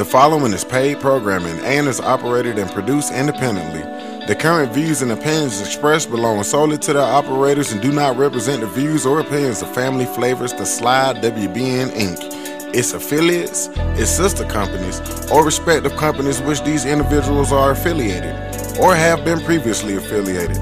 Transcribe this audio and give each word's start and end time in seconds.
The 0.00 0.06
following 0.06 0.54
is 0.54 0.64
paid 0.64 0.98
programming 0.98 1.58
and 1.60 1.86
is 1.86 2.00
operated 2.00 2.58
and 2.58 2.70
produced 2.70 3.12
independently. 3.12 3.82
The 4.26 4.34
current 4.34 4.72
views 4.72 5.02
and 5.02 5.12
opinions 5.12 5.60
expressed 5.60 6.08
belong 6.08 6.42
solely 6.42 6.78
to 6.78 6.94
the 6.94 7.02
operators 7.02 7.70
and 7.70 7.82
do 7.82 7.92
not 7.92 8.16
represent 8.16 8.62
the 8.62 8.66
views 8.66 9.04
or 9.04 9.20
opinions 9.20 9.60
of 9.60 9.74
Family 9.74 10.06
Flavors, 10.06 10.54
The 10.54 10.64
Slide, 10.64 11.16
WBN 11.16 11.90
Inc., 11.90 12.74
its 12.74 12.94
affiliates, 12.94 13.68
its 14.00 14.10
sister 14.10 14.46
companies, 14.46 15.02
or 15.30 15.44
respective 15.44 15.94
companies 15.96 16.40
which 16.40 16.62
these 16.62 16.86
individuals 16.86 17.52
are 17.52 17.72
affiliated 17.72 18.34
or 18.80 18.94
have 18.94 19.22
been 19.22 19.40
previously 19.40 19.96
affiliated. 19.96 20.56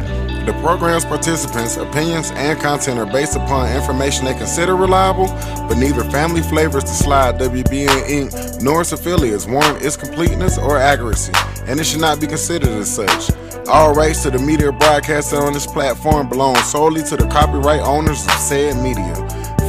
The 0.48 0.54
program's 0.62 1.04
participants' 1.04 1.76
opinions 1.76 2.30
and 2.30 2.58
content 2.58 2.98
are 2.98 3.04
based 3.04 3.36
upon 3.36 3.70
information 3.70 4.24
they 4.24 4.32
consider 4.32 4.76
reliable, 4.76 5.26
but 5.68 5.76
neither 5.76 6.02
Family 6.04 6.40
Flavors 6.40 6.84
to 6.84 6.90
Slide, 6.90 7.38
WBN 7.38 8.08
Inc., 8.08 8.62
nor 8.62 8.80
its 8.80 8.92
affiliates 8.92 9.44
warrant 9.44 9.84
its 9.84 9.94
completeness 9.94 10.56
or 10.56 10.78
accuracy, 10.78 11.34
and 11.66 11.78
it 11.78 11.84
should 11.84 12.00
not 12.00 12.18
be 12.18 12.26
considered 12.26 12.70
as 12.70 12.90
such. 12.90 13.30
All 13.68 13.92
rights 13.92 14.22
to 14.22 14.30
the 14.30 14.38
media 14.38 14.72
broadcasted 14.72 15.38
on 15.38 15.52
this 15.52 15.66
platform 15.66 16.30
belong 16.30 16.56
solely 16.56 17.02
to 17.02 17.16
the 17.18 17.26
copyright 17.26 17.82
owners 17.82 18.24
of 18.24 18.32
said 18.32 18.82
media. 18.82 19.16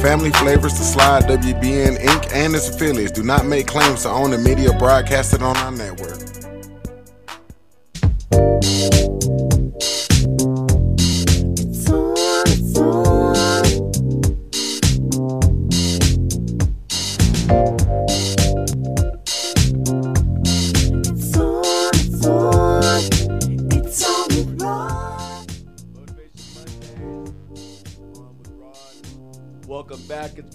Family 0.00 0.30
Flavors 0.30 0.72
to 0.72 0.82
Slide, 0.82 1.24
WBN 1.24 1.98
Inc., 1.98 2.32
and 2.32 2.54
its 2.54 2.70
affiliates 2.70 3.12
do 3.12 3.22
not 3.22 3.44
make 3.44 3.66
claims 3.66 4.04
to 4.04 4.08
own 4.08 4.30
the 4.30 4.38
media 4.38 4.72
broadcasted 4.78 5.42
on 5.42 5.58
our 5.58 5.72
network. 5.72 6.20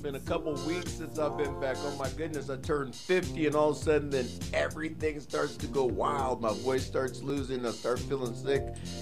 Been 0.05 0.13
a 0.13 0.19
couple 0.19 0.53
weeks 0.67 0.91
since 0.91 1.17
I've 1.17 1.35
been 1.35 1.59
back. 1.59 1.77
Oh 1.79 1.95
my 1.97 2.07
goodness, 2.09 2.51
I 2.51 2.57
turned 2.57 2.93
50 2.93 3.47
and 3.47 3.55
all 3.55 3.71
of 3.71 3.77
a 3.77 3.79
sudden 3.79 4.11
then 4.11 4.29
everything 4.53 5.19
starts 5.19 5.57
to 5.57 5.65
go 5.65 5.85
wild. 5.85 6.43
My 6.43 6.53
voice 6.53 6.85
starts 6.85 7.23
losing. 7.23 7.65
I 7.65 7.71
start 7.71 7.97
feeling 8.01 8.35
sick. 8.35 8.61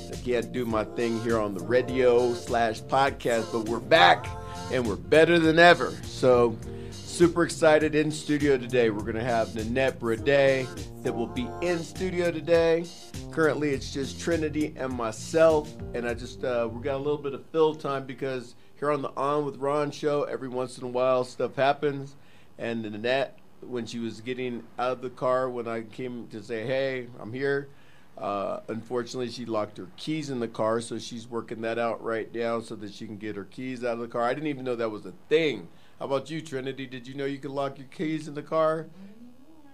I 0.10 0.16
can't 0.16 0.54
do 0.54 0.64
my 0.64 0.86
thing 0.86 1.22
here 1.24 1.40
on 1.40 1.56
the 1.56 1.66
radio 1.66 2.34
slash 2.34 2.82
podcast, 2.84 3.52
but 3.52 3.68
we're 3.68 3.82
back 3.82 4.28
and 4.72 4.88
we're 4.88 4.96
better 4.96 5.40
than 5.40 5.60
ever. 5.60 5.92
So 6.04 6.58
super 6.92 7.44
excited 7.44 7.96
in 7.96 8.10
studio 8.10 8.58
today. 8.58 8.90
We're 8.90 9.04
gonna 9.04 9.26
have 9.26 9.54
Nanette 9.56 10.00
Brede 10.00 10.66
that 11.04 11.14
will 11.14 11.28
be 11.28 11.50
in 11.62 11.80
studio 11.80 12.32
today. 12.32 12.86
Currently, 13.32 13.72
it's 13.72 13.92
just 13.92 14.22
Trinity 14.22 14.74
and 14.78 14.94
myself, 14.94 15.70
and 15.94 16.08
I 16.08 16.14
just 16.14 16.46
uh, 16.46 16.70
we 16.72 16.82
got 16.82 16.96
a 16.96 17.04
little 17.04 17.18
bit 17.18 17.34
of 17.34 17.46
fill 17.48 17.76
time 17.76 18.06
because 18.06 18.56
here 18.84 18.92
on 18.92 19.02
the 19.02 19.14
On 19.16 19.46
with 19.46 19.56
Ron 19.60 19.92
show, 19.92 20.24
every 20.24 20.50
once 20.50 20.78
in 20.78 20.84
a 20.84 20.90
while 20.90 21.24
stuff 21.24 21.56
happens, 21.56 22.18
and 22.58 22.82
Nanette, 22.82 23.40
when 23.62 23.86
she 23.86 23.98
was 23.98 24.20
getting 24.20 24.62
out 24.78 24.92
of 24.92 25.02
the 25.02 25.10
car, 25.10 25.50
when 25.50 25.70
I 25.70 25.84
came 25.84 26.28
to 26.32 26.44
say, 26.44 26.66
"Hey, 26.66 27.08
I'm 27.18 27.32
here," 27.32 27.70
uh, 28.18 28.60
unfortunately, 28.68 29.30
she 29.30 29.46
locked 29.46 29.78
her 29.78 29.88
keys 29.96 30.30
in 30.30 30.42
the 30.42 30.50
car, 30.50 30.82
so 30.82 31.00
she's 31.00 31.30
working 31.30 31.62
that 31.62 31.80
out 31.80 32.04
right 32.04 32.30
now 32.36 32.60
so 32.60 32.76
that 32.76 32.94
she 32.94 33.06
can 33.06 33.16
get 33.16 33.38
her 33.38 33.46
keys 33.46 33.86
out 33.86 33.94
of 33.94 34.00
the 34.00 34.08
car. 34.10 34.24
I 34.24 34.34
didn't 34.34 34.50
even 34.50 34.66
know 34.66 34.76
that 34.76 34.92
was 34.92 35.06
a 35.06 35.14
thing. 35.30 35.70
How 35.98 36.08
about 36.08 36.30
you, 36.30 36.42
Trinity? 36.42 36.86
Did 36.86 37.08
you 37.08 37.14
know 37.14 37.24
you 37.24 37.38
could 37.38 37.52
lock 37.52 37.78
your 37.78 37.88
keys 37.88 38.28
in 38.28 38.34
the 38.34 38.44
car? 38.44 38.88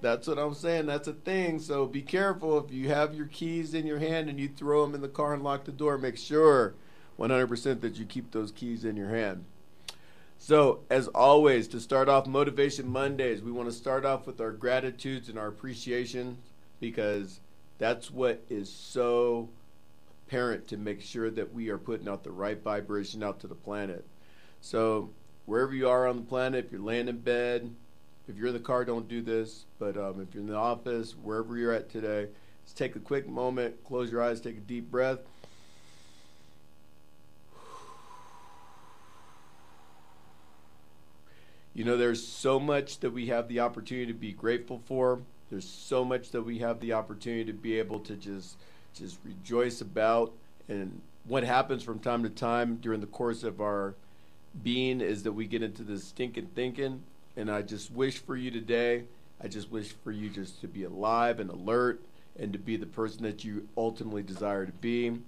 That's 0.02 0.28
what 0.28 0.38
I'm 0.38 0.54
saying. 0.54 0.86
That's 0.86 1.08
a 1.08 1.14
thing. 1.14 1.58
So 1.58 1.88
be 1.88 2.04
careful 2.04 2.64
if 2.64 2.72
you 2.72 2.90
have 2.90 3.16
your 3.16 3.26
keys 3.26 3.74
in 3.74 3.88
your 3.88 3.98
hand 3.98 4.30
and 4.30 4.40
you 4.40 4.50
throw 4.50 4.86
them 4.86 4.94
in 4.94 5.02
the 5.02 5.10
car 5.10 5.34
and 5.34 5.44
lock 5.44 5.64
the 5.66 5.72
door. 5.72 5.98
Make 5.98 6.20
sure 6.20 6.76
100% 7.20 7.82
that 7.82 7.98
you 7.98 8.06
keep 8.06 8.32
those 8.32 8.52
keys 8.52 8.86
in 8.86 8.96
your 8.96 9.10
hand. 9.10 9.44
So, 10.38 10.80
as 10.90 11.10
always, 11.10 11.68
to 11.70 11.82
start 11.82 12.08
off 12.08 12.26
Motivation 12.26 12.88
Mondays, 12.88 13.42
we 13.42 13.52
want 13.52 13.68
to 13.68 13.76
start 13.76 14.06
off 14.06 14.26
with 14.26 14.40
our 14.40 14.54
gratitudes 14.54 15.28
and 15.28 15.38
our 15.38 15.48
appreciation 15.48 16.38
because 16.80 17.42
that's 17.78 18.10
what 18.10 18.42
is 18.50 18.72
so 18.72 19.50
apparent 20.26 20.68
to 20.70 20.78
make 20.78 21.02
sure 21.02 21.30
that 21.30 21.54
we 21.54 21.68
are 21.70 21.78
putting 21.78 22.08
out 22.08 22.24
the 22.24 22.32
right 22.32 22.64
vibration 22.64 23.22
out 23.22 23.42
to 23.42 23.48
the 23.48 23.56
planet. 23.56 24.06
So, 24.62 25.10
wherever 25.46 25.74
you 25.74 25.90
are 25.90 26.08
on 26.08 26.16
the 26.16 26.22
planet, 26.22 26.66
if 26.66 26.72
you're 26.72 26.80
laying 26.80 27.10
in 27.10 27.18
bed, 27.18 27.76
if 28.30 28.38
you're 28.38 28.48
in 28.48 28.54
the 28.54 28.60
car, 28.60 28.86
don't 28.86 29.10
do 29.10 29.22
this. 29.22 29.66
But 29.78 29.98
um, 29.98 30.22
if 30.22 30.34
you're 30.34 30.44
in 30.44 30.50
the 30.50 30.56
office, 30.56 31.16
wherever 31.22 31.58
you're 31.58 31.74
at 31.74 31.90
today, 31.90 32.28
just 32.64 32.78
take 32.78 32.96
a 32.96 33.00
quick 33.00 33.28
moment, 33.28 33.84
close 33.84 34.10
your 34.10 34.24
eyes, 34.24 34.40
take 34.40 34.58
a 34.58 34.62
deep 34.62 34.90
breath. 34.90 35.20
You 41.74 41.84
know, 41.86 41.98
there's 41.98 42.26
so 42.26 42.60
much 42.60 43.00
that 43.00 43.12
we 43.12 43.28
have 43.28 43.48
the 43.48 43.60
opportunity 43.60 44.08
to 44.08 44.18
be 44.18 44.32
grateful 44.32 44.82
for. 44.86 45.22
There's 45.50 45.68
so 45.68 46.04
much 46.04 46.32
that 46.32 46.42
we 46.44 46.60
have 46.60 46.80
the 46.80 46.94
opportunity 46.94 47.46
to 47.46 47.54
be 47.54 47.80
able 47.80 48.00
to 48.02 48.16
just 48.16 48.58
just 48.94 49.20
rejoice 49.24 49.82
about. 49.82 50.34
And 50.68 51.02
what 51.26 51.44
happens 51.44 51.84
from 51.84 52.00
time 52.00 52.24
to 52.24 52.30
time 52.30 52.78
during 52.78 53.02
the 53.02 53.08
course 53.08 53.44
of 53.44 53.62
our 53.62 53.96
being 54.64 55.02
is 55.02 55.24
that 55.24 55.32
we 55.32 55.46
get 55.46 55.64
into 55.64 55.84
this 55.84 56.04
stinking 56.06 56.50
thinking. 56.56 57.04
And 57.38 57.50
I 57.50 57.62
just 57.62 57.92
wish 57.92 58.18
for 58.18 58.36
you 58.36 58.52
today, 58.52 59.04
I 59.42 59.48
just 59.48 59.72
wish 59.72 59.94
for 60.04 60.12
you 60.12 60.30
just 60.30 60.60
to 60.62 60.68
be 60.68 60.84
alive 60.84 61.40
and 61.40 61.50
alert 61.50 62.02
and 62.38 62.52
to 62.54 62.60
be 62.60 62.78
the 62.78 62.86
person 62.86 63.24
that 63.24 63.44
you 63.44 63.68
ultimately 63.78 64.24
desire 64.24 64.66
to 64.66 64.72
be. 64.72 65.20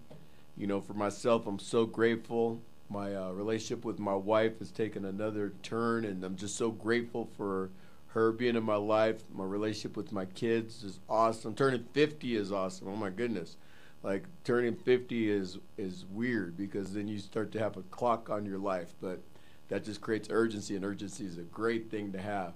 You 0.58 0.68
know, 0.68 0.82
for 0.82 0.94
myself, 0.94 1.48
I'm 1.48 1.60
so 1.60 1.86
grateful. 1.86 2.60
My 2.92 3.16
uh, 3.16 3.32
relationship 3.32 3.86
with 3.86 4.00
my 4.00 4.14
wife 4.14 4.60
has 4.60 4.70
taken 4.70 5.06
another 5.06 5.54
turn, 5.64 6.04
and 6.04 6.26
I'm 6.26 6.36
just 6.36 6.58
so 6.58 6.72
grateful 6.72 7.30
for 7.38 7.70
her 8.08 8.34
being 8.34 8.58
in 8.58 8.64
my 8.64 8.76
life. 8.76 9.24
My 9.34 9.46
relationship 9.46 9.96
with 9.96 10.12
my 10.12 10.26
kids 10.26 10.84
is 10.84 11.00
awesome. 11.08 11.56
Turning 11.56 11.86
50 11.94 12.36
is 12.36 12.52
awesome. 12.52 12.90
Oh 12.90 12.98
my 12.98 13.10
goodness. 13.10 13.56
Like 14.04 14.26
turning 14.44 14.76
50 14.76 15.30
is 15.30 15.58
is 15.78 16.04
weird 16.12 16.58
because 16.58 16.94
then 16.94 17.08
you 17.08 17.20
start 17.20 17.54
to 17.54 17.60
have 17.60 17.78
a 17.78 17.84
clock 17.84 18.30
on 18.30 18.46
your 18.46 18.58
life, 18.58 18.94
but 19.00 19.22
that 19.70 19.86
just 19.86 20.02
creates 20.02 20.28
urgency 20.30 20.76
and 20.76 20.84
urgency 20.84 21.26
is 21.26 21.38
a 21.38 21.44
great 21.44 21.90
thing 21.90 22.12
to 22.12 22.20
have. 22.20 22.54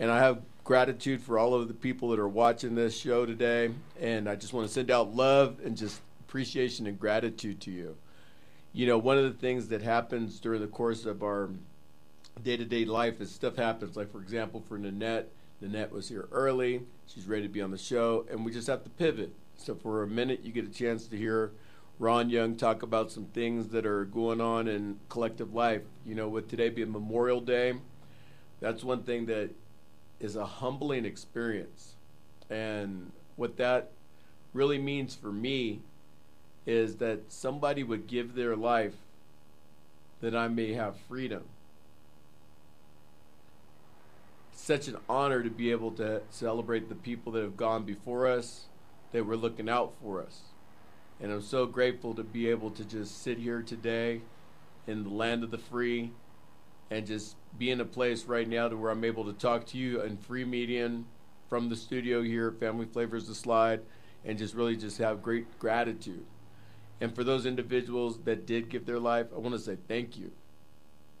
And 0.00 0.10
I 0.10 0.18
have 0.18 0.42
gratitude 0.64 1.22
for 1.22 1.38
all 1.38 1.54
of 1.54 1.68
the 1.68 1.74
people 1.74 2.08
that 2.08 2.18
are 2.18 2.28
watching 2.28 2.74
this 2.74 2.98
show 2.98 3.26
today 3.26 3.70
and 4.00 4.28
I 4.28 4.34
just 4.34 4.52
want 4.52 4.66
to 4.66 4.72
send 4.72 4.90
out 4.90 5.14
love 5.14 5.60
and 5.64 5.76
just 5.76 6.00
appreciation 6.26 6.88
and 6.88 6.98
gratitude 6.98 7.60
to 7.60 7.70
you. 7.70 7.96
You 8.74 8.86
know, 8.86 8.96
one 8.96 9.18
of 9.18 9.24
the 9.24 9.38
things 9.38 9.68
that 9.68 9.82
happens 9.82 10.40
during 10.40 10.62
the 10.62 10.66
course 10.66 11.04
of 11.04 11.22
our 11.22 11.50
day 12.42 12.56
to 12.56 12.64
day 12.64 12.86
life 12.86 13.20
is 13.20 13.30
stuff 13.30 13.56
happens. 13.56 13.96
Like, 13.96 14.10
for 14.10 14.22
example, 14.22 14.64
for 14.66 14.78
Nanette, 14.78 15.28
Nanette 15.60 15.92
was 15.92 16.08
here 16.08 16.26
early. 16.32 16.82
She's 17.06 17.26
ready 17.26 17.42
to 17.42 17.48
be 17.50 17.60
on 17.60 17.70
the 17.70 17.76
show, 17.76 18.24
and 18.30 18.46
we 18.46 18.50
just 18.50 18.66
have 18.68 18.82
to 18.84 18.90
pivot. 18.90 19.32
So, 19.58 19.74
for 19.74 20.02
a 20.02 20.06
minute, 20.06 20.40
you 20.42 20.52
get 20.52 20.64
a 20.64 20.72
chance 20.72 21.06
to 21.08 21.18
hear 21.18 21.52
Ron 21.98 22.30
Young 22.30 22.56
talk 22.56 22.82
about 22.82 23.12
some 23.12 23.26
things 23.26 23.68
that 23.68 23.84
are 23.84 24.06
going 24.06 24.40
on 24.40 24.66
in 24.68 24.98
collective 25.10 25.52
life. 25.52 25.82
You 26.06 26.14
know, 26.14 26.28
with 26.28 26.48
today 26.48 26.70
being 26.70 26.90
Memorial 26.90 27.42
Day, 27.42 27.74
that's 28.60 28.82
one 28.82 29.02
thing 29.02 29.26
that 29.26 29.50
is 30.18 30.34
a 30.34 30.46
humbling 30.46 31.04
experience. 31.04 31.96
And 32.48 33.12
what 33.36 33.58
that 33.58 33.90
really 34.54 34.78
means 34.78 35.14
for 35.14 35.30
me 35.30 35.82
is 36.66 36.96
that 36.96 37.20
somebody 37.28 37.82
would 37.82 38.06
give 38.06 38.34
their 38.34 38.56
life 38.56 38.94
that 40.20 40.34
I 40.34 40.48
may 40.48 40.72
have 40.74 40.96
freedom. 41.08 41.42
Such 44.52 44.86
an 44.86 44.96
honor 45.08 45.42
to 45.42 45.50
be 45.50 45.72
able 45.72 45.90
to 45.92 46.22
celebrate 46.30 46.88
the 46.88 46.94
people 46.94 47.32
that 47.32 47.42
have 47.42 47.56
gone 47.56 47.84
before 47.84 48.28
us, 48.28 48.66
that 49.10 49.26
were 49.26 49.36
looking 49.36 49.68
out 49.68 49.92
for 50.00 50.22
us. 50.22 50.42
And 51.20 51.32
I'm 51.32 51.42
so 51.42 51.66
grateful 51.66 52.14
to 52.14 52.22
be 52.22 52.48
able 52.48 52.70
to 52.70 52.84
just 52.84 53.22
sit 53.22 53.38
here 53.38 53.62
today 53.62 54.20
in 54.86 55.02
the 55.04 55.10
land 55.10 55.42
of 55.42 55.50
the 55.50 55.58
free 55.58 56.12
and 56.90 57.06
just 57.06 57.36
be 57.58 57.70
in 57.70 57.80
a 57.80 57.84
place 57.84 58.24
right 58.24 58.48
now 58.48 58.68
to 58.68 58.76
where 58.76 58.90
I'm 58.90 59.04
able 59.04 59.24
to 59.24 59.32
talk 59.32 59.66
to 59.66 59.78
you 59.78 60.02
in 60.02 60.16
free 60.16 60.44
median 60.44 61.06
from 61.48 61.68
the 61.68 61.76
studio 61.76 62.22
here 62.22 62.48
at 62.48 62.60
Family 62.60 62.86
Flavors 62.86 63.26
the 63.26 63.34
Slide 63.34 63.80
and 64.24 64.38
just 64.38 64.54
really 64.54 64.76
just 64.76 64.98
have 64.98 65.22
great 65.22 65.58
gratitude. 65.58 66.24
And 67.02 67.12
for 67.12 67.24
those 67.24 67.46
individuals 67.46 68.20
that 68.26 68.46
did 68.46 68.68
give 68.68 68.86
their 68.86 69.00
life, 69.00 69.26
I 69.34 69.38
want 69.40 69.56
to 69.56 69.60
say 69.60 69.76
thank 69.88 70.16
you. 70.16 70.30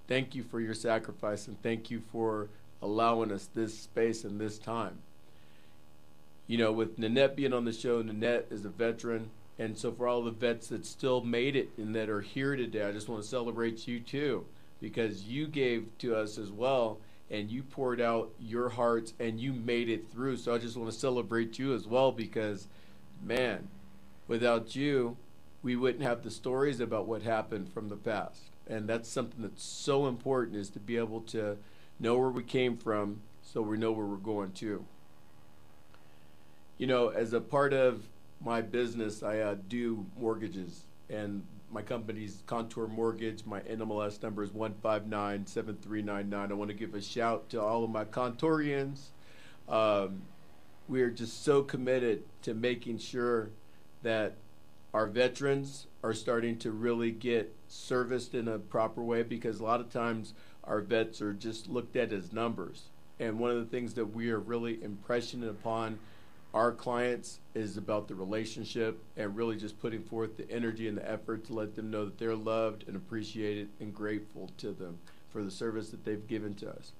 Thank 0.06 0.32
you 0.32 0.44
for 0.44 0.60
your 0.60 0.74
sacrifice 0.74 1.48
and 1.48 1.60
thank 1.60 1.90
you 1.90 2.00
for 2.12 2.50
allowing 2.80 3.32
us 3.32 3.48
this 3.52 3.76
space 3.76 4.22
and 4.22 4.40
this 4.40 4.58
time. 4.58 4.98
You 6.46 6.58
know, 6.58 6.70
with 6.70 7.00
Nanette 7.00 7.34
being 7.34 7.52
on 7.52 7.64
the 7.64 7.72
show, 7.72 8.00
Nanette 8.00 8.46
is 8.48 8.64
a 8.64 8.68
veteran. 8.68 9.30
And 9.58 9.76
so 9.76 9.90
for 9.90 10.06
all 10.06 10.22
the 10.22 10.30
vets 10.30 10.68
that 10.68 10.86
still 10.86 11.20
made 11.20 11.56
it 11.56 11.70
and 11.76 11.96
that 11.96 12.08
are 12.08 12.20
here 12.20 12.54
today, 12.54 12.84
I 12.84 12.92
just 12.92 13.08
want 13.08 13.20
to 13.20 13.28
celebrate 13.28 13.88
you 13.88 13.98
too 13.98 14.46
because 14.80 15.24
you 15.24 15.48
gave 15.48 15.86
to 15.98 16.14
us 16.14 16.38
as 16.38 16.52
well 16.52 16.98
and 17.28 17.50
you 17.50 17.64
poured 17.64 18.00
out 18.00 18.30
your 18.38 18.68
hearts 18.68 19.14
and 19.18 19.40
you 19.40 19.52
made 19.52 19.88
it 19.88 20.12
through. 20.12 20.36
So 20.36 20.54
I 20.54 20.58
just 20.58 20.76
want 20.76 20.92
to 20.92 20.96
celebrate 20.96 21.58
you 21.58 21.74
as 21.74 21.88
well 21.88 22.12
because, 22.12 22.68
man, 23.20 23.66
without 24.28 24.76
you, 24.76 25.16
we 25.62 25.76
wouldn't 25.76 26.02
have 26.02 26.22
the 26.22 26.30
stories 26.30 26.80
about 26.80 27.06
what 27.06 27.22
happened 27.22 27.72
from 27.72 27.88
the 27.88 27.96
past. 27.96 28.50
And 28.66 28.88
that's 28.88 29.08
something 29.08 29.42
that's 29.42 29.62
so 29.62 30.06
important 30.06 30.56
is 30.56 30.70
to 30.70 30.80
be 30.80 30.96
able 30.96 31.20
to 31.22 31.56
know 32.00 32.18
where 32.18 32.30
we 32.30 32.42
came 32.42 32.76
from 32.76 33.20
so 33.42 33.62
we 33.62 33.76
know 33.76 33.92
where 33.92 34.06
we're 34.06 34.16
going 34.16 34.52
to. 34.52 34.84
You 36.78 36.86
know, 36.86 37.08
as 37.08 37.32
a 37.32 37.40
part 37.40 37.72
of 37.72 38.08
my 38.44 38.60
business, 38.60 39.22
I 39.22 39.38
uh, 39.38 39.56
do 39.68 40.04
mortgages, 40.18 40.82
and 41.08 41.44
my 41.70 41.82
company's 41.82 42.42
Contour 42.46 42.88
Mortgage. 42.88 43.44
My 43.44 43.60
NMLS 43.60 44.20
number 44.22 44.42
is 44.42 44.50
1597399. 44.50 46.50
I 46.50 46.54
want 46.54 46.70
to 46.70 46.76
give 46.76 46.94
a 46.94 47.02
shout 47.02 47.48
to 47.50 47.62
all 47.62 47.84
of 47.84 47.90
my 47.90 48.04
Contourians. 48.04 49.10
Um, 49.68 50.22
we 50.88 51.02
are 51.02 51.10
just 51.10 51.44
so 51.44 51.62
committed 51.62 52.24
to 52.42 52.54
making 52.54 52.98
sure 52.98 53.50
that 54.02 54.34
our 54.94 55.06
veterans 55.06 55.86
are 56.02 56.12
starting 56.12 56.58
to 56.58 56.70
really 56.70 57.10
get 57.10 57.54
serviced 57.68 58.34
in 58.34 58.48
a 58.48 58.58
proper 58.58 59.02
way 59.02 59.22
because 59.22 59.60
a 59.60 59.64
lot 59.64 59.80
of 59.80 59.90
times 59.90 60.34
our 60.64 60.80
vets 60.80 61.22
are 61.22 61.32
just 61.32 61.68
looked 61.68 61.96
at 61.96 62.12
as 62.12 62.32
numbers. 62.32 62.84
And 63.18 63.38
one 63.38 63.50
of 63.50 63.56
the 63.56 63.70
things 63.70 63.94
that 63.94 64.14
we 64.14 64.30
are 64.30 64.38
really 64.38 64.78
impressioning 64.78 65.48
upon 65.48 65.98
our 66.52 66.72
clients 66.72 67.40
is 67.54 67.78
about 67.78 68.08
the 68.08 68.14
relationship 68.14 69.02
and 69.16 69.34
really 69.34 69.56
just 69.56 69.80
putting 69.80 70.02
forth 70.02 70.36
the 70.36 70.50
energy 70.50 70.86
and 70.88 70.98
the 70.98 71.10
effort 71.10 71.44
to 71.46 71.54
let 71.54 71.74
them 71.74 71.90
know 71.90 72.04
that 72.04 72.18
they're 72.18 72.36
loved 72.36 72.86
and 72.86 72.96
appreciated 72.96 73.70
and 73.80 73.94
grateful 73.94 74.50
to 74.58 74.72
them 74.72 74.98
for 75.30 75.42
the 75.42 75.50
service 75.50 75.88
that 75.90 76.04
they've 76.04 76.26
given 76.26 76.52
to 76.54 76.68
us. 76.68 76.92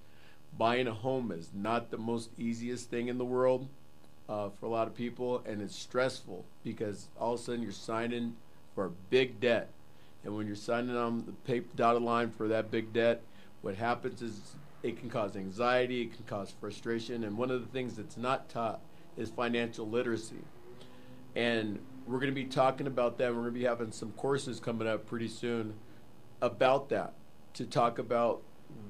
Buying 0.56 0.86
a 0.86 0.94
home 0.94 1.30
is 1.32 1.50
not 1.52 1.90
the 1.90 1.98
most 1.98 2.30
easiest 2.38 2.88
thing 2.88 3.08
in 3.08 3.18
the 3.18 3.24
world 3.24 3.68
uh, 4.28 4.48
for 4.58 4.66
a 4.66 4.68
lot 4.68 4.86
of 4.86 4.94
people, 4.94 5.42
and 5.46 5.60
it's 5.60 5.76
stressful 5.76 6.44
because 6.64 7.08
all 7.18 7.34
of 7.34 7.40
a 7.40 7.42
sudden 7.42 7.62
you're 7.62 7.72
signing 7.72 8.36
for 8.74 8.86
a 8.86 8.90
big 9.10 9.40
debt. 9.40 9.70
And 10.24 10.36
when 10.36 10.46
you're 10.46 10.56
signing 10.56 10.96
on 10.96 11.24
the 11.26 11.32
paper 11.32 11.68
dotted 11.74 12.02
line 12.02 12.30
for 12.30 12.48
that 12.48 12.70
big 12.70 12.92
debt, 12.92 13.22
what 13.62 13.74
happens 13.74 14.22
is 14.22 14.40
it 14.82 14.98
can 14.98 15.10
cause 15.10 15.36
anxiety, 15.36 16.02
it 16.02 16.14
can 16.14 16.24
cause 16.24 16.52
frustration, 16.60 17.24
and 17.24 17.36
one 17.36 17.50
of 17.50 17.60
the 17.60 17.68
things 17.68 17.94
that's 17.94 18.16
not 18.16 18.48
taught 18.48 18.80
is 19.16 19.30
financial 19.30 19.88
literacy. 19.88 20.44
And 21.34 21.78
we're 22.06 22.18
going 22.18 22.30
to 22.30 22.34
be 22.34 22.44
talking 22.44 22.86
about 22.86 23.18
that. 23.18 23.28
We're 23.28 23.42
going 23.42 23.54
to 23.54 23.58
be 23.60 23.64
having 23.64 23.92
some 23.92 24.12
courses 24.12 24.60
coming 24.60 24.88
up 24.88 25.06
pretty 25.06 25.28
soon 25.28 25.74
about 26.40 26.88
that 26.88 27.14
to 27.54 27.64
talk 27.64 27.98
about 27.98 28.42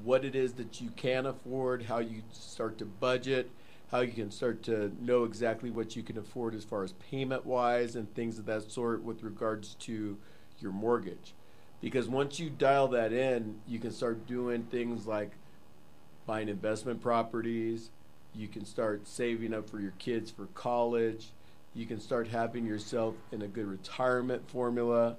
what 0.02 0.25
it 0.25 0.35
is 0.35 0.55
that 0.55 0.81
you 0.81 0.90
can 0.90 1.26
afford, 1.26 1.82
how 1.82 1.99
you 1.99 2.23
start 2.32 2.78
to 2.78 2.85
budget, 2.85 3.50
how 3.93 4.00
you 4.00 4.11
can 4.11 4.31
start 4.31 4.62
to 4.62 4.91
know 5.03 5.25
exactly 5.25 5.71
what 5.71 5.94
you 5.94 6.03
can 6.03 6.17
afford 6.17 6.55
as 6.55 6.65
far 6.65 6.83
as 6.83 6.94
payment 7.11 7.44
wise 7.44 7.94
and 7.94 8.12
things 8.15 8.39
of 8.39 8.47
that 8.47 8.73
sort 8.73 9.03
with 9.03 9.23
regards 9.23 9.75
to 9.75 10.17
your 10.61 10.73
mortgage. 10.73 11.35
Because 11.83 12.09
once 12.09 12.41
you 12.41 12.49
dial 12.49 12.89
that 12.89 13.12
in, 13.12 13.61
you 13.69 13.79
can 13.79 13.91
start 13.91 14.27
doing 14.27 14.62
things 14.62 15.06
like 15.06 15.33
buying 16.25 16.49
investment 16.49 17.03
properties. 17.03 17.91
You 18.35 18.49
can 18.49 18.65
start 18.65 19.06
saving 19.06 19.53
up 19.53 19.69
for 19.69 19.79
your 19.79 19.93
kids 19.99 20.31
for 20.31 20.47
college. 20.55 21.27
You 21.75 21.85
can 21.85 22.00
start 22.00 22.29
having 22.29 22.65
yourself 22.65 23.15
in 23.31 23.43
a 23.43 23.47
good 23.47 23.67
retirement 23.67 24.49
formula. 24.49 25.17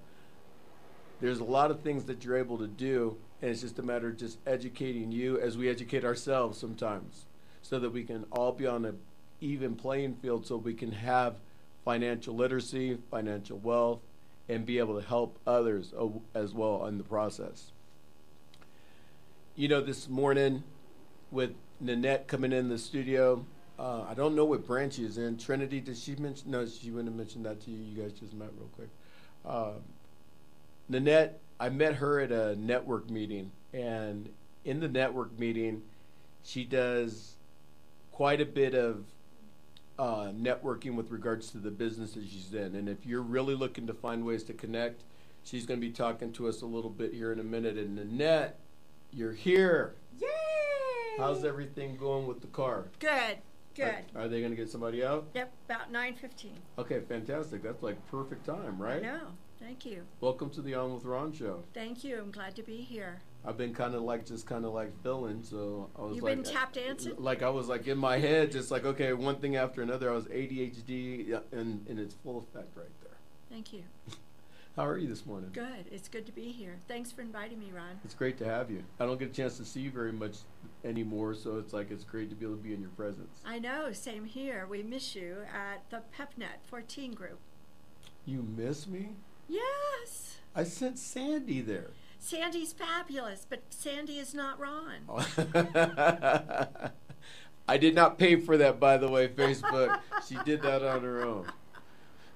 There's 1.21 1.39
a 1.39 1.43
lot 1.43 1.69
of 1.69 1.81
things 1.81 2.05
that 2.05 2.25
you're 2.25 2.37
able 2.37 2.57
to 2.57 2.67
do, 2.67 3.17
and 3.39 3.51
it's 3.51 3.61
just 3.61 3.77
a 3.77 3.83
matter 3.83 4.07
of 4.07 4.17
just 4.17 4.39
educating 4.47 5.11
you 5.11 5.39
as 5.39 5.57
we 5.57 5.69
educate 5.69 6.03
ourselves 6.03 6.57
sometimes 6.57 7.25
so 7.63 7.79
that 7.79 7.89
we 7.89 8.03
can 8.03 8.25
all 8.31 8.51
be 8.51 8.67
on 8.67 8.85
an 8.85 8.99
even 9.41 9.75
playing 9.75 10.15
field 10.15 10.45
so 10.45 10.57
we 10.57 10.73
can 10.73 10.91
have 10.91 11.35
financial 11.83 12.35
literacy, 12.35 12.97
financial 13.09 13.57
wealth, 13.57 13.99
and 14.47 14.65
be 14.65 14.77
able 14.77 14.99
to 14.99 15.07
help 15.07 15.39
others 15.47 15.93
as 16.35 16.53
well 16.53 16.85
in 16.85 16.97
the 16.97 17.03
process. 17.03 17.71
You 19.55 19.67
know, 19.69 19.81
this 19.81 20.09
morning 20.09 20.63
with 21.31 21.53
Nanette 21.79 22.27
coming 22.27 22.51
in 22.51 22.69
the 22.69 22.77
studio, 22.77 23.45
uh, 23.79 24.03
I 24.09 24.13
don't 24.13 24.35
know 24.35 24.45
what 24.45 24.67
branch 24.67 24.95
she's 24.95 25.17
in. 25.17 25.37
Trinity, 25.37 25.79
did 25.79 25.97
she 25.97 26.15
mention? 26.15 26.51
No, 26.51 26.65
she 26.65 26.91
wouldn't 26.91 27.09
have 27.09 27.17
mentioned 27.17 27.45
that 27.45 27.61
to 27.61 27.71
you. 27.71 27.79
You 27.79 28.01
guys 28.01 28.13
just 28.13 28.33
met 28.33 28.49
real 28.57 28.69
quick. 28.75 28.89
Uh, 29.45 29.73
Nanette, 30.89 31.39
I 31.59 31.69
met 31.69 31.95
her 31.95 32.19
at 32.19 32.31
a 32.31 32.55
network 32.55 33.09
meeting, 33.09 33.51
and 33.73 34.29
in 34.65 34.79
the 34.79 34.87
network 34.87 35.37
meeting, 35.39 35.81
she 36.43 36.65
does 36.65 37.35
quite 38.13 38.39
a 38.39 38.45
bit 38.45 38.75
of 38.75 39.03
uh, 39.97 40.31
networking 40.31 40.95
with 40.95 41.11
regards 41.11 41.49
to 41.51 41.57
the 41.57 41.71
businesses 41.71 42.29
she's 42.29 42.53
in. 42.53 42.75
And 42.75 42.87
if 42.87 43.05
you're 43.05 43.21
really 43.21 43.55
looking 43.55 43.87
to 43.87 43.93
find 43.93 44.23
ways 44.23 44.43
to 44.43 44.53
connect, 44.53 45.03
she's 45.43 45.65
going 45.65 45.81
to 45.81 45.85
be 45.85 45.91
talking 45.91 46.31
to 46.33 46.47
us 46.47 46.61
a 46.61 46.65
little 46.65 46.91
bit 46.91 47.13
here 47.13 47.31
in 47.31 47.39
a 47.39 47.43
minute. 47.43 47.75
And 47.77 47.95
Nanette, 47.95 48.59
you're 49.11 49.33
here. 49.33 49.95
Yay! 50.19 50.27
How's 51.17 51.43
everything 51.43 51.97
going 51.97 52.27
with 52.27 52.41
the 52.41 52.47
car? 52.47 52.85
Good, 52.99 53.37
good. 53.75 54.05
Are, 54.15 54.21
are 54.21 54.27
they 54.27 54.39
going 54.39 54.51
to 54.51 54.57
get 54.57 54.69
somebody 54.69 55.03
out? 55.03 55.27
Yep, 55.33 55.51
about 55.65 55.91
nine 55.91 56.15
fifteen. 56.15 56.57
Okay, 56.77 57.01
fantastic. 57.01 57.61
That's 57.63 57.83
like 57.83 57.97
perfect 58.09 58.45
time, 58.45 58.79
right? 58.79 59.03
I 59.03 59.07
know. 59.07 59.27
Thank 59.59 59.85
you. 59.85 60.03
Welcome 60.21 60.49
to 60.51 60.61
the 60.61 60.75
On 60.75 60.93
with 60.93 61.05
Ron 61.05 61.31
show. 61.33 61.63
Thank 61.73 62.03
you. 62.03 62.19
I'm 62.19 62.31
glad 62.31 62.55
to 62.55 62.63
be 62.63 62.77
here. 62.77 63.21
I've 63.45 63.57
been 63.57 63.73
kind 63.73 63.93
of 63.93 64.03
like 64.03 64.25
just 64.25 64.47
kind 64.47 64.65
of 64.65 64.73
like 64.73 64.91
filling, 65.03 65.43
so 65.43 65.89
I 65.97 66.01
was 66.01 66.15
You've 66.15 66.23
like, 66.23 66.43
been 66.43 66.53
tap 66.53 66.73
dancing? 66.73 67.13
Like 67.17 67.43
I 67.43 67.49
was 67.49 67.67
like 67.67 67.87
in 67.87 67.97
my 67.97 68.17
head, 68.17 68.51
just 68.51 68.71
like 68.71 68.85
okay, 68.85 69.13
one 69.13 69.35
thing 69.37 69.57
after 69.57 69.81
another. 69.81 70.09
I 70.09 70.15
was 70.15 70.25
ADHD, 70.25 71.39
and 71.51 71.85
in 71.87 71.99
it's 71.99 72.15
full 72.23 72.39
effect 72.39 72.75
right 72.77 72.87
there. 73.01 73.17
Thank 73.49 73.73
you. 73.73 73.83
How 74.75 74.87
are 74.87 74.97
you 74.97 75.07
this 75.07 75.25
morning? 75.27 75.51
Good. 75.53 75.85
It's 75.91 76.07
good 76.07 76.25
to 76.25 76.31
be 76.31 76.51
here. 76.51 76.77
Thanks 76.87 77.11
for 77.11 77.21
inviting 77.21 77.59
me, 77.59 77.67
Ron. 77.75 77.99
It's 78.03 78.15
great 78.15 78.39
to 78.39 78.45
have 78.45 78.71
you. 78.71 78.83
I 78.99 79.05
don't 79.05 79.19
get 79.19 79.29
a 79.29 79.33
chance 79.33 79.57
to 79.57 79.65
see 79.65 79.81
you 79.81 79.91
very 79.91 80.11
much 80.11 80.37
anymore, 80.83 81.35
so 81.35 81.59
it's 81.59 81.73
like 81.73 81.91
it's 81.91 82.03
great 82.03 82.31
to 82.31 82.35
be 82.35 82.45
able 82.45 82.55
to 82.55 82.63
be 82.63 82.73
in 82.73 82.81
your 82.81 82.89
presence. 82.91 83.39
I 83.45 83.59
know. 83.59 83.91
Same 83.91 84.25
here. 84.25 84.65
We 84.67 84.81
miss 84.81 85.15
you 85.15 85.39
at 85.53 85.87
the 85.91 86.01
PepNet 86.17 86.63
14 86.63 87.11
group. 87.11 87.37
You 88.25 88.41
miss 88.41 88.87
me? 88.87 89.09
Yes. 89.47 90.37
I 90.55 90.63
sent 90.63 90.97
Sandy 90.97 91.61
there. 91.61 91.91
Sandy's 92.23 92.71
fabulous, 92.71 93.45
but 93.49 93.63
Sandy 93.69 94.17
is 94.17 94.33
not 94.33 94.57
Ron. 94.57 95.01
Oh. 95.09 95.27
I 97.67 97.77
did 97.77 97.95
not 97.95 98.17
pay 98.17 98.37
for 98.37 98.55
that, 98.55 98.79
by 98.79 98.97
the 98.97 99.09
way, 99.09 99.27
Facebook. 99.27 99.99
she 100.25 100.37
did 100.45 100.61
that 100.61 100.83
on 100.83 101.03
her 101.03 101.21
own. 101.21 101.47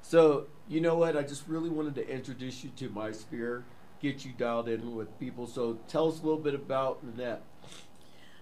So, 0.01 0.47
you 0.67 0.81
know 0.81 0.95
what? 0.95 1.15
I 1.15 1.21
just 1.21 1.47
really 1.47 1.69
wanted 1.69 1.95
to 1.95 2.09
introduce 2.09 2.65
you 2.65 2.71
to 2.75 2.89
my 2.89 3.13
sphere, 3.13 3.63
get 4.01 4.25
you 4.25 4.33
dialed 4.37 4.67
in 4.67 4.93
with 4.93 5.17
people. 5.19 5.47
So, 5.47 5.79
tell 5.87 6.09
us 6.09 6.19
a 6.19 6.23
little 6.23 6.41
bit 6.41 6.53
about 6.53 7.01
Nanette. 7.05 7.43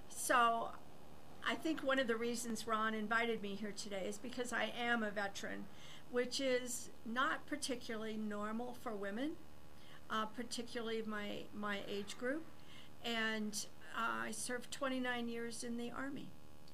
So, 0.10 0.69
I 1.48 1.53
think 1.53 1.81
one 1.81 2.00
of 2.00 2.08
the 2.08 2.15
reasons 2.15 2.65
Ron 2.65 2.96
invited 2.96 3.43
me 3.43 3.53
here 3.53 3.74
today 3.75 4.05
is 4.08 4.17
because 4.17 4.51
I 4.51 4.74
am 4.79 5.03
a 5.03 5.12
veteran, 5.12 5.65
which 6.10 6.41
is 6.41 6.89
not 7.05 7.46
particularly 7.46 8.17
normal 8.17 8.75
for 8.81 8.96
women, 8.96 9.34
uh, 10.09 10.25
particularly 10.25 11.03
my 11.05 11.43
my 11.53 11.79
age 11.88 12.17
group. 12.17 12.43
And 13.03 13.65
uh, 13.95 14.25
I 14.25 14.31
served 14.31 14.71
29 14.71 15.29
years 15.29 15.63
in 15.63 15.77
the 15.77 15.91
Army. 15.91 16.27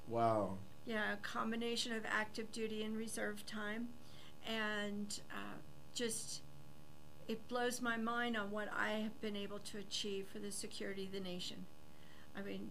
Wow. 0.08 0.56
Yeah, 0.86 1.12
a 1.12 1.16
combination 1.16 1.92
of 1.92 2.02
active 2.08 2.50
duty 2.50 2.82
and 2.82 2.96
reserve 2.96 3.46
time, 3.46 3.88
and 4.46 5.20
uh, 5.30 5.58
just 5.94 6.42
it 7.28 7.46
blows 7.48 7.80
my 7.80 7.96
mind 7.96 8.36
on 8.36 8.50
what 8.50 8.68
I 8.76 8.90
have 8.94 9.20
been 9.20 9.36
able 9.36 9.60
to 9.60 9.78
achieve 9.78 10.26
for 10.32 10.40
the 10.40 10.50
security 10.50 11.04
of 11.06 11.12
the 11.12 11.20
nation. 11.20 11.66
I 12.36 12.42
mean, 12.42 12.70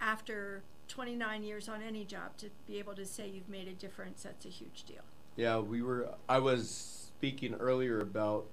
after 0.00 0.62
29 0.86 1.42
years 1.42 1.68
on 1.68 1.82
any 1.82 2.04
job, 2.04 2.36
to 2.38 2.50
be 2.66 2.78
able 2.78 2.94
to 2.94 3.04
say 3.04 3.28
you've 3.28 3.48
made 3.48 3.68
a 3.68 3.72
difference, 3.72 4.22
that's 4.22 4.46
a 4.46 4.50
huge 4.50 4.84
deal. 4.84 5.02
Yeah, 5.36 5.58
we 5.58 5.82
were. 5.82 6.08
I 6.28 6.38
was 6.38 7.07
speaking 7.18 7.52
earlier 7.54 7.98
about 8.00 8.46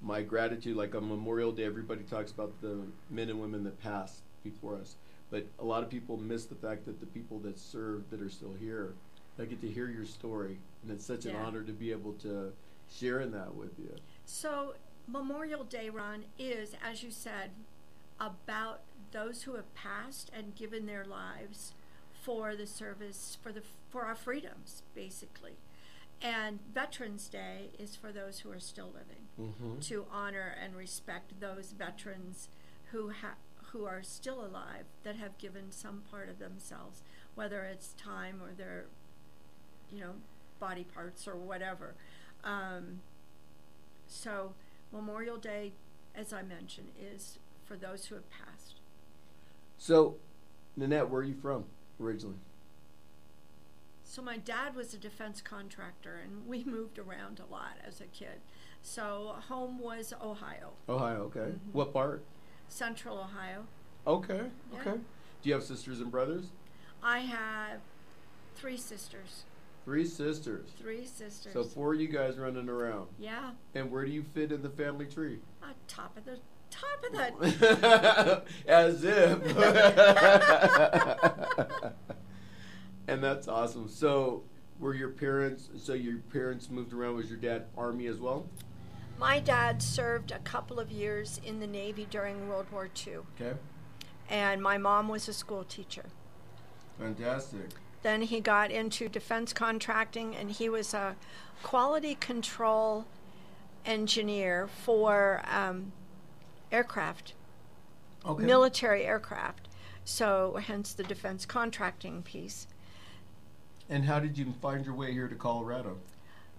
my 0.00 0.22
gratitude. 0.22 0.74
Like 0.74 0.94
on 0.94 1.06
Memorial 1.06 1.52
Day, 1.52 1.64
everybody 1.64 2.02
talks 2.02 2.30
about 2.30 2.50
the 2.62 2.80
men 3.10 3.28
and 3.28 3.38
women 3.38 3.62
that 3.64 3.78
passed 3.82 4.22
before 4.42 4.76
us, 4.76 4.96
but 5.30 5.44
a 5.58 5.64
lot 5.64 5.82
of 5.82 5.90
people 5.90 6.16
miss 6.16 6.46
the 6.46 6.54
fact 6.54 6.86
that 6.86 6.98
the 6.98 7.06
people 7.06 7.38
that 7.40 7.58
served 7.58 8.10
that 8.10 8.22
are 8.22 8.30
still 8.30 8.54
here, 8.58 8.94
I 9.38 9.44
get 9.44 9.60
to 9.60 9.68
hear 9.68 9.90
your 9.90 10.06
story, 10.06 10.56
and 10.82 10.90
it's 10.90 11.04
such 11.04 11.26
an 11.26 11.36
honor 11.36 11.62
to 11.62 11.72
be 11.72 11.90
able 11.90 12.14
to 12.22 12.52
share 12.90 13.20
in 13.20 13.32
that 13.32 13.54
with 13.54 13.78
you. 13.78 13.94
So, 14.24 14.74
Memorial 15.06 15.64
Day, 15.64 15.90
Ron, 15.90 16.24
is, 16.38 16.74
as 16.82 17.02
you 17.02 17.10
said, 17.10 17.50
about 18.18 18.80
those 19.12 19.42
who 19.42 19.56
have 19.56 19.74
passed 19.74 20.30
and 20.34 20.54
given 20.54 20.86
their 20.86 21.04
lives 21.04 21.74
for 22.22 22.56
the 22.56 22.66
service 22.66 23.36
for 23.42 23.52
the 23.52 23.62
for 23.90 24.02
our 24.02 24.14
freedoms, 24.14 24.82
basically. 24.94 25.52
And 26.22 26.58
Veterans 26.72 27.28
Day 27.28 27.70
is 27.78 27.94
for 27.94 28.10
those 28.12 28.40
who 28.40 28.50
are 28.50 28.60
still 28.60 28.86
living 28.92 29.22
Mm-hmm. 29.38 29.80
to 29.80 30.06
honor 30.10 30.54
and 30.64 30.74
respect 30.74 31.40
those 31.40 31.72
veterans 31.72 32.48
who 32.92 33.10
ha- 33.10 33.34
who 33.72 33.84
are 33.84 34.02
still 34.02 34.42
alive 34.42 34.84
that 35.04 35.16
have 35.16 35.36
given 35.36 35.70
some 35.70 36.02
part 36.10 36.30
of 36.30 36.38
themselves, 36.38 37.02
whether 37.34 37.64
it's 37.64 37.88
time 37.98 38.40
or 38.42 38.54
their, 38.54 38.86
you 39.92 40.00
know, 40.00 40.12
body 40.58 40.84
parts 40.84 41.28
or 41.28 41.36
whatever. 41.36 41.96
Um, 42.44 43.00
so 44.08 44.54
Memorial 44.90 45.36
Day, 45.36 45.72
as 46.14 46.32
I 46.32 46.40
mentioned, 46.40 46.92
is 46.98 47.38
for 47.66 47.76
those 47.76 48.06
who 48.06 48.14
have 48.14 48.30
passed. 48.30 48.76
So, 49.76 50.16
Nanette, 50.78 51.10
where 51.10 51.20
are 51.20 51.24
you 51.24 51.34
from 51.34 51.64
originally? 52.00 52.36
So 54.08 54.22
my 54.22 54.36
dad 54.36 54.76
was 54.76 54.94
a 54.94 54.98
defense 54.98 55.42
contractor, 55.42 56.20
and 56.22 56.46
we 56.46 56.62
moved 56.76 56.98
around 56.98 57.40
a 57.40 57.52
lot 57.52 57.76
as 57.86 58.00
a 58.00 58.04
kid. 58.06 58.40
So 58.82 59.34
home 59.48 59.80
was 59.80 60.14
Ohio, 60.22 60.74
Ohio. 60.88 61.22
Okay. 61.24 61.40
Mm-hmm. 61.40 61.72
What 61.72 61.92
part? 61.92 62.24
Central 62.68 63.18
Ohio. 63.18 63.64
Okay. 64.06 64.42
Yeah. 64.72 64.80
Okay. 64.80 64.92
Do 65.42 65.48
you 65.48 65.54
have 65.54 65.64
sisters 65.64 66.00
and 66.00 66.10
brothers? 66.10 66.46
I 67.02 67.18
have 67.20 67.80
three 68.54 68.76
sisters. 68.76 69.42
Three 69.84 70.06
sisters. 70.06 70.68
Three 70.78 71.04
sisters. 71.04 71.52
So 71.52 71.64
four 71.64 71.94
of 71.94 72.00
you 72.00 72.06
guys 72.08 72.38
running 72.38 72.68
around. 72.68 73.08
yeah, 73.18 73.50
And 73.74 73.90
where 73.90 74.04
do 74.04 74.10
you 74.12 74.22
fit 74.22 74.50
in 74.52 74.62
the 74.62 74.70
family 74.70 75.06
tree? 75.06 75.38
uh, 75.62 75.66
top 75.88 76.16
of 76.16 76.24
the 76.24 76.38
top 76.70 77.04
of 77.04 77.12
the. 77.50 78.42
As 78.68 79.02
if. 79.04 79.42
and 83.08 83.22
that's 83.22 83.48
awesome. 83.48 83.88
So, 83.88 84.42
were 84.78 84.94
your 84.94 85.10
parents? 85.10 85.68
So 85.78 85.94
your 85.94 86.18
parents 86.18 86.70
moved 86.70 86.92
around. 86.92 87.16
Was 87.16 87.28
your 87.30 87.38
dad 87.38 87.66
army 87.76 88.06
as 88.06 88.18
well? 88.18 88.46
My 89.18 89.40
dad 89.40 89.80
served 89.80 90.30
a 90.30 90.38
couple 90.40 90.78
of 90.78 90.90
years 90.90 91.40
in 91.44 91.58
the 91.60 91.66
Navy 91.66 92.06
during 92.10 92.48
World 92.48 92.66
War 92.70 92.88
II, 93.06 93.18
Okay. 93.40 93.56
and 94.28 94.62
my 94.62 94.76
mom 94.76 95.08
was 95.08 95.26
a 95.28 95.32
school 95.32 95.64
teacher. 95.64 96.04
Fantastic. 96.98 97.68
Then 98.02 98.22
he 98.22 98.40
got 98.40 98.70
into 98.70 99.08
defense 99.08 99.52
contracting, 99.54 100.36
and 100.36 100.50
he 100.50 100.68
was 100.68 100.92
a 100.92 101.16
quality 101.62 102.14
control 102.14 103.06
engineer 103.86 104.68
for 104.68 105.42
um, 105.50 105.92
aircraft, 106.70 107.32
Okay. 108.24 108.44
military 108.44 109.04
aircraft. 109.04 109.68
So, 110.04 110.58
hence 110.62 110.92
the 110.92 111.02
defense 111.04 111.46
contracting 111.46 112.22
piece. 112.22 112.66
And 113.88 114.04
how 114.04 114.18
did 114.20 114.36
you 114.36 114.52
find 114.60 114.84
your 114.84 114.94
way 114.94 115.12
here 115.12 115.28
to 115.28 115.34
Colorado? 115.34 115.98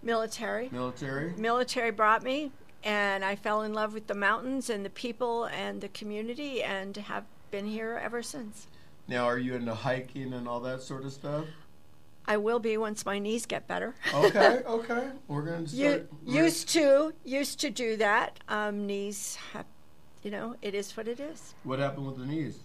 Military. 0.02 0.70
Military. 0.72 1.34
Military 1.38 1.92
brought 1.92 2.24
me, 2.24 2.52
and 2.84 3.26
I 3.26 3.36
fell 3.36 3.64
in 3.64 3.74
love 3.74 3.94
with 3.94 4.08
the 4.08 4.14
mountains 4.16 4.70
and 4.70 4.86
the 4.86 4.90
people 4.90 5.46
and 5.46 5.82
the 5.82 5.90
community, 5.90 6.64
and 6.64 6.96
have 6.96 7.26
been 7.52 7.66
here 7.66 8.00
ever 8.02 8.22
since. 8.22 8.68
Now, 9.08 9.26
are 9.26 9.38
you 9.38 9.56
into 9.56 9.74
hiking 9.74 10.34
and 10.34 10.48
all 10.48 10.60
that 10.62 10.82
sort 10.82 11.06
of 11.06 11.14
stuff? 11.14 11.46
I 12.30 12.36
will 12.36 12.60
be 12.60 12.76
once 12.76 13.06
my 13.06 13.20
knees 13.20 13.46
get 13.46 13.68
better. 13.68 13.96
Okay. 14.14 14.62
okay. 14.68 15.10
We're 15.30 15.44
gonna 15.44 15.68
start. 15.68 16.10
we're- 16.26 16.38
used 16.38 16.68
to 16.70 17.14
used 17.24 17.60
to 17.62 17.70
do 17.70 17.96
that. 17.98 18.40
Um, 18.50 18.86
knees, 18.86 19.38
have, 19.54 19.66
you 20.24 20.32
know, 20.32 20.56
it 20.62 20.76
is 20.76 20.96
what 20.98 21.08
it 21.08 21.22
is. 21.22 21.56
What 21.64 21.80
happened 21.80 22.06
with 22.06 22.18
the 22.18 22.26
knees? 22.26 22.60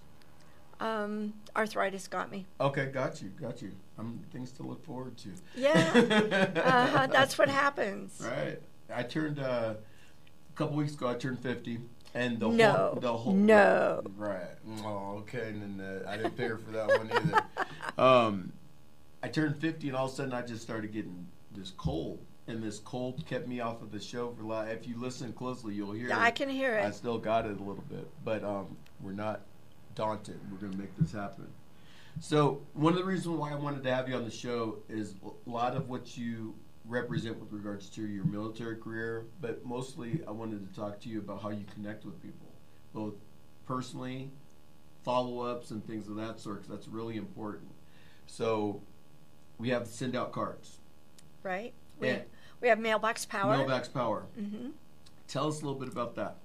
Um, 0.81 1.35
arthritis 1.55 2.09
got 2.09 2.33
me. 2.33 2.45
Okay, 2.61 2.87
got 2.87 3.23
you, 3.23 3.29
got 3.29 3.63
you. 3.63 3.71
Um, 4.03 4.21
things 4.33 4.51
to 4.53 4.63
look 4.63 4.85
forward 4.85 5.17
to. 5.19 5.29
Yeah, 5.57 5.73
uh, 6.65 7.07
that's 7.07 7.39
what 7.39 7.49
happens. 7.49 8.21
Right. 8.25 8.61
I 8.93 9.03
turned 9.03 9.39
uh, 9.39 9.75
a 9.75 10.57
couple 10.57 10.77
weeks 10.77 10.95
ago. 10.95 11.09
I 11.09 11.15
turned 11.15 11.39
fifty, 11.41 11.79
and 12.15 12.39
the 12.41 12.49
No, 12.49 12.73
whole 12.73 13.01
the 13.01 13.13
whole 13.17 13.33
no. 13.33 14.03
right. 14.17 14.57
Oh, 14.85 15.19
okay. 15.21 15.49
And 15.51 15.79
then 15.79 15.87
uh, 16.05 16.09
I 16.11 16.17
didn't 16.17 16.37
pay 16.37 16.49
her 16.49 16.59
for 16.59 16.73
that 16.73 16.89
one 16.89 17.11
either. 17.13 17.43
Um, 17.99 18.53
I 19.23 19.29
turned 19.29 19.57
fifty, 19.59 19.89
and 19.89 19.97
all 19.97 20.07
of 20.07 20.13
a 20.13 20.15
sudden 20.15 20.33
I 20.33 20.43
just 20.43 20.63
started 20.63 20.93
getting 20.93 21.27
this 21.55 21.71
cold, 21.77 22.21
and 22.49 22.63
this 22.63 22.79
cold 22.79 23.25
kept 23.27 23.47
me 23.47 23.61
off 23.61 23.83
of 23.83 23.93
the 23.93 24.01
show 24.01 24.33
for 24.33 24.43
a 24.43 24.47
lot. 24.47 24.69
If 24.69 24.87
you 24.89 24.99
listen 24.99 25.33
closely, 25.33 25.75
you'll 25.75 25.93
hear. 25.93 26.09
Yeah, 26.09 26.19
it. 26.19 26.23
I 26.23 26.31
can 26.31 26.49
hear 26.49 26.75
it. 26.75 26.85
I 26.85 26.91
still 26.91 27.19
got 27.19 27.45
it 27.45 27.59
a 27.59 27.63
little 27.63 27.85
bit, 27.91 28.09
but 28.25 28.43
um, 28.45 28.77
we're 29.01 29.13
not 29.13 29.43
daunted. 29.95 30.41
We're 30.51 30.59
going 30.59 30.73
to 30.73 30.79
make 30.79 30.97
this 30.97 31.13
happen. 31.13 31.49
So 32.21 32.63
one 32.75 32.93
of 32.93 32.99
the 32.99 33.05
reasons 33.05 33.37
why 33.37 33.53
I 33.53 33.57
wanted 33.57 33.83
to 33.85 33.95
have 33.95 34.09
you 34.09 34.15
on 34.17 34.25
the 34.25 34.31
show 34.31 34.79
is 34.89 35.15
a 35.25 35.51
lot 35.51 35.77
of 35.77 35.89
what 35.89 36.17
you 36.17 36.55
represent 36.85 37.39
with 37.39 37.53
regards 37.53 37.89
to 37.91 38.07
your 38.07 38.25
military 38.25 38.77
career, 38.77 39.27
but 39.41 39.65
mostly 39.65 40.21
I 40.27 40.31
wanted 40.31 40.69
to 40.69 40.79
talk 40.81 41.01
to 41.01 41.09
you 41.09 41.19
about 41.21 41.43
how 41.43 41.51
you 41.51 41.65
connect 41.75 42.05
with 42.05 42.21
people, 42.23 42.49
both 42.93 43.15
personally, 43.67 44.31
follow-ups, 45.05 45.71
and 45.71 45.85
things 45.87 46.09
of 46.09 46.17
that 46.17 46.39
sort. 46.41 46.61
Cause 46.61 46.69
that's 46.69 46.89
really 46.89 47.17
important. 47.17 47.71
So 48.27 48.83
we 49.59 49.71
have 49.71 49.85
to 49.85 49.91
send 49.91 50.15
out 50.17 50.33
cards. 50.33 50.79
Right. 51.43 51.73
We, 51.99 52.09
Yeah. 52.09 52.23
we 52.61 52.69
have 52.69 52.79
mailbox 52.79 53.25
power. 53.25 53.57
Mailbox 53.57 53.89
power. 53.89 54.27
hmm 54.37 54.71
Tell 55.29 55.49
us 55.49 55.63
a 55.63 55.65
little 55.65 55.81
bit 55.81 55.89
about 55.89 56.15
that. 56.17 56.37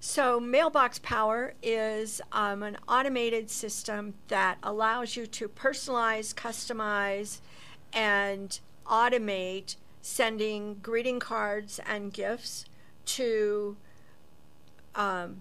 So, 0.00 0.38
Mailbox 0.38 0.98
Power 0.98 1.54
is 1.62 2.20
um, 2.30 2.62
an 2.62 2.76
automated 2.86 3.50
system 3.50 4.14
that 4.28 4.58
allows 4.62 5.16
you 5.16 5.26
to 5.26 5.48
personalize, 5.48 6.34
customize, 6.34 7.40
and 7.92 8.58
automate 8.86 9.76
sending 10.02 10.74
greeting 10.82 11.18
cards 11.18 11.80
and 11.86 12.12
gifts 12.12 12.66
to 13.06 13.76
um, 14.94 15.40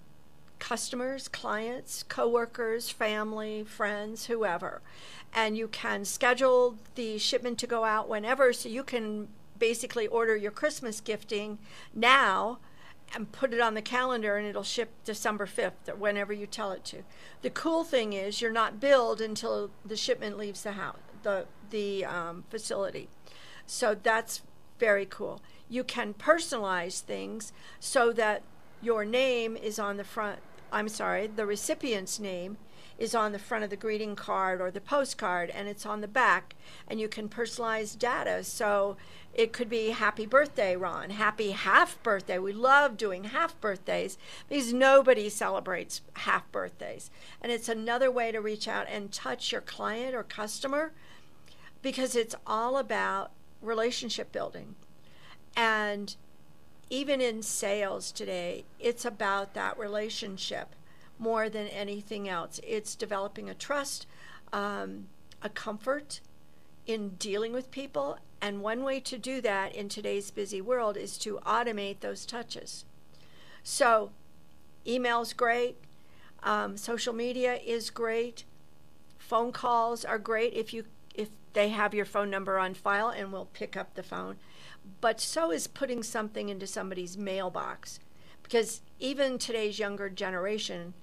customers, 0.59 1.27
clients, 1.27 2.03
coworkers, 2.03 2.89
family, 2.89 3.63
friends, 3.65 4.27
whoever. 4.27 4.81
And 5.33 5.57
you 5.57 5.67
can 5.67 6.05
schedule 6.05 6.77
the 6.95 7.17
shipment 7.17 7.57
to 7.59 7.67
go 7.67 7.83
out 7.83 8.07
whenever, 8.07 8.53
so 8.53 8.69
you 8.69 8.83
can 8.83 9.27
basically 9.59 10.07
order 10.07 10.35
your 10.35 10.51
Christmas 10.51 11.01
gifting 11.01 11.59
now 11.93 12.59
and 13.15 13.31
put 13.31 13.53
it 13.53 13.59
on 13.59 13.73
the 13.73 13.81
calendar 13.81 14.37
and 14.37 14.47
it'll 14.47 14.63
ship 14.63 14.91
December 15.05 15.45
5th 15.45 15.89
or 15.89 15.95
whenever 15.95 16.33
you 16.33 16.47
tell 16.47 16.71
it 16.71 16.83
to. 16.85 17.03
The 17.41 17.49
cool 17.49 17.83
thing 17.83 18.13
is 18.13 18.41
you're 18.41 18.51
not 18.51 18.79
billed 18.79 19.21
until 19.21 19.69
the 19.85 19.95
shipment 19.95 20.37
leaves 20.37 20.63
the 20.63 20.73
house, 20.73 20.97
the, 21.21 21.45
the 21.69 22.05
um, 22.05 22.43
facility. 22.49 23.09
So 23.65 23.95
that's 23.95 24.41
very 24.79 25.05
cool. 25.05 25.41
You 25.69 25.83
can 25.83 26.13
personalize 26.13 26.99
things 27.01 27.53
so 27.79 28.11
that 28.13 28.43
your 28.81 29.05
name 29.05 29.55
is 29.55 29.79
on 29.79 29.97
the 29.97 30.03
front, 30.03 30.39
I'm 30.71 30.89
sorry, 30.89 31.27
the 31.27 31.45
recipient's 31.45 32.19
name 32.19 32.57
is 33.03 33.13
on 33.13 33.33
the 33.33 33.39
front 33.39 33.65
of 33.65 33.69
the 33.69 33.75
greeting 33.75 34.15
card 34.15 34.61
or 34.61 34.71
the 34.71 34.79
postcard 34.79 35.49
and 35.49 35.67
it's 35.67 35.85
on 35.85 35.99
the 35.99 36.07
back 36.07 36.55
and 36.87 37.01
you 37.01 37.09
can 37.09 37.27
personalize 37.27 37.99
data. 37.99 38.43
So 38.45 38.95
it 39.33 39.51
could 39.51 39.69
be 39.69 39.89
happy 39.89 40.25
birthday 40.25 40.77
ron. 40.77 41.09
Happy 41.09 41.51
half 41.51 42.01
birthday. 42.01 42.39
We 42.39 42.53
love 42.53 42.95
doing 42.95 43.25
half 43.25 43.59
birthdays 43.59 44.17
because 44.47 44.71
nobody 44.71 45.27
celebrates 45.27 46.01
half 46.13 46.49
birthdays. 46.51 47.11
And 47.41 47.51
it's 47.51 47.67
another 47.67 48.09
way 48.09 48.31
to 48.31 48.39
reach 48.39 48.69
out 48.69 48.87
and 48.89 49.11
touch 49.11 49.51
your 49.51 49.61
client 49.61 50.15
or 50.15 50.23
customer 50.23 50.93
because 51.81 52.15
it's 52.15 52.35
all 52.47 52.77
about 52.77 53.31
relationship 53.61 54.31
building. 54.31 54.75
And 55.57 56.15
even 56.89 57.19
in 57.19 57.41
sales 57.41 58.11
today 58.13 58.63
it's 58.79 59.03
about 59.03 59.53
that 59.55 59.77
relationship 59.77 60.75
more 61.19 61.49
than 61.49 61.67
anything 61.67 62.27
else. 62.27 62.59
It's 62.65 62.95
developing 62.95 63.49
a 63.49 63.53
trust, 63.53 64.07
um, 64.51 65.07
a 65.41 65.49
comfort 65.49 66.21
in 66.85 67.09
dealing 67.11 67.53
with 67.53 67.71
people. 67.71 68.17
And 68.41 68.61
one 68.61 68.83
way 68.83 68.99
to 69.01 69.17
do 69.17 69.39
that 69.41 69.73
in 69.73 69.87
today's 69.87 70.31
busy 70.31 70.61
world 70.61 70.97
is 70.97 71.17
to 71.19 71.39
automate 71.45 72.01
those 72.01 72.25
touches. 72.25 72.85
So, 73.63 74.11
email's 74.85 75.31
great, 75.31 75.77
um, 76.43 76.75
social 76.75 77.13
media 77.13 77.55
is 77.65 77.89
great, 77.89 78.43
phone 79.17 79.53
calls 79.53 80.03
are 80.03 80.19
great 80.19 80.53
if 80.53 80.73
you 80.73 80.83
if 81.15 81.29
they 81.53 81.69
have 81.69 81.93
your 81.93 82.05
phone 82.05 82.29
number 82.29 82.57
on 82.57 82.73
file 82.73 83.09
and 83.09 83.31
will 83.31 83.47
pick 83.53 83.77
up 83.77 83.93
the 83.93 84.03
phone. 84.03 84.35
But 84.99 85.21
so 85.21 85.51
is 85.51 85.67
putting 85.67 86.03
something 86.03 86.49
into 86.49 86.67
somebody's 86.67 87.17
mailbox. 87.17 87.99
Because 88.41 88.81
even 88.99 89.37
today's 89.37 89.79
younger 89.79 90.09
generation 90.09 90.93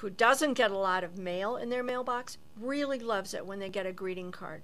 who 0.00 0.10
doesn't 0.10 0.54
get 0.54 0.70
a 0.70 0.76
lot 0.76 1.02
of 1.02 1.16
mail 1.16 1.56
in 1.56 1.70
their 1.70 1.82
mailbox 1.82 2.36
really 2.60 2.98
loves 2.98 3.32
it 3.32 3.46
when 3.46 3.58
they 3.58 3.68
get 3.68 3.86
a 3.86 3.92
greeting 3.92 4.30
card. 4.30 4.60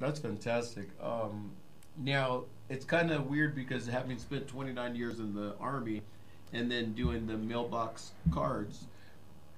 That's 0.00 0.18
fantastic. 0.18 0.88
Um, 1.00 1.52
now 1.96 2.44
it's 2.68 2.84
kind 2.84 3.10
of 3.10 3.26
weird 3.26 3.54
because 3.54 3.86
having 3.86 4.18
spent 4.18 4.48
29 4.48 4.94
years 4.96 5.20
in 5.20 5.34
the 5.34 5.54
army 5.60 6.02
and 6.52 6.70
then 6.70 6.94
doing 6.94 7.26
the 7.26 7.36
mailbox 7.36 8.12
cards, 8.32 8.86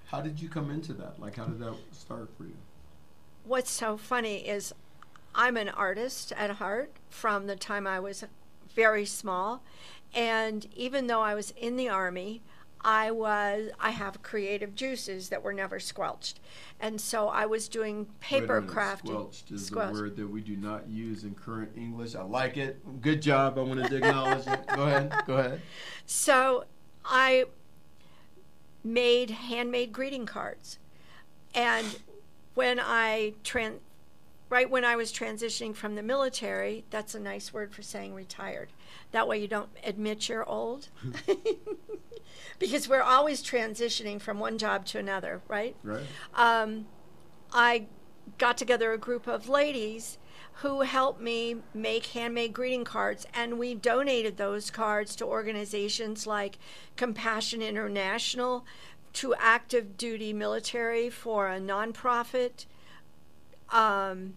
how 0.06 0.20
did 0.20 0.40
you 0.40 0.48
come 0.48 0.70
into 0.70 0.92
that? 0.94 1.18
Like, 1.18 1.36
how 1.36 1.44
did 1.44 1.58
that 1.60 1.76
start 1.92 2.30
for 2.36 2.44
you? 2.44 2.56
What's 3.44 3.70
so 3.70 3.96
funny 3.96 4.46
is 4.46 4.74
I'm 5.34 5.56
an 5.56 5.68
artist 5.70 6.32
at 6.32 6.50
heart 6.50 6.92
from 7.08 7.46
the 7.46 7.56
time 7.56 7.86
I 7.86 8.00
was 8.00 8.24
very 8.74 9.06
small. 9.06 9.62
And 10.12 10.66
even 10.74 11.06
though 11.06 11.22
I 11.22 11.34
was 11.34 11.52
in 11.56 11.76
the 11.76 11.88
Army, 11.88 12.42
I 12.82 13.10
was 13.10 13.70
I 13.78 13.90
have 13.90 14.22
creative 14.22 14.74
juices 14.74 15.28
that 15.28 15.42
were 15.42 15.52
never 15.52 15.78
squelched, 15.78 16.40
and 16.80 17.00
so 17.00 17.28
I 17.28 17.46
was 17.46 17.68
doing 17.68 18.06
paper 18.20 18.54
Wait 18.54 18.58
a 18.58 18.60
minute, 18.62 18.74
crafting. 18.76 19.06
Squelched 19.08 19.50
is 19.50 19.66
Squelched. 19.66 19.94
the 19.94 20.02
word 20.02 20.16
that 20.16 20.28
we 20.28 20.40
do 20.40 20.56
not 20.56 20.88
use 20.88 21.24
in 21.24 21.34
current 21.34 21.72
English. 21.76 22.14
I 22.14 22.22
like 22.22 22.56
it. 22.56 23.02
Good 23.02 23.20
job. 23.20 23.58
I 23.58 23.62
want 23.62 23.84
to 23.84 23.96
acknowledge 23.96 24.46
it. 24.46 24.66
Go 24.74 24.82
ahead. 24.84 25.14
Go 25.26 25.36
ahead. 25.36 25.60
So 26.06 26.64
I 27.04 27.44
made 28.82 29.30
handmade 29.30 29.92
greeting 29.92 30.26
cards. 30.26 30.78
And 31.54 31.98
when 32.54 32.80
I 32.80 33.34
tran 33.44 33.78
right 34.50 34.68
when 34.68 34.84
I 34.84 34.96
was 34.96 35.12
transitioning 35.12 35.74
from 35.74 35.94
the 35.94 36.02
military, 36.02 36.84
that's 36.90 37.14
a 37.14 37.20
nice 37.20 37.52
word 37.52 37.72
for 37.72 37.82
saying 37.82 38.14
retired. 38.14 38.68
That 39.12 39.26
way 39.26 39.38
you 39.38 39.48
don't 39.48 39.70
admit 39.82 40.28
you're 40.28 40.46
old. 40.46 40.88
because 42.58 42.88
we're 42.88 43.02
always 43.02 43.42
transitioning 43.42 44.20
from 44.20 44.38
one 44.38 44.58
job 44.58 44.84
to 44.86 44.98
another, 44.98 45.40
right? 45.48 45.74
Right. 45.82 46.04
um, 46.34 46.86
I 47.52 47.86
got 48.38 48.58
together 48.58 48.92
a 48.92 48.98
group 48.98 49.26
of 49.26 49.48
ladies 49.48 50.18
who 50.54 50.82
helped 50.82 51.20
me 51.20 51.56
make 51.72 52.06
handmade 52.06 52.52
greeting 52.52 52.84
cards, 52.84 53.26
and 53.32 53.58
we 53.58 53.74
donated 53.74 54.36
those 54.36 54.70
cards 54.70 55.16
to 55.16 55.24
organizations 55.24 56.26
like 56.26 56.58
Compassion 56.96 57.62
International, 57.62 58.66
to 59.12 59.34
active 59.38 59.96
duty 59.96 60.32
military 60.32 61.10
for 61.10 61.48
a 61.48 61.58
nonprofit, 61.58 62.66
um, 63.70 64.34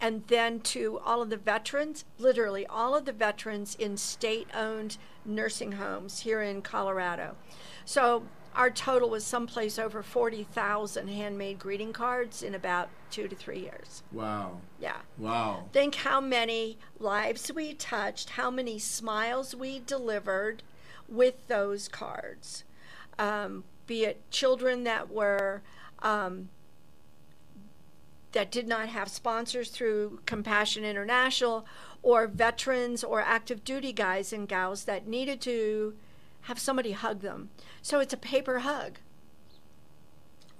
and 0.00 0.24
then 0.26 0.60
to 0.60 0.98
all 1.04 1.22
of 1.22 1.30
the 1.30 1.36
veterans, 1.36 2.04
literally 2.18 2.66
all 2.66 2.94
of 2.94 3.04
the 3.04 3.12
veterans 3.12 3.74
in 3.76 3.96
state 3.96 4.48
owned 4.54 4.98
nursing 5.24 5.72
homes 5.72 6.20
here 6.20 6.42
in 6.42 6.62
Colorado. 6.62 7.36
So 7.84 8.24
our 8.54 8.70
total 8.70 9.10
was 9.10 9.24
someplace 9.24 9.78
over 9.78 10.02
40,000 10.02 11.08
handmade 11.08 11.58
greeting 11.58 11.92
cards 11.92 12.42
in 12.42 12.54
about 12.54 12.88
two 13.10 13.28
to 13.28 13.36
three 13.36 13.60
years. 13.60 14.02
Wow. 14.12 14.60
Yeah. 14.80 14.96
Wow. 15.18 15.64
Think 15.72 15.96
how 15.96 16.20
many 16.20 16.78
lives 16.98 17.52
we 17.52 17.74
touched, 17.74 18.30
how 18.30 18.50
many 18.50 18.78
smiles 18.78 19.54
we 19.54 19.80
delivered 19.80 20.62
with 21.08 21.46
those 21.48 21.88
cards. 21.88 22.64
Um, 23.18 23.64
be 23.86 24.04
it 24.04 24.30
children 24.30 24.84
that 24.84 25.10
were 25.10 25.62
um, 26.00 26.48
that 28.36 28.50
did 28.50 28.68
not 28.68 28.90
have 28.90 29.08
sponsors 29.08 29.70
through 29.70 30.20
Compassion 30.26 30.84
International, 30.84 31.64
or 32.02 32.26
veterans 32.26 33.02
or 33.02 33.22
active 33.22 33.64
duty 33.64 33.94
guys 33.94 34.30
and 34.30 34.46
gals 34.46 34.84
that 34.84 35.08
needed 35.08 35.40
to 35.40 35.94
have 36.42 36.58
somebody 36.58 36.92
hug 36.92 37.22
them. 37.22 37.48
So 37.80 37.98
it's 37.98 38.12
a 38.12 38.18
paper 38.18 38.58
hug. 38.58 38.98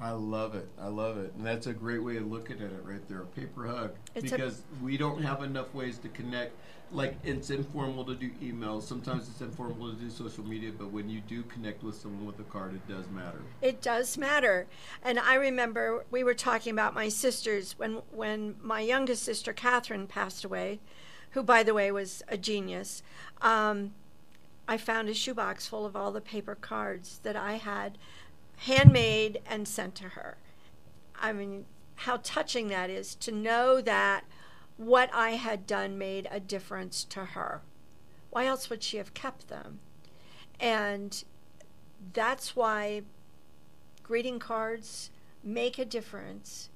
I 0.00 0.12
love 0.12 0.54
it. 0.54 0.70
I 0.80 0.88
love 0.88 1.18
it. 1.18 1.34
And 1.36 1.44
that's 1.46 1.66
a 1.66 1.74
great 1.74 2.02
way 2.02 2.16
of 2.16 2.26
looking 2.26 2.56
at 2.62 2.72
it 2.72 2.80
right 2.82 3.06
there. 3.10 3.20
A 3.20 3.26
paper 3.26 3.66
hug. 3.66 3.92
It's 4.14 4.32
a- 4.32 4.36
because 4.36 4.62
we 4.82 4.96
don't 4.96 5.22
have 5.22 5.42
enough 5.42 5.74
ways 5.74 5.98
to 5.98 6.08
connect. 6.08 6.54
Like 6.92 7.16
it's 7.24 7.50
informal 7.50 8.04
to 8.04 8.14
do 8.14 8.30
emails. 8.42 8.82
Sometimes 8.82 9.28
it's 9.28 9.40
informal 9.40 9.92
to 9.92 9.96
do 9.96 10.08
social 10.08 10.44
media, 10.44 10.70
but 10.76 10.92
when 10.92 11.08
you 11.10 11.20
do 11.20 11.42
connect 11.42 11.82
with 11.82 11.96
someone 11.96 12.26
with 12.26 12.38
a 12.38 12.44
card, 12.44 12.74
it 12.74 12.88
does 12.88 13.08
matter. 13.10 13.42
It 13.60 13.82
does 13.82 14.16
matter. 14.16 14.66
And 15.02 15.18
I 15.18 15.34
remember 15.34 16.04
we 16.10 16.22
were 16.22 16.34
talking 16.34 16.72
about 16.72 16.94
my 16.94 17.08
sisters 17.08 17.74
when 17.76 18.02
when 18.12 18.56
my 18.62 18.80
youngest 18.80 19.24
sister 19.24 19.52
Catherine 19.52 20.06
passed 20.06 20.44
away, 20.44 20.78
who 21.30 21.42
by 21.42 21.62
the 21.62 21.74
way 21.74 21.90
was 21.90 22.22
a 22.28 22.36
genius. 22.36 23.02
Um, 23.42 23.94
I 24.68 24.76
found 24.76 25.08
a 25.08 25.14
shoebox 25.14 25.66
full 25.66 25.86
of 25.86 25.94
all 25.94 26.12
the 26.12 26.20
paper 26.20 26.54
cards 26.54 27.20
that 27.22 27.36
I 27.36 27.54
had 27.54 27.98
handmade 28.58 29.40
and 29.46 29.66
sent 29.68 29.94
to 29.96 30.10
her. 30.10 30.36
I 31.20 31.32
mean, 31.32 31.66
how 31.96 32.18
touching 32.22 32.68
that 32.68 32.90
is 32.90 33.14
to 33.16 33.32
know 33.32 33.80
that 33.80 34.24
what 34.76 35.10
I 35.12 35.30
had 35.30 35.66
done 35.66 35.98
made 35.98 36.28
a 36.30 36.40
difference 36.40 37.04
to 37.04 37.24
her. 37.24 37.62
Why 38.30 38.46
else 38.46 38.68
would 38.68 38.82
she 38.82 38.98
have 38.98 39.14
kept 39.14 39.48
them? 39.48 39.80
And 40.60 41.24
that's 42.12 42.54
why 42.54 43.02
greeting 44.02 44.38
cards 44.38 45.10
make 45.42 45.78
a 45.78 45.84
difference. 45.84 46.68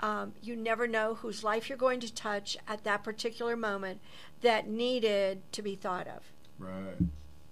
Um, 0.00 0.34
you 0.42 0.54
never 0.54 0.86
know 0.86 1.14
whose 1.14 1.42
life 1.42 1.68
you're 1.68 1.78
going 1.78 2.00
to 2.00 2.12
touch 2.12 2.56
at 2.66 2.84
that 2.84 3.02
particular 3.02 3.56
moment 3.56 4.00
that 4.42 4.68
needed 4.68 5.40
to 5.52 5.62
be 5.62 5.74
thought 5.74 6.06
of. 6.06 6.22
Right. 6.58 6.96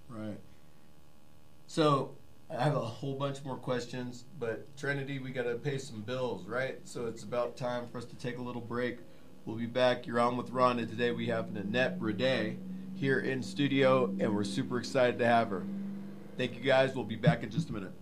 Right. 0.08 0.38
So 1.66 2.12
I 2.50 2.62
have 2.62 2.76
a 2.76 2.80
whole 2.80 3.14
bunch 3.14 3.44
more 3.44 3.56
questions, 3.56 4.24
but 4.38 4.76
Trinity, 4.76 5.18
we 5.18 5.30
got 5.30 5.44
to 5.44 5.56
pay 5.56 5.78
some 5.78 6.02
bills, 6.02 6.46
right? 6.46 6.78
So 6.84 7.06
it's 7.06 7.24
about 7.24 7.56
time 7.56 7.88
for 7.88 7.98
us 7.98 8.04
to 8.04 8.16
take 8.16 8.38
a 8.38 8.42
little 8.42 8.62
break. 8.62 8.98
We'll 9.46 9.54
be 9.54 9.66
back. 9.66 10.08
You're 10.08 10.18
on 10.18 10.36
with 10.36 10.50
Ron, 10.50 10.80
and 10.80 10.88
today 10.88 11.12
we 11.12 11.26
have 11.26 11.52
Nanette 11.52 12.00
Brede 12.00 12.58
here 12.96 13.20
in 13.20 13.44
studio, 13.44 14.06
and 14.18 14.34
we're 14.34 14.42
super 14.42 14.76
excited 14.76 15.20
to 15.20 15.24
have 15.24 15.50
her. 15.50 15.62
Thank 16.36 16.56
you 16.56 16.62
guys. 16.62 16.96
We'll 16.96 17.04
be 17.04 17.14
back 17.14 17.44
in 17.44 17.50
just 17.50 17.70
a 17.70 17.72
minute. 17.72 17.92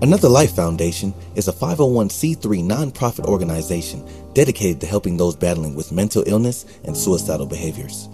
Another 0.00 0.28
Life 0.28 0.52
Foundation 0.52 1.12
is 1.34 1.48
a 1.48 1.52
501c3 1.52 2.38
nonprofit 2.62 3.24
organization 3.24 4.08
dedicated 4.32 4.80
to 4.80 4.86
helping 4.86 5.16
those 5.16 5.34
battling 5.34 5.74
with 5.74 5.90
mental 5.90 6.22
illness 6.24 6.64
and 6.84 6.96
suicidal 6.96 7.46
behaviors. 7.46 8.08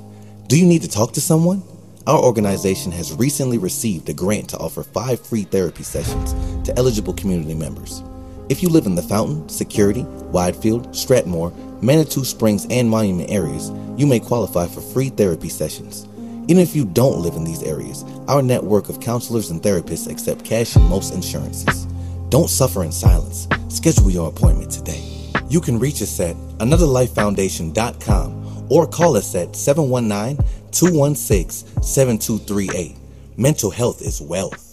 Do 0.47 0.59
you 0.59 0.65
need 0.65 0.81
to 0.81 0.89
talk 0.89 1.13
to 1.13 1.21
someone? 1.21 1.63
Our 2.07 2.25
organization 2.25 2.91
has 2.93 3.13
recently 3.13 3.59
received 3.59 4.09
a 4.09 4.15
grant 4.15 4.49
to 4.49 4.57
offer 4.57 4.83
five 4.83 5.21
free 5.21 5.45
therapy 5.45 5.83
sessions 5.83 6.33
to 6.67 6.75
eligible 6.79 7.13
community 7.13 7.55
members. 7.55 8.03
If 8.49 8.63
you 8.63 8.71
live 8.71 8.87
in 8.87 8.95
the 8.95 9.03
Fountain, 9.03 9.51
Security, 9.51 10.05
Widefield, 10.33 10.89
Stratmoor, 10.89 11.53
Manitou 11.83 12.25
Springs, 12.25 12.67
and 12.71 12.89
Monument 12.89 13.29
areas, 13.29 13.73
you 13.97 14.07
may 14.07 14.21
qualify 14.21 14.69
for 14.69 14.81
free 14.81 15.09
therapy 15.09 15.49
sessions. 15.49 16.07
Even 16.49 16.63
if 16.63 16.77
you 16.77 16.85
don't 16.85 17.21
live 17.21 17.35
in 17.35 17.43
these 17.43 17.65
areas, 17.65 18.05
our 18.29 18.41
network 18.41 18.89
of 18.89 19.01
counselors 19.01 19.51
and 19.51 19.61
therapists 19.61 20.11
accept 20.11 20.45
cash 20.45 20.77
and 20.77 20.89
most 20.89 21.13
insurances. 21.13 21.87
Don't 22.29 22.49
suffer 22.49 22.85
in 22.85 22.93
silence. 22.93 23.49
Schedule 23.69 24.11
your 24.11 24.29
appointment 24.29 24.71
today. 24.71 25.03
You 25.49 25.61
can 25.61 25.79
reach 25.79 26.01
us 26.03 26.21
at 26.21 26.37
anotherlifefoundation.com 26.59 28.69
or 28.71 28.87
call 28.87 29.17
us 29.17 29.35
at 29.35 29.57
719 29.57 30.37
216 30.71 31.83
7238. 31.83 32.97
Mental 33.37 33.71
health 33.71 34.03
is 34.03 34.23
wealth. 34.23 34.72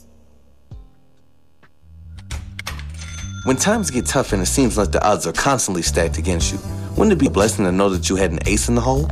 When 3.50 3.58
times 3.58 3.90
get 3.90 4.06
tough 4.06 4.32
and 4.32 4.44
it 4.44 4.46
seems 4.46 4.78
like 4.78 4.92
the 4.92 5.04
odds 5.04 5.26
are 5.26 5.34
constantly 5.34 5.82
stacked 5.82 6.20
against 6.20 6.54
you, 6.54 6.60
wouldn't 6.92 7.14
it 7.14 7.18
be 7.18 7.26
a 7.26 7.32
blessing 7.32 7.66
to 7.66 7.72
know 7.72 7.90
that 7.90 8.08
you 8.08 8.16
had 8.16 8.32
an 8.32 8.38
ace 8.46 8.70
in 8.70 8.76
the 8.76 8.82
hole? 8.82 9.10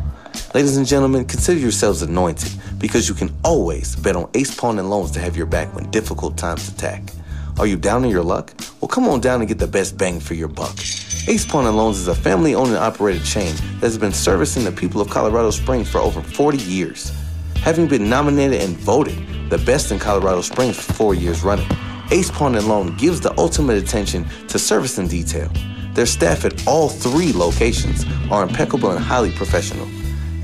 Ladies 0.53 0.77
and 0.77 0.85
gentlemen, 0.85 1.25
consider 1.25 1.59
yourselves 1.59 2.03
anointed 2.03 2.51
because 2.77 3.09
you 3.09 3.15
can 3.15 3.35
always 3.43 3.95
bet 3.95 4.15
on 4.15 4.29
Ace 4.35 4.53
Pawn 4.53 4.77
and 4.77 4.91
Loans 4.91 5.09
to 5.13 5.19
have 5.19 5.35
your 5.35 5.47
back 5.47 5.73
when 5.73 5.89
difficult 5.89 6.37
times 6.37 6.69
attack. 6.69 7.01
Are 7.57 7.65
you 7.65 7.77
down 7.77 8.05
in 8.05 8.11
your 8.11 8.21
luck? 8.21 8.53
Well, 8.79 8.89
come 8.89 9.07
on 9.07 9.21
down 9.21 9.39
and 9.39 9.47
get 9.47 9.57
the 9.57 9.65
best 9.65 9.97
bang 9.97 10.19
for 10.19 10.35
your 10.35 10.49
buck. 10.49 10.77
Ace 11.27 11.43
Pawn 11.43 11.65
and 11.65 11.75
Loans 11.75 11.97
is 11.97 12.07
a 12.07 12.13
family 12.13 12.53
owned 12.53 12.69
and 12.69 12.77
operated 12.77 13.25
chain 13.25 13.55
that 13.55 13.87
has 13.87 13.97
been 13.97 14.13
servicing 14.13 14.65
the 14.65 14.71
people 14.71 15.01
of 15.01 15.09
Colorado 15.09 15.49
Springs 15.49 15.89
for 15.89 15.97
over 15.97 16.21
40 16.21 16.59
years. 16.59 17.11
Having 17.63 17.87
been 17.87 18.07
nominated 18.07 18.61
and 18.61 18.77
voted 18.77 19.17
the 19.49 19.57
best 19.57 19.91
in 19.91 19.97
Colorado 19.97 20.41
Springs 20.41 20.75
for 20.75 20.93
four 20.93 21.15
years 21.15 21.41
running, 21.41 21.67
Ace 22.09 22.31
Pawn 22.31 22.55
and 22.55 22.67
Loan 22.69 22.95
gives 22.95 23.19
the 23.19 23.37
ultimate 23.37 23.77
attention 23.77 24.25
to 24.47 24.57
service 24.57 24.97
and 24.97 25.09
detail. 25.09 25.51
Their 25.91 26.05
staff 26.05 26.45
at 26.45 26.65
all 26.65 26.87
three 26.87 27.33
locations 27.33 28.05
are 28.31 28.43
impeccable 28.43 28.91
and 28.91 28.99
highly 28.99 29.31
professional. 29.31 29.89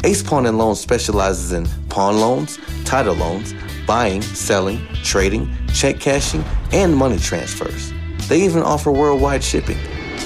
Ace 0.03 0.21
Pawn 0.21 0.45
and 0.45 0.57
Loan 0.57 0.75
specializes 0.75 1.53
in 1.53 1.65
pawn 1.87 2.19
loans, 2.19 2.59
title 2.83 3.15
loans, 3.15 3.53
buying, 3.87 4.21
selling, 4.21 4.85
trading, 5.03 5.49
check 5.73 6.01
cashing, 6.01 6.43
and 6.73 6.93
money 6.93 7.17
transfers. 7.17 7.93
They 8.27 8.41
even 8.41 8.61
offer 8.61 8.91
worldwide 8.91 9.43
shipping. 9.43 9.77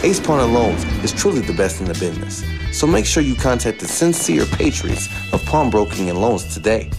Ace 0.01 0.19
Pawn 0.19 0.39
and 0.39 0.53
Loans 0.55 0.83
is 1.03 1.11
truly 1.11 1.41
the 1.41 1.53
best 1.53 1.81
in 1.81 1.87
the 1.87 1.93
business. 1.93 2.43
So 2.71 2.87
make 2.87 3.05
sure 3.05 3.21
you 3.21 3.35
contact 3.35 3.79
the 3.79 3.87
sincere 3.87 4.45
patriots 4.45 5.07
of 5.33 5.45
pawnbroking 5.45 6.09
and 6.09 6.19
loans 6.19 6.51
today. 6.51 6.89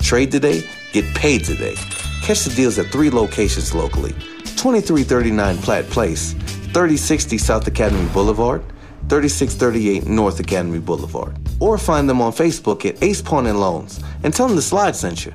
Trade 0.00 0.32
today, 0.32 0.64
get 0.92 1.04
paid 1.14 1.44
today. 1.44 1.76
Catch 2.24 2.44
the 2.44 2.54
deals 2.54 2.78
at 2.78 2.86
three 2.86 3.10
locations 3.10 3.74
locally 3.74 4.12
2339 4.56 5.58
Platte 5.58 5.84
Place, 5.90 6.32
3060 6.72 7.36
South 7.36 7.66
Academy 7.66 8.08
Boulevard, 8.14 8.62
3638 9.10 10.06
North 10.06 10.40
Academy 10.40 10.78
Boulevard. 10.78 11.36
Or 11.60 11.76
find 11.76 12.08
them 12.08 12.22
on 12.22 12.32
Facebook 12.32 12.86
at 12.86 13.02
Ace 13.02 13.20
Pawn 13.20 13.44
and 13.44 13.60
Loans 13.60 14.02
and 14.22 14.32
tell 14.32 14.46
them 14.46 14.56
the 14.56 14.62
slide 14.62 14.96
sent 14.96 15.26
you. 15.26 15.34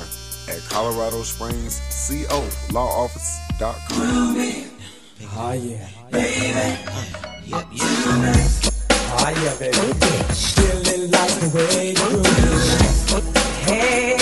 at 0.49 0.61
Colorado 0.69 1.23
Springs 1.23 1.81
CO 2.07 2.47
Law 2.73 3.05
Office.com. 3.61 3.91
Oh 5.33 5.53
yeah. 5.53 5.87
Baby. 6.11 6.77
Oh 9.13 9.29
yeah, 9.43 9.55
baby. 9.59 9.77
Feeling 10.55 11.11
like 11.11 11.33
the 11.39 11.47
way 11.55 11.89
you 11.89 11.95
groove. 11.95 13.25
Hey, 13.65 14.17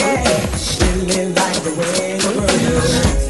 feeling 0.58 1.34
like 1.36 1.63
the 1.63 1.71
way 1.78 2.15
you 2.15 2.21
groove. 2.21 3.29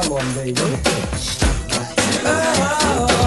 Come 0.00 0.12
on, 0.12 0.34
baby. 0.34 0.54
Oh, 2.24 3.17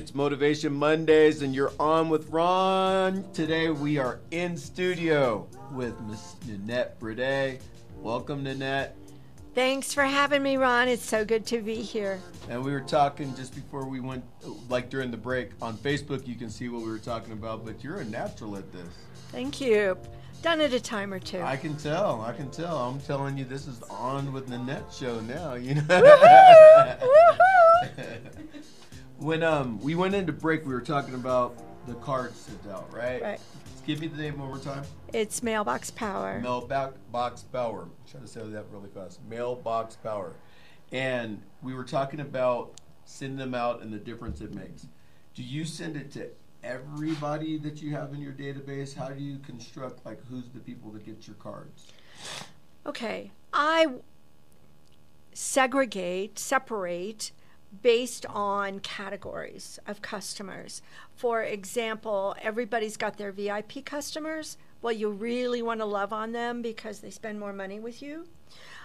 It's 0.00 0.14
Motivation 0.14 0.72
Mondays, 0.72 1.42
and 1.42 1.54
you're 1.54 1.74
on 1.78 2.08
with 2.08 2.30
Ron. 2.30 3.22
Today 3.34 3.68
we 3.68 3.98
are 3.98 4.18
in 4.30 4.56
studio 4.56 5.46
with 5.72 6.00
Miss 6.00 6.36
Nanette 6.46 6.98
Brede. 6.98 7.60
Welcome, 7.98 8.44
Nanette. 8.44 8.96
Thanks 9.54 9.92
for 9.92 10.04
having 10.04 10.42
me, 10.42 10.56
Ron. 10.56 10.88
It's 10.88 11.04
so 11.04 11.22
good 11.22 11.44
to 11.48 11.60
be 11.60 11.74
here. 11.74 12.18
And 12.48 12.64
we 12.64 12.72
were 12.72 12.80
talking 12.80 13.36
just 13.36 13.54
before 13.54 13.84
we 13.84 14.00
went, 14.00 14.24
like 14.70 14.88
during 14.88 15.10
the 15.10 15.18
break 15.18 15.50
on 15.60 15.76
Facebook. 15.76 16.26
You 16.26 16.34
can 16.34 16.48
see 16.48 16.70
what 16.70 16.80
we 16.80 16.88
were 16.88 16.96
talking 16.96 17.34
about. 17.34 17.66
But 17.66 17.84
you're 17.84 17.98
a 17.98 18.04
natural 18.06 18.56
at 18.56 18.72
this. 18.72 18.88
Thank 19.32 19.60
you. 19.60 19.98
Done 20.40 20.62
it 20.62 20.72
a 20.72 20.80
time 20.80 21.12
or 21.12 21.18
two. 21.18 21.42
I 21.42 21.58
can 21.58 21.76
tell. 21.76 22.22
I 22.22 22.32
can 22.32 22.50
tell. 22.50 22.78
I'm 22.78 23.00
telling 23.00 23.36
you, 23.36 23.44
this 23.44 23.66
is 23.66 23.82
on 23.82 24.32
with 24.32 24.48
Nanette 24.48 24.90
show 24.90 25.20
now. 25.20 25.56
You 25.56 25.74
know. 25.74 26.96
when 29.20 29.42
um 29.42 29.78
we 29.80 29.94
went 29.94 30.14
into 30.14 30.32
break, 30.32 30.66
we 30.66 30.72
were 30.72 30.80
talking 30.80 31.14
about 31.14 31.54
the 31.86 31.94
card 31.94 32.34
sent 32.34 32.66
out, 32.70 32.92
right? 32.92 33.22
Right. 33.22 33.40
Just 33.70 33.86
give 33.86 34.00
me 34.00 34.08
the 34.08 34.20
name 34.20 34.38
one 34.38 34.48
more 34.48 34.58
time. 34.58 34.84
It's 35.12 35.42
mailbox 35.42 35.90
power. 35.90 36.40
Mailbox 36.40 37.42
Power. 37.44 37.82
I'm 37.82 38.10
trying 38.10 38.24
to 38.24 38.28
say 38.28 38.40
that 38.40 38.64
really 38.70 38.88
fast. 38.88 39.20
Mailbox 39.28 39.96
Power. 39.96 40.34
And 40.92 41.40
we 41.62 41.74
were 41.74 41.84
talking 41.84 42.20
about 42.20 42.80
sending 43.04 43.38
them 43.38 43.54
out 43.54 43.82
and 43.82 43.92
the 43.92 43.98
difference 43.98 44.40
it 44.40 44.54
makes. 44.54 44.86
Do 45.34 45.42
you 45.42 45.64
send 45.64 45.96
it 45.96 46.10
to 46.12 46.28
everybody 46.62 47.58
that 47.58 47.80
you 47.80 47.92
have 47.92 48.12
in 48.12 48.20
your 48.20 48.32
database? 48.32 48.94
How 48.94 49.08
do 49.08 49.22
you 49.22 49.38
construct 49.38 50.04
like 50.04 50.20
who's 50.28 50.48
the 50.48 50.60
people 50.60 50.90
that 50.92 51.04
get 51.04 51.26
your 51.26 51.36
cards? 51.36 51.92
Okay, 52.86 53.30
I 53.52 53.86
segregate, 55.32 56.38
separate 56.38 57.32
based 57.82 58.26
on 58.26 58.80
categories 58.80 59.78
of 59.86 60.02
customers. 60.02 60.82
For 61.14 61.42
example, 61.42 62.34
everybody's 62.42 62.96
got 62.96 63.16
their 63.16 63.32
VIP 63.32 63.84
customers. 63.84 64.56
Well, 64.82 64.92
you 64.92 65.10
really 65.10 65.62
want 65.62 65.80
to 65.80 65.86
love 65.86 66.12
on 66.12 66.32
them 66.32 66.62
because 66.62 67.00
they 67.00 67.10
spend 67.10 67.38
more 67.38 67.52
money 67.52 67.78
with 67.78 68.02
you. 68.02 68.26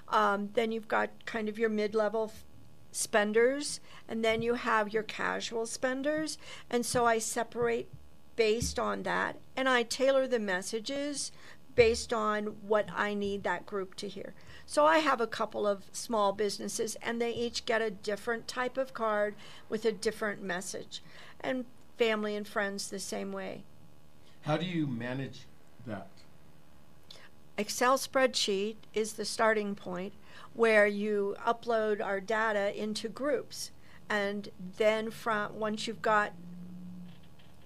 Um, 0.09 0.49
then 0.53 0.71
you've 0.71 0.87
got 0.87 1.09
kind 1.25 1.49
of 1.49 1.57
your 1.57 1.69
mid 1.69 1.95
level 1.95 2.31
spenders, 2.91 3.79
and 4.07 4.23
then 4.23 4.41
you 4.41 4.53
have 4.53 4.93
your 4.93 5.03
casual 5.03 5.65
spenders. 5.65 6.37
And 6.69 6.85
so 6.85 7.05
I 7.05 7.17
separate 7.19 7.89
based 8.35 8.77
on 8.79 9.03
that, 9.03 9.37
and 9.55 9.67
I 9.67 9.83
tailor 9.83 10.27
the 10.27 10.39
messages 10.39 11.31
based 11.75 12.13
on 12.13 12.45
what 12.67 12.87
I 12.93 13.13
need 13.13 13.43
that 13.43 13.65
group 13.65 13.95
to 13.95 14.07
hear. 14.07 14.33
So 14.65 14.86
I 14.86 14.99
have 14.99 15.21
a 15.21 15.28
couple 15.28 15.67
of 15.67 15.84
small 15.91 16.32
businesses, 16.32 16.95
and 17.01 17.21
they 17.21 17.32
each 17.32 17.65
get 17.65 17.82
a 17.82 17.91
different 17.91 18.47
type 18.47 18.78
of 18.78 18.93
card 18.93 19.36
with 19.69 19.86
a 19.86 19.91
different 19.91 20.41
message. 20.41 21.01
And 21.39 21.65
family 21.97 22.36
and 22.36 22.47
friends 22.47 22.89
the 22.89 22.99
same 22.99 23.32
way. 23.32 23.63
How 24.41 24.58
do 24.58 24.65
you 24.65 24.88
manage 24.88 25.41
that? 25.86 26.08
Excel 27.58 27.97
spreadsheet 27.97 28.75
is 28.93 29.13
the 29.13 29.25
starting 29.25 29.75
point 29.75 30.13
where 30.54 30.88
you 30.88 31.36
upload 31.45 32.04
our 32.04 32.19
data 32.19 32.78
into 32.80 33.08
groups. 33.08 33.71
And 34.10 34.49
then 34.78 35.10
from 35.10 35.58
once 35.58 35.88
you've 35.88 36.01
got 36.01 36.34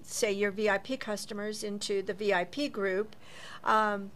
say 0.02 0.32
your 0.32 0.52
VIP 0.52 1.00
customers 1.00 1.64
into 1.64 2.02
the 2.02 2.14
VIP 2.14 2.72
group, 2.72 3.16
um, 3.64 4.12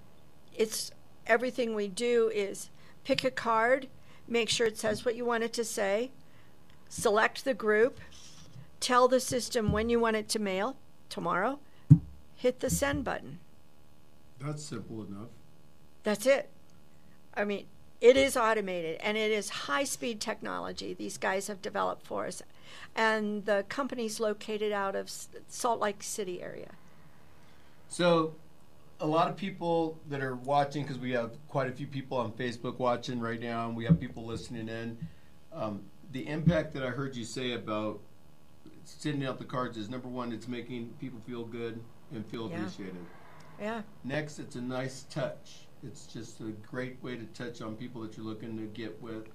it's 0.55 0.91
everything 1.27 1.75
we 1.75 1.87
do 1.87 2.31
is 2.33 2.69
pick 3.03 3.23
a 3.23 3.31
card, 3.31 3.87
make 4.27 4.49
sure 4.49 4.67
it 4.67 4.77
says 4.77 5.05
what 5.05 5.15
you 5.15 5.25
want 5.25 5.43
it 5.43 5.53
to 5.53 5.63
say, 5.63 6.11
select 6.89 7.45
the 7.45 7.53
group, 7.53 7.99
tell 8.79 9.07
the 9.07 9.19
system 9.19 9.71
when 9.71 9.89
you 9.89 9.99
want 9.99 10.15
it 10.15 10.29
to 10.29 10.39
mail 10.39 10.77
tomorrow, 11.09 11.59
hit 12.35 12.59
the 12.59 12.69
send 12.69 13.03
button. 13.03 13.39
That's 14.39 14.63
simple 14.63 15.05
enough. 15.05 15.29
That's 16.03 16.25
it. 16.25 16.49
I 17.33 17.45
mean, 17.45 17.65
it 18.01 18.17
is 18.17 18.35
automated 18.35 18.99
and 19.01 19.17
it 19.17 19.31
is 19.31 19.49
high 19.49 19.85
speed 19.85 20.19
technology 20.19 20.93
these 20.93 21.17
guys 21.17 21.47
have 21.47 21.61
developed 21.61 22.05
for 22.05 22.27
us. 22.27 22.41
And 22.95 23.45
the 23.45 23.65
company's 23.69 24.19
located 24.19 24.71
out 24.71 24.95
of 24.95 25.09
Salt 25.47 25.79
Lake 25.79 26.03
City 26.03 26.41
area. 26.41 26.71
So, 27.87 28.35
a 28.99 29.05
lot 29.07 29.29
of 29.29 29.35
people 29.35 29.99
that 30.09 30.21
are 30.21 30.35
watching, 30.35 30.83
because 30.83 30.97
we 30.99 31.11
have 31.11 31.31
quite 31.47 31.67
a 31.67 31.71
few 31.71 31.87
people 31.87 32.17
on 32.17 32.31
Facebook 32.31 32.79
watching 32.79 33.19
right 33.19 33.39
now, 33.39 33.67
and 33.67 33.75
we 33.75 33.85
have 33.85 33.99
people 33.99 34.25
listening 34.25 34.69
in. 34.69 34.97
Um, 35.51 35.83
the 36.11 36.27
impact 36.27 36.73
that 36.73 36.83
I 36.83 36.89
heard 36.89 37.15
you 37.15 37.23
say 37.25 37.53
about 37.53 37.99
sending 38.85 39.25
out 39.27 39.39
the 39.39 39.45
cards 39.45 39.77
is 39.77 39.89
number 39.89 40.07
one, 40.07 40.31
it's 40.31 40.47
making 40.47 40.93
people 40.99 41.19
feel 41.25 41.43
good 41.43 41.81
and 42.11 42.25
feel 42.25 42.49
Yeah. 42.49 42.57
appreciated. 42.57 43.05
Yeah. 43.59 43.81
Next, 44.03 44.39
it's 44.39 44.55
a 44.55 44.61
nice 44.61 45.03
touch. 45.09 45.67
It's 45.83 46.05
just 46.07 46.39
a 46.41 46.51
great 46.69 47.01
way 47.03 47.17
to 47.17 47.25
touch 47.27 47.61
on 47.61 47.75
people 47.75 48.01
that 48.01 48.15
you're 48.17 48.25
looking 48.25 48.57
to 48.57 48.63
get 48.65 49.01
with. 49.01 49.27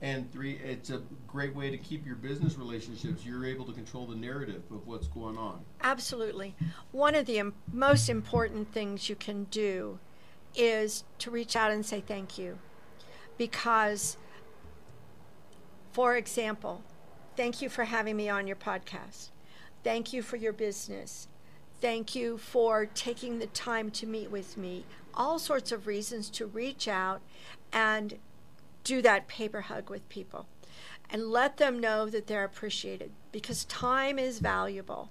And 0.00 0.30
three, 0.32 0.58
it's 0.62 0.90
a 0.90 1.02
great 1.26 1.54
way 1.54 1.70
to 1.70 1.78
keep 1.78 2.04
your 2.04 2.16
business 2.16 2.56
relationships. 2.56 3.24
You're 3.24 3.46
able 3.46 3.64
to 3.64 3.72
control 3.72 4.06
the 4.06 4.16
narrative 4.16 4.62
of 4.70 4.86
what's 4.86 5.06
going 5.08 5.38
on. 5.38 5.64
Absolutely. 5.82 6.54
One 6.92 7.14
of 7.14 7.26
the 7.26 7.38
im- 7.38 7.54
most 7.72 8.08
important 8.08 8.72
things 8.72 9.08
you 9.08 9.16
can 9.16 9.44
do 9.44 9.98
is 10.54 11.04
to 11.18 11.30
reach 11.30 11.56
out 11.56 11.70
and 11.70 11.84
say 11.86 12.00
thank 12.00 12.36
you. 12.38 12.58
Because, 13.38 14.16
for 15.92 16.16
example, 16.16 16.82
thank 17.36 17.62
you 17.62 17.68
for 17.68 17.84
having 17.84 18.16
me 18.16 18.28
on 18.28 18.46
your 18.46 18.56
podcast. 18.56 19.30
Thank 19.82 20.12
you 20.12 20.22
for 20.22 20.36
your 20.36 20.52
business. 20.52 21.28
Thank 21.80 22.14
you 22.14 22.38
for 22.38 22.86
taking 22.86 23.38
the 23.38 23.46
time 23.46 23.90
to 23.92 24.06
meet 24.06 24.30
with 24.30 24.56
me. 24.56 24.84
All 25.14 25.38
sorts 25.38 25.72
of 25.72 25.86
reasons 25.86 26.30
to 26.30 26.46
reach 26.46 26.88
out 26.88 27.20
and 27.72 28.18
do 28.84 29.02
that 29.02 29.26
paper 29.28 29.62
hug 29.62 29.90
with 29.90 30.08
people 30.08 30.46
and 31.10 31.30
let 31.30 31.56
them 31.56 31.78
know 31.78 32.06
that 32.06 32.26
they're 32.26 32.44
appreciated 32.44 33.10
because 33.32 33.64
time 33.66 34.18
is 34.18 34.38
valuable 34.38 35.10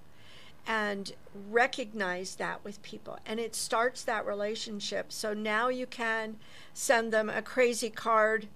and 0.66 1.12
recognize 1.50 2.36
that 2.36 2.64
with 2.64 2.82
people. 2.82 3.18
And 3.26 3.38
it 3.38 3.54
starts 3.54 4.02
that 4.04 4.24
relationship. 4.24 5.12
So 5.12 5.34
now 5.34 5.68
you 5.68 5.86
can 5.86 6.36
send 6.72 7.12
them 7.12 7.28
a 7.28 7.42
crazy 7.42 7.90
card 7.90 8.48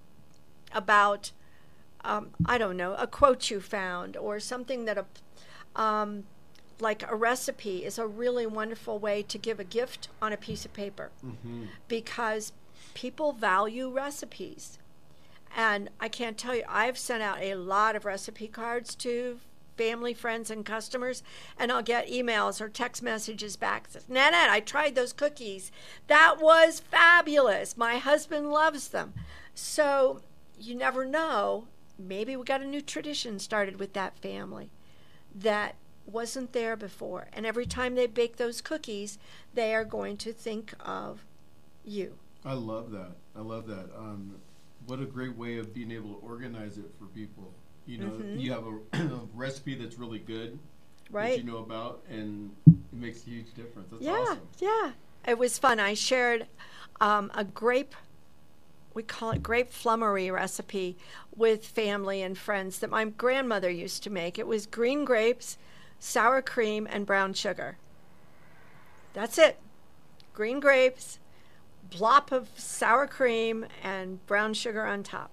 about 0.72 1.33
um, 2.04 2.31
i 2.46 2.59
don't 2.59 2.76
know 2.76 2.94
a 2.94 3.07
quote 3.07 3.50
you 3.50 3.61
found 3.61 4.16
or 4.16 4.38
something 4.38 4.85
that 4.85 4.98
a 4.98 5.04
um, 5.81 6.24
like 6.81 7.02
a 7.11 7.14
recipe 7.14 7.85
is 7.85 7.98
a 7.98 8.07
really 8.07 8.46
wonderful 8.46 8.98
way 8.98 9.22
to 9.22 9.38
give 9.38 9.59
a 9.59 9.64
gift 9.64 10.09
on 10.22 10.33
a 10.33 10.37
piece 10.37 10.64
of 10.64 10.72
paper 10.72 11.11
because 11.88 12.52
people 12.94 13.33
value 13.33 13.90
recipes 13.90 14.78
and 15.56 15.90
I 16.00 16.08
can't 16.08 16.38
tell 16.38 16.54
you, 16.54 16.64
I've 16.68 16.98
sent 16.98 17.22
out 17.22 17.40
a 17.40 17.54
lot 17.54 17.96
of 17.96 18.04
recipe 18.04 18.48
cards 18.48 18.94
to 18.96 19.40
family, 19.76 20.12
friends, 20.12 20.50
and 20.50 20.66
customers, 20.66 21.22
and 21.58 21.70
I'll 21.70 21.82
get 21.82 22.08
emails 22.08 22.61
or 22.61 22.68
text 22.68 23.02
messages 23.02 23.56
back. 23.56 23.88
Says, 23.88 24.08
Nanette, 24.08 24.50
I 24.50 24.61
tried 24.61 24.94
those 24.94 25.12
cookies. 25.12 25.70
That 26.08 26.37
was 26.40 26.80
fabulous. 26.80 27.76
My 27.76 27.98
husband 27.98 28.50
loves 28.50 28.88
them. 28.88 29.14
So 29.54 30.20
you 30.58 30.74
never 30.74 31.04
know. 31.04 31.68
Maybe 31.98 32.37
we 32.37 32.44
got 32.44 32.61
a 32.61 32.66
new 32.66 32.80
tradition 32.80 33.38
started 33.38 33.78
with 33.78 33.92
that 33.94 34.18
family 34.18 34.70
that 35.34 35.76
wasn't 36.06 36.52
there 36.52 36.76
before. 36.76 37.28
And 37.32 37.46
every 37.46 37.66
time 37.66 37.94
they 37.94 38.06
bake 38.06 38.37
those 38.37 38.61
cookies, 38.61 39.18
they 39.54 39.74
are 39.74 39.84
going 39.84 40.16
to 40.18 40.32
think 40.32 40.74
of 40.80 41.24
you. 41.84 42.14
I 42.44 42.54
love 42.54 42.90
that. 42.92 43.12
I 43.37 43.40
love 43.40 43.66
that. 43.66 43.90
Um, 43.96 44.37
what 44.88 45.01
a 45.01 45.05
great 45.05 45.37
way 45.37 45.59
of 45.59 45.74
being 45.74 45.92
able 45.92 46.14
to 46.14 46.27
organize 46.27 46.79
it 46.79 46.90
for 46.98 47.05
people. 47.07 47.53
You 47.87 47.98
know, 47.98 48.22
you 48.35 48.53
have 48.53 48.64
a, 48.66 49.14
a 49.14 49.20
recipe 49.35 49.74
that's 49.74 49.98
really 49.98 50.18
good 50.18 50.59
that 51.12 51.38
you 51.38 51.44
know 51.44 51.59
about, 51.59 52.03
and 52.11 52.51
it 52.66 52.74
makes 52.92 53.22
a 53.27 53.31
huge 53.31 53.55
difference. 53.55 53.88
That's 53.90 54.03
yeah, 54.03 54.12
awesome. 54.12 54.40
yeah. 54.59 54.92
It 55.27 55.38
was 55.38 55.59
fun. 55.59 55.79
I 55.79 55.94
shared 55.94 56.46
um, 57.01 57.31
a 57.35 57.44
grape, 57.44 57.94
we 58.94 59.03
call 59.03 59.31
it 59.31 59.42
grape 59.42 59.70
flummery 59.70 60.31
recipe 60.31 60.96
with 61.37 61.66
family 61.66 62.22
and 62.22 62.37
friends 62.37 62.79
that 62.81 62.90
my 62.90 63.05
grandmother 63.05 63.70
used 63.70 64.03
to 64.05 64.11
make. 64.11 64.38
It 64.38 64.46
was 64.46 64.66
green 64.66 65.05
grapes, 65.05 65.59
sour 65.98 66.42
cream, 66.42 66.88
and 66.90 67.07
brown 67.07 67.35
sugar. 67.35 67.77
That's 69.12 69.38
it. 69.38 69.59
Green 70.33 70.61
grapes, 70.61 71.18
blop 71.90 72.33
of 72.33 72.48
sour 72.57 73.07
cream, 73.07 73.66
and 73.83 74.24
brown 74.27 74.55
sugar 74.55 74.85
on 74.85 75.03
top. 75.03 75.31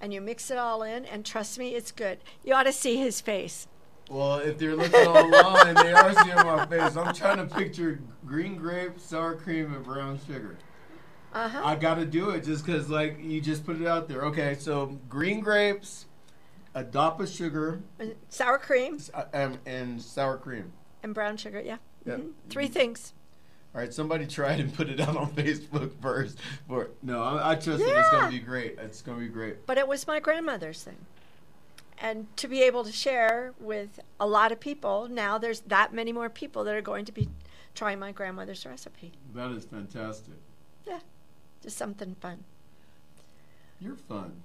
And 0.00 0.12
you 0.14 0.20
mix 0.20 0.50
it 0.50 0.58
all 0.58 0.82
in, 0.82 1.04
and 1.04 1.24
trust 1.26 1.58
me, 1.58 1.74
it's 1.74 1.90
good. 1.90 2.18
You 2.44 2.54
ought 2.54 2.62
to 2.64 2.72
see 2.72 2.96
his 2.96 3.20
face. 3.20 3.66
Well, 4.10 4.36
if 4.38 4.56
they're 4.58 4.76
looking 4.76 5.00
online, 5.06 5.74
they 5.74 5.92
are 5.92 6.12
seeing 6.22 6.36
my 6.36 6.64
face. 6.66 6.96
I'm 6.96 7.12
trying 7.14 7.36
to 7.46 7.54
picture 7.54 8.00
green 8.24 8.56
grape, 8.56 8.98
sour 9.00 9.34
cream, 9.34 9.74
and 9.74 9.84
brown 9.84 10.18
sugar. 10.26 10.56
Uh 11.34 11.48
huh. 11.48 11.60
I 11.62 11.74
got 11.76 11.96
to 11.96 12.06
do 12.06 12.30
it 12.30 12.44
just 12.44 12.64
because, 12.64 12.88
like, 12.88 13.18
you 13.22 13.40
just 13.40 13.66
put 13.66 13.80
it 13.80 13.86
out 13.86 14.08
there. 14.08 14.22
Okay, 14.26 14.54
so 14.58 14.98
green 15.10 15.40
grapes, 15.40 16.06
a 16.74 16.82
dop 16.82 17.20
of 17.20 17.28
sugar, 17.28 17.82
Sour 18.30 18.58
cream 18.58 18.98
uh, 19.12 19.24
um, 19.34 19.58
and 19.66 20.00
sour 20.00 20.38
cream. 20.38 20.72
and 21.02 21.12
brown 21.12 21.36
sugar, 21.36 21.60
yeah. 21.60 21.76
Yeah. 22.06 22.14
Mhm. 22.14 22.30
Three 22.48 22.68
things. 22.68 23.12
All 23.74 23.80
right, 23.80 23.92
somebody 23.92 24.26
tried 24.26 24.60
and 24.60 24.72
put 24.72 24.88
it 24.88 24.98
out 24.98 25.16
on 25.16 25.32
Facebook 25.34 25.90
first. 26.00 26.38
For 26.66 26.90
no, 27.02 27.22
I, 27.22 27.52
I 27.52 27.54
trust 27.54 27.80
that 27.80 27.98
it's 27.98 28.10
gonna 28.10 28.30
be 28.30 28.38
great. 28.38 28.78
It's 28.78 29.02
gonna 29.02 29.20
be 29.20 29.28
great. 29.28 29.66
But 29.66 29.78
it 29.78 29.86
was 29.86 30.06
my 30.06 30.20
grandmother's 30.20 30.82
thing. 30.82 30.96
And 32.00 32.34
to 32.36 32.48
be 32.48 32.62
able 32.62 32.84
to 32.84 32.92
share 32.92 33.54
with 33.58 34.00
a 34.20 34.26
lot 34.26 34.52
of 34.52 34.60
people, 34.60 35.08
now 35.08 35.36
there's 35.36 35.60
that 35.62 35.92
many 35.92 36.12
more 36.12 36.28
people 36.28 36.64
that 36.64 36.74
are 36.74 36.82
going 36.82 37.04
to 37.04 37.12
be 37.12 37.28
trying 37.74 37.98
my 37.98 38.12
grandmother's 38.12 38.64
recipe. 38.64 39.12
That 39.34 39.50
is 39.50 39.64
fantastic. 39.64 40.34
Yeah, 40.86 41.00
just 41.62 41.76
something 41.76 42.14
fun. 42.20 42.44
You're 43.80 43.96
fun. 43.96 44.42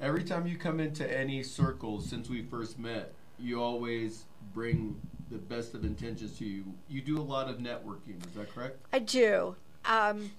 Every 0.00 0.24
time 0.24 0.46
you 0.46 0.56
come 0.56 0.80
into 0.80 1.06
any 1.18 1.42
circle 1.42 2.00
since 2.00 2.28
we 2.28 2.42
first 2.42 2.78
met, 2.78 3.12
you 3.38 3.60
always 3.60 4.24
bring 4.52 5.00
the 5.30 5.38
best 5.38 5.74
of 5.74 5.84
intentions 5.84 6.38
to 6.38 6.44
you. 6.44 6.64
You 6.88 7.00
do 7.00 7.18
a 7.18 7.22
lot 7.22 7.48
of 7.48 7.58
networking, 7.58 8.24
is 8.26 8.34
that 8.34 8.54
correct? 8.54 8.78
I 8.92 8.98
do. 8.98 9.56
Um, 9.84 10.32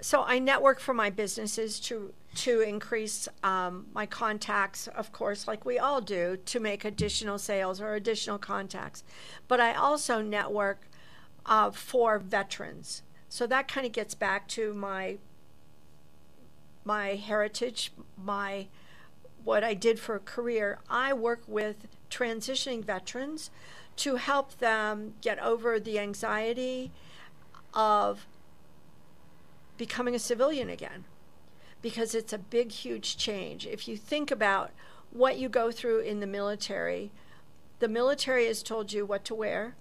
so 0.00 0.22
I 0.22 0.38
network 0.38 0.80
for 0.80 0.94
my 0.94 1.10
businesses 1.10 1.78
to 1.80 2.12
to 2.36 2.60
increase 2.60 3.28
um, 3.42 3.86
my 3.92 4.06
contacts, 4.06 4.86
of 4.86 5.10
course, 5.10 5.48
like 5.48 5.64
we 5.64 5.78
all 5.78 6.00
do, 6.00 6.38
to 6.46 6.60
make 6.60 6.84
additional 6.84 7.38
sales 7.38 7.80
or 7.80 7.94
additional 7.94 8.38
contacts. 8.38 9.02
But 9.48 9.60
I 9.60 9.74
also 9.74 10.22
network 10.22 10.86
uh, 11.44 11.72
for 11.72 12.20
veterans. 12.20 13.02
So 13.28 13.48
that 13.48 13.66
kind 13.66 13.84
of 13.84 13.92
gets 13.92 14.14
back 14.14 14.46
to 14.48 14.72
my 14.74 15.18
my 16.84 17.08
heritage, 17.10 17.92
my 18.16 18.66
what 19.44 19.64
I 19.64 19.74
did 19.74 19.98
for 19.98 20.14
a 20.14 20.20
career. 20.20 20.78
I 20.88 21.12
work 21.12 21.42
with 21.46 21.86
transitioning 22.10 22.84
veterans 22.84 23.50
to 23.96 24.16
help 24.16 24.58
them 24.58 25.14
get 25.20 25.38
over 25.40 25.78
the 25.78 25.98
anxiety 25.98 26.90
of 27.74 28.26
becoming 29.76 30.14
a 30.14 30.18
civilian 30.18 30.68
again 30.68 31.04
because 31.82 32.14
it's 32.14 32.32
a 32.32 32.38
big 32.38 32.72
huge 32.72 33.16
change. 33.16 33.66
If 33.66 33.88
you 33.88 33.96
think 33.96 34.30
about 34.30 34.70
what 35.10 35.38
you 35.38 35.48
go 35.48 35.70
through 35.70 36.00
in 36.00 36.20
the 36.20 36.26
military, 36.26 37.10
the 37.78 37.88
military 37.88 38.46
has 38.46 38.62
told 38.62 38.92
you 38.92 39.06
what 39.06 39.24
to 39.24 39.34
wear, 39.34 39.74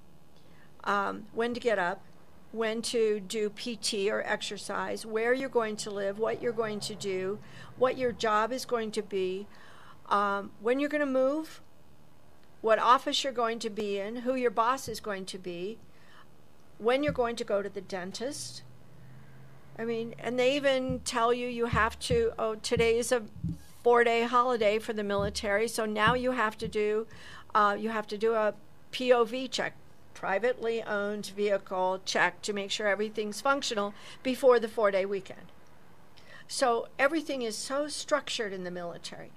um, 0.84 1.26
when 1.34 1.54
to 1.54 1.60
get 1.60 1.78
up, 1.78 2.02
when 2.52 2.82
to 2.82 3.20
do 3.20 3.50
PT 3.50 4.10
or 4.10 4.24
exercise, 4.26 5.06
where 5.06 5.34
you're 5.34 5.50
going 5.50 5.76
to 5.78 5.92
live, 5.92 6.18
what 6.18 6.42
you're 6.42 6.52
going 6.52 6.80
to 6.80 6.96
do, 6.96 7.40
what 7.78 7.98
your 7.98 8.12
job 8.12 8.52
is 8.52 8.66
going 8.66 8.92
to 8.92 9.02
be, 9.02 9.46
um, 10.10 10.52
when 10.60 10.80
you're 10.80 10.90
going 10.90 11.00
to 11.00 11.06
move, 11.06 11.62
what 12.62 12.80
office 12.80 13.24
you're 13.24 13.32
going 13.34 13.60
to 13.60 13.70
be 13.70 14.00
in, 14.00 14.18
who 14.18 14.36
your 14.36 14.52
boss 14.52 14.88
is 14.88 15.00
going 15.00 15.26
to 15.26 15.38
be, 15.38 15.78
when 16.78 17.04
you're 17.04 17.14
going 17.14 17.36
to 17.36 17.44
go 17.44 17.62
to 17.62 17.70
the 17.70 17.82
dentist. 17.82 18.64
I 19.78 19.86
mean, 19.86 20.16
and 20.20 20.38
they 20.38 20.56
even 20.56 21.02
tell 21.06 21.34
you 21.34 21.48
you 21.48 21.68
have 21.68 22.00
to, 22.00 22.34
oh, 22.40 22.56
today 22.56 22.98
is 22.98 23.12
a 23.12 23.24
four 23.84 24.04
day 24.04 24.24
holiday 24.24 24.80
for 24.80 24.94
the 24.94 25.04
military, 25.04 25.68
so 25.68 25.86
now 25.86 26.16
you 26.16 26.32
have 26.32 26.58
to 26.58 26.68
do, 26.68 27.08
uh, 27.54 27.78
you 27.80 27.90
have 27.90 28.08
to 28.08 28.18
do 28.18 28.34
a 28.34 28.56
POV 28.92 29.52
check, 29.52 29.76
privately 30.14 30.82
owned 30.84 31.28
vehicle 31.28 32.02
check 32.06 32.42
to 32.42 32.54
make 32.54 32.72
sure 32.72 32.88
everything's 32.88 33.42
functional 33.42 33.94
before 34.24 34.60
the 34.60 34.68
four 34.68 34.92
day 34.92 35.06
weekend. 35.06 35.52
So 36.48 36.88
everything 36.98 37.44
is 37.44 37.56
so 37.56 37.88
structured 37.88 38.54
in 38.54 38.64
the 38.64 38.72
military. 38.72 39.32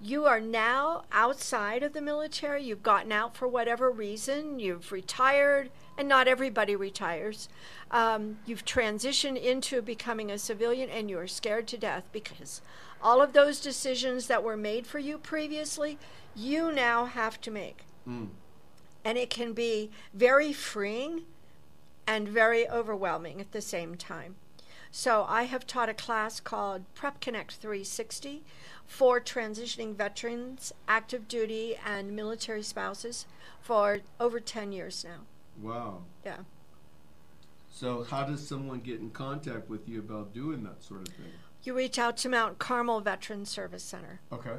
You 0.00 0.26
are 0.26 0.40
now 0.40 1.04
outside 1.10 1.82
of 1.82 1.94
the 1.94 2.02
military. 2.02 2.62
You've 2.62 2.82
gotten 2.82 3.10
out 3.10 3.34
for 3.34 3.48
whatever 3.48 3.90
reason. 3.90 4.58
You've 4.58 4.92
retired, 4.92 5.70
and 5.96 6.06
not 6.06 6.28
everybody 6.28 6.76
retires. 6.76 7.48
Um, 7.90 8.38
you've 8.44 8.66
transitioned 8.66 9.42
into 9.42 9.80
becoming 9.80 10.30
a 10.30 10.36
civilian, 10.36 10.90
and 10.90 11.08
you 11.08 11.18
are 11.18 11.26
scared 11.26 11.66
to 11.68 11.78
death 11.78 12.04
because 12.12 12.60
all 13.00 13.22
of 13.22 13.32
those 13.32 13.60
decisions 13.60 14.26
that 14.26 14.44
were 14.44 14.56
made 14.58 14.86
for 14.86 14.98
you 14.98 15.16
previously, 15.16 15.98
you 16.36 16.70
now 16.70 17.06
have 17.06 17.40
to 17.40 17.50
make. 17.50 17.84
And 19.04 19.18
it 19.18 19.30
can 19.30 19.52
be 19.52 19.90
very 20.12 20.52
freeing 20.52 21.22
and 22.06 22.28
very 22.28 22.68
overwhelming 22.68 23.40
at 23.40 23.52
the 23.52 23.60
same 23.60 23.96
time. 23.96 24.36
So 24.90 25.26
I 25.28 25.44
have 25.44 25.66
taught 25.66 25.88
a 25.88 25.94
class 25.94 26.38
called 26.38 26.84
Prep 26.94 27.20
Connect 27.20 27.54
360 27.54 28.44
for 28.86 29.20
transitioning 29.20 29.96
veterans, 29.96 30.72
active 30.86 31.26
duty, 31.26 31.76
and 31.84 32.14
military 32.14 32.62
spouses 32.62 33.26
for 33.60 34.00
over 34.20 34.38
10 34.38 34.70
years 34.70 35.04
now. 35.04 35.22
Wow. 35.60 36.02
Yeah. 36.24 36.38
So 37.70 38.04
how 38.04 38.22
does 38.22 38.46
someone 38.46 38.78
get 38.80 39.00
in 39.00 39.10
contact 39.10 39.68
with 39.68 39.88
you 39.88 39.98
about 39.98 40.32
doing 40.32 40.62
that 40.62 40.84
sort 40.84 41.08
of 41.08 41.14
thing? 41.14 41.32
You 41.64 41.74
reach 41.74 41.98
out 41.98 42.16
to 42.18 42.28
Mount 42.28 42.60
Carmel 42.60 43.00
Veteran 43.00 43.46
Service 43.46 43.82
Center. 43.82 44.20
Okay. 44.30 44.58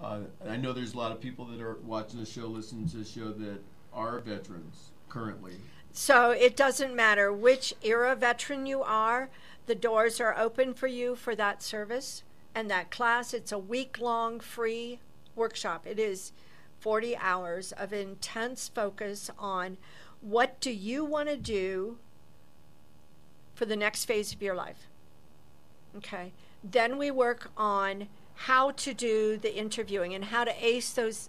Uh, 0.00 0.20
I 0.46 0.56
know 0.56 0.72
there's 0.72 0.94
a 0.94 0.98
lot 0.98 1.12
of 1.12 1.20
people 1.20 1.44
that 1.46 1.60
are 1.60 1.78
watching 1.84 2.20
the 2.20 2.26
show, 2.26 2.46
listening 2.46 2.88
to 2.90 2.98
the 2.98 3.04
show 3.04 3.32
that 3.32 3.60
are 3.92 4.20
veterans 4.20 4.90
currently. 5.08 5.54
So 5.92 6.30
it 6.30 6.56
doesn't 6.56 6.94
matter 6.94 7.32
which 7.32 7.74
era 7.82 8.14
veteran 8.14 8.66
you 8.66 8.82
are, 8.82 9.30
the 9.66 9.74
doors 9.74 10.20
are 10.20 10.38
open 10.38 10.72
for 10.72 10.86
you 10.86 11.16
for 11.16 11.34
that 11.34 11.62
service 11.62 12.22
and 12.54 12.70
that 12.70 12.90
class. 12.90 13.34
It's 13.34 13.52
a 13.52 13.58
week 13.58 13.98
long 14.00 14.40
free 14.40 15.00
workshop. 15.34 15.86
It 15.86 15.98
is 15.98 16.32
40 16.80 17.16
hours 17.16 17.72
of 17.72 17.92
intense 17.92 18.68
focus 18.68 19.30
on 19.38 19.76
what 20.20 20.60
do 20.60 20.70
you 20.70 21.04
want 21.04 21.28
to 21.28 21.36
do 21.36 21.98
for 23.54 23.64
the 23.64 23.76
next 23.76 24.04
phase 24.04 24.32
of 24.32 24.40
your 24.40 24.54
life. 24.54 24.86
Okay. 25.96 26.32
Then 26.62 26.98
we 26.98 27.10
work 27.10 27.50
on 27.56 28.08
how 28.42 28.70
to 28.70 28.94
do 28.94 29.36
the 29.36 29.56
interviewing 29.56 30.14
and 30.14 30.26
how 30.26 30.44
to 30.44 30.52
ace 30.64 30.92
those 30.92 31.28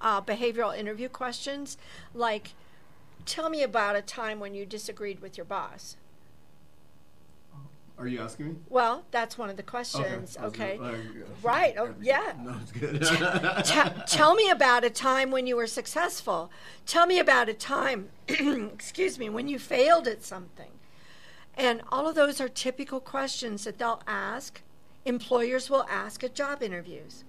uh, 0.00 0.20
behavioral 0.20 0.76
interview 0.76 1.08
questions 1.08 1.78
like 2.14 2.54
tell 3.24 3.48
me 3.48 3.62
about 3.62 3.94
a 3.96 4.02
time 4.02 4.40
when 4.40 4.54
you 4.54 4.66
disagreed 4.66 5.20
with 5.20 5.36
your 5.38 5.44
boss. 5.46 5.96
Are 7.98 8.06
you 8.08 8.20
asking 8.20 8.46
me? 8.48 8.54
Well, 8.68 9.04
that's 9.10 9.38
one 9.38 9.48
of 9.48 9.56
the 9.56 9.62
questions. 9.62 10.36
Was 10.36 10.52
Okay. 10.52 10.76
gonna- 10.76 10.98
Right. 11.42 11.74
Oh, 11.78 11.94
yeah. 12.00 12.32
No, 12.42 12.56
it's 12.60 12.72
good. 12.72 13.00
Te- 13.64 14.02
tell 14.16 14.34
me 14.34 14.50
about 14.50 14.82
a 14.82 14.90
time 14.90 15.30
when 15.30 15.46
you 15.46 15.56
were 15.56 15.66
successful. 15.68 16.50
Tell 16.84 17.06
me 17.06 17.18
about 17.20 17.48
a 17.48 17.54
time, 17.54 18.08
excuse 18.28 19.18
me, 19.18 19.28
when 19.30 19.46
you 19.46 19.58
failed 19.58 20.08
at 20.08 20.24
something. 20.24 20.70
And 21.54 21.82
all 21.92 22.08
of 22.08 22.14
those 22.16 22.40
are 22.40 22.48
typical 22.48 22.98
questions 22.98 23.64
that 23.64 23.78
they'll 23.78 24.02
ask, 24.06 24.62
employers 25.04 25.68
will 25.68 25.86
ask 25.88 26.22
at 26.24 26.34
job 26.34 26.62
interviews. 26.62 27.24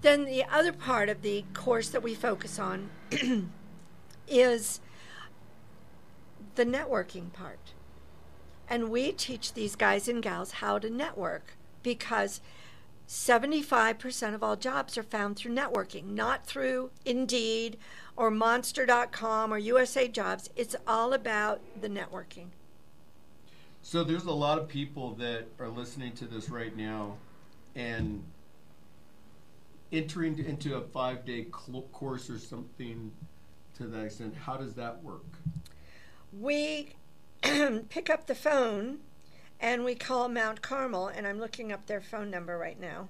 Then 0.00 0.24
the 0.24 0.44
other 0.44 0.72
part 0.72 1.08
of 1.08 1.22
the 1.22 1.44
course 1.54 1.88
that 1.90 2.02
we 2.02 2.14
focus 2.14 2.58
on 2.58 2.90
is 4.28 4.80
the 6.54 6.64
networking 6.64 7.32
part. 7.32 7.72
And 8.68 8.90
we 8.90 9.12
teach 9.12 9.52
these 9.52 9.76
guys 9.76 10.08
and 10.08 10.22
gals 10.22 10.52
how 10.52 10.78
to 10.78 10.88
network 10.88 11.56
because 11.82 12.40
75% 13.08 14.34
of 14.34 14.42
all 14.42 14.56
jobs 14.56 14.96
are 14.96 15.02
found 15.02 15.36
through 15.36 15.54
networking, 15.54 16.14
not 16.14 16.46
through 16.46 16.90
Indeed 17.04 17.76
or 18.16 18.30
Monster.com 18.30 19.52
or 19.52 19.58
USA 19.58 20.08
Jobs. 20.08 20.48
It's 20.56 20.76
all 20.86 21.12
about 21.12 21.60
the 21.78 21.88
networking. 21.88 22.48
So 23.82 24.04
there's 24.04 24.24
a 24.24 24.32
lot 24.32 24.58
of 24.58 24.68
people 24.68 25.14
that 25.16 25.48
are 25.58 25.68
listening 25.68 26.12
to 26.12 26.24
this 26.24 26.48
right 26.48 26.74
now, 26.76 27.16
and 27.74 28.22
entering 29.90 30.38
into 30.38 30.76
a 30.76 30.80
five-day 30.80 31.46
cl- 31.52 31.82
course 31.92 32.30
or 32.30 32.38
something 32.38 33.12
to 33.76 33.86
that 33.86 34.04
extent. 34.04 34.34
How 34.34 34.56
does 34.56 34.74
that 34.74 35.02
work? 35.02 35.26
We 36.32 36.94
pick 37.42 38.08
up 38.08 38.26
the 38.26 38.34
phone 38.34 38.98
and 39.60 39.84
we 39.84 39.94
call 39.94 40.28
Mount 40.28 40.60
Carmel, 40.62 41.08
and 41.08 41.26
I'm 41.26 41.38
looking 41.38 41.70
up 41.70 41.86
their 41.86 42.00
phone 42.00 42.30
number 42.30 42.58
right 42.58 42.80
now. 42.80 43.08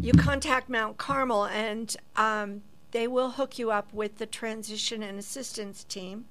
You 0.00 0.12
contact 0.12 0.70
Mount 0.70 0.96
Carmel, 0.96 1.44
and 1.46 1.94
um, 2.16 2.62
they 2.92 3.06
will 3.06 3.32
hook 3.32 3.58
you 3.58 3.70
up 3.70 3.92
with 3.92 4.16
the 4.16 4.26
transition 4.26 5.02
and 5.02 5.18
assistance 5.18 5.84
team. 5.84 6.26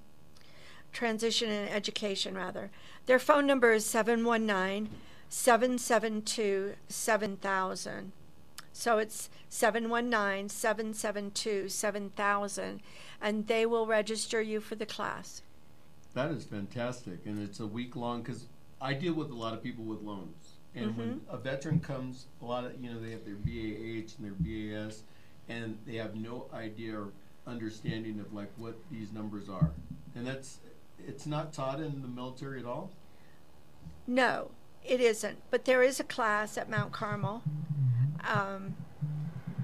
Transition 0.93 1.49
and 1.49 1.69
education, 1.69 2.35
rather. 2.35 2.71
Their 3.05 3.19
phone 3.19 3.45
number 3.45 3.73
is 3.73 3.85
719 3.85 4.89
772 5.29 6.75
7000. 6.87 8.11
So 8.73 8.99
it's 8.99 9.29
719 9.49 10.49
772 10.49 11.69
7000, 11.69 12.81
and 13.19 13.47
they 13.47 13.65
will 13.65 13.87
register 13.87 14.39
you 14.39 14.61
for 14.61 14.75
the 14.75 14.85
class. 14.85 15.41
That 16.13 16.31
is 16.31 16.45
fantastic, 16.45 17.25
and 17.25 17.41
it's 17.41 17.59
a 17.59 17.65
week 17.65 17.95
long 17.95 18.21
because 18.21 18.45
I 18.79 18.93
deal 18.93 19.13
with 19.13 19.31
a 19.31 19.35
lot 19.35 19.53
of 19.53 19.63
people 19.63 19.83
with 19.83 20.01
loans, 20.01 20.53
and 20.75 20.95
when 20.95 21.07
mm-hmm. 21.07 21.35
a 21.35 21.37
veteran 21.37 21.79
comes, 21.79 22.27
a 22.41 22.45
lot 22.45 22.65
of 22.65 22.79
you 22.79 22.91
know 22.91 22.99
they 22.99 23.11
have 23.11 23.25
their 23.25 23.35
BAH 23.35 24.13
and 24.17 24.23
their 24.23 24.37
BAS, 24.37 25.01
and 25.49 25.77
they 25.87 25.95
have 25.95 26.15
no 26.15 26.45
idea 26.53 26.99
or 26.99 27.09
understanding 27.47 28.19
of 28.19 28.31
like 28.31 28.51
what 28.57 28.75
these 28.91 29.11
numbers 29.11 29.49
are, 29.49 29.71
and 30.15 30.25
that's 30.25 30.59
it's 31.05 31.25
not 31.25 31.53
taught 31.53 31.79
in 31.79 32.01
the 32.01 32.07
military 32.07 32.59
at 32.59 32.65
all. 32.65 32.91
No, 34.05 34.51
it 34.85 35.01
isn't. 35.01 35.37
But 35.51 35.65
there 35.65 35.83
is 35.83 35.99
a 35.99 36.03
class 36.03 36.57
at 36.57 36.69
Mount 36.69 36.91
Carmel 36.91 37.43
um, 38.27 38.75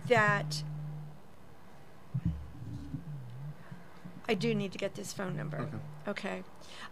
that 0.07 0.63
I 4.27 4.33
do 4.33 4.53
need 4.53 4.71
to 4.71 4.77
get 4.77 4.95
this 4.95 5.13
phone 5.13 5.35
number. 5.35 5.57
Okay. 5.57 5.77
Okay. 6.07 6.43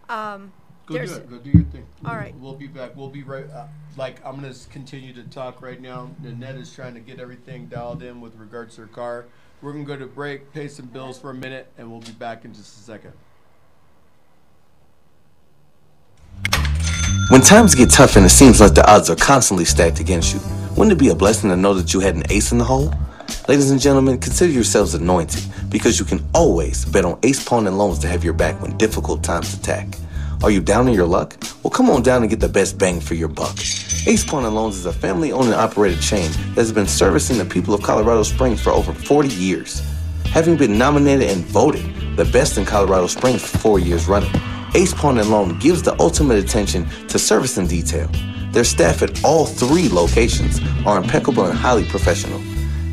Um, 0.08 0.52
Go 0.86 0.94
do 1.06 1.14
it. 1.14 1.30
Go 1.30 1.38
do 1.38 1.50
your 1.50 1.64
thing. 1.64 1.86
All 2.04 2.16
right. 2.16 2.34
We'll 2.38 2.54
be 2.54 2.66
back. 2.66 2.96
We'll 2.96 3.08
be 3.08 3.22
right. 3.22 3.48
Uh, 3.48 3.66
like 3.96 4.24
I'm 4.24 4.36
gonna 4.36 4.54
continue 4.70 5.12
to 5.14 5.22
talk 5.24 5.62
right 5.62 5.80
now. 5.80 6.10
Nanette 6.20 6.56
is 6.56 6.74
trying 6.74 6.94
to 6.94 7.00
get 7.00 7.20
everything 7.20 7.66
dialed 7.66 8.02
in 8.02 8.20
with 8.20 8.34
regards 8.36 8.74
to 8.76 8.82
her 8.82 8.86
car. 8.88 9.26
We're 9.60 9.72
gonna 9.72 9.84
go 9.84 9.96
to 9.96 10.06
break, 10.06 10.52
pay 10.52 10.66
some 10.66 10.86
bills 10.86 11.20
for 11.20 11.30
a 11.30 11.34
minute, 11.34 11.70
and 11.78 11.90
we'll 11.90 12.00
be 12.00 12.12
back 12.12 12.44
in 12.44 12.52
just 12.52 12.76
a 12.78 12.80
second. 12.80 13.12
When 17.28 17.40
times 17.40 17.74
get 17.74 17.90
tough 17.90 18.16
and 18.16 18.26
it 18.26 18.30
seems 18.30 18.60
like 18.60 18.74
the 18.74 18.90
odds 18.90 19.08
are 19.08 19.16
constantly 19.16 19.64
stacked 19.64 20.00
against 20.00 20.34
you, 20.34 20.40
wouldn't 20.76 20.92
it 20.92 20.98
be 20.98 21.08
a 21.08 21.14
blessing 21.14 21.50
to 21.50 21.56
know 21.56 21.72
that 21.74 21.94
you 21.94 22.00
had 22.00 22.16
an 22.16 22.24
ace 22.30 22.52
in 22.52 22.58
the 22.58 22.64
hole? 22.64 22.92
Ladies 23.48 23.70
and 23.70 23.80
gentlemen, 23.80 24.18
consider 24.18 24.52
yourselves 24.52 24.94
anointed 24.94 25.42
because 25.68 25.98
you 25.98 26.04
can 26.04 26.24
always 26.34 26.84
bet 26.84 27.04
on 27.04 27.18
Ace 27.22 27.42
Pawn 27.42 27.66
and 27.66 27.78
Loans 27.78 27.98
to 28.00 28.08
have 28.08 28.24
your 28.24 28.32
back 28.32 28.60
when 28.60 28.76
difficult 28.76 29.22
times 29.22 29.54
attack. 29.54 29.88
Are 30.42 30.50
you 30.50 30.60
down 30.60 30.88
in 30.88 30.94
your 30.94 31.06
luck? 31.06 31.36
Well, 31.62 31.70
come 31.70 31.90
on 31.90 32.02
down 32.02 32.22
and 32.22 32.30
get 32.30 32.40
the 32.40 32.48
best 32.48 32.76
bang 32.78 33.00
for 33.00 33.14
your 33.14 33.28
buck. 33.28 33.56
Ace 34.06 34.24
Pawn 34.24 34.44
and 34.44 34.54
Loans 34.54 34.76
is 34.76 34.86
a 34.86 34.92
family 34.92 35.32
owned 35.32 35.46
and 35.46 35.54
operated 35.54 36.00
chain 36.00 36.30
that 36.30 36.56
has 36.56 36.72
been 36.72 36.88
servicing 36.88 37.38
the 37.38 37.44
people 37.44 37.72
of 37.72 37.82
Colorado 37.82 38.24
Springs 38.24 38.60
for 38.60 38.70
over 38.70 38.92
40 38.92 39.28
years. 39.28 39.82
Having 40.26 40.56
been 40.56 40.76
nominated 40.76 41.30
and 41.30 41.44
voted 41.44 41.84
the 42.16 42.24
best 42.26 42.58
in 42.58 42.64
Colorado 42.64 43.06
Springs 43.06 43.42
for 43.42 43.58
four 43.58 43.78
years 43.78 44.08
running, 44.08 44.32
Ace 44.74 44.94
Pawn 44.94 45.18
and 45.18 45.28
Loan 45.28 45.58
gives 45.58 45.82
the 45.82 45.94
ultimate 46.00 46.38
attention 46.38 46.88
to 47.08 47.18
service 47.18 47.58
and 47.58 47.68
detail. 47.68 48.08
Their 48.52 48.64
staff 48.64 49.02
at 49.02 49.22
all 49.22 49.44
three 49.44 49.90
locations 49.90 50.60
are 50.86 50.96
impeccable 50.96 51.44
and 51.44 51.58
highly 51.58 51.84
professional. 51.84 52.40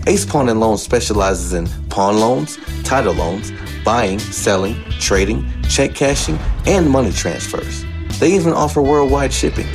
Ace 0.05 0.25
Pawn 0.25 0.49
and 0.49 0.59
Loan 0.59 0.77
specializes 0.77 1.53
in 1.53 1.67
pawn 1.87 2.17
loans, 2.19 2.57
title 2.83 3.13
loans, 3.13 3.53
buying, 3.85 4.19
selling, 4.19 4.75
trading, 4.99 5.49
check 5.69 5.95
cashing, 5.95 6.37
and 6.65 6.89
money 6.89 7.13
transfers. 7.13 7.85
They 8.19 8.33
even 8.33 8.51
offer 8.51 8.81
worldwide 8.81 9.31
shipping. 9.31 9.67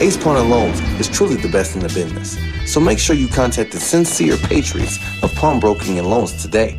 Ace 0.00 0.16
Pawn 0.16 0.36
and 0.36 0.50
Loans 0.50 0.80
is 0.98 1.08
truly 1.08 1.36
the 1.36 1.48
best 1.48 1.76
in 1.76 1.80
the 1.82 1.88
business. 1.88 2.36
So 2.66 2.80
make 2.80 2.98
sure 2.98 3.14
you 3.14 3.28
contact 3.28 3.70
the 3.70 3.78
sincere 3.78 4.36
patriots 4.36 4.98
of 5.22 5.32
pawnbroking 5.36 5.98
and 5.98 6.08
loans 6.10 6.42
today. 6.42 6.78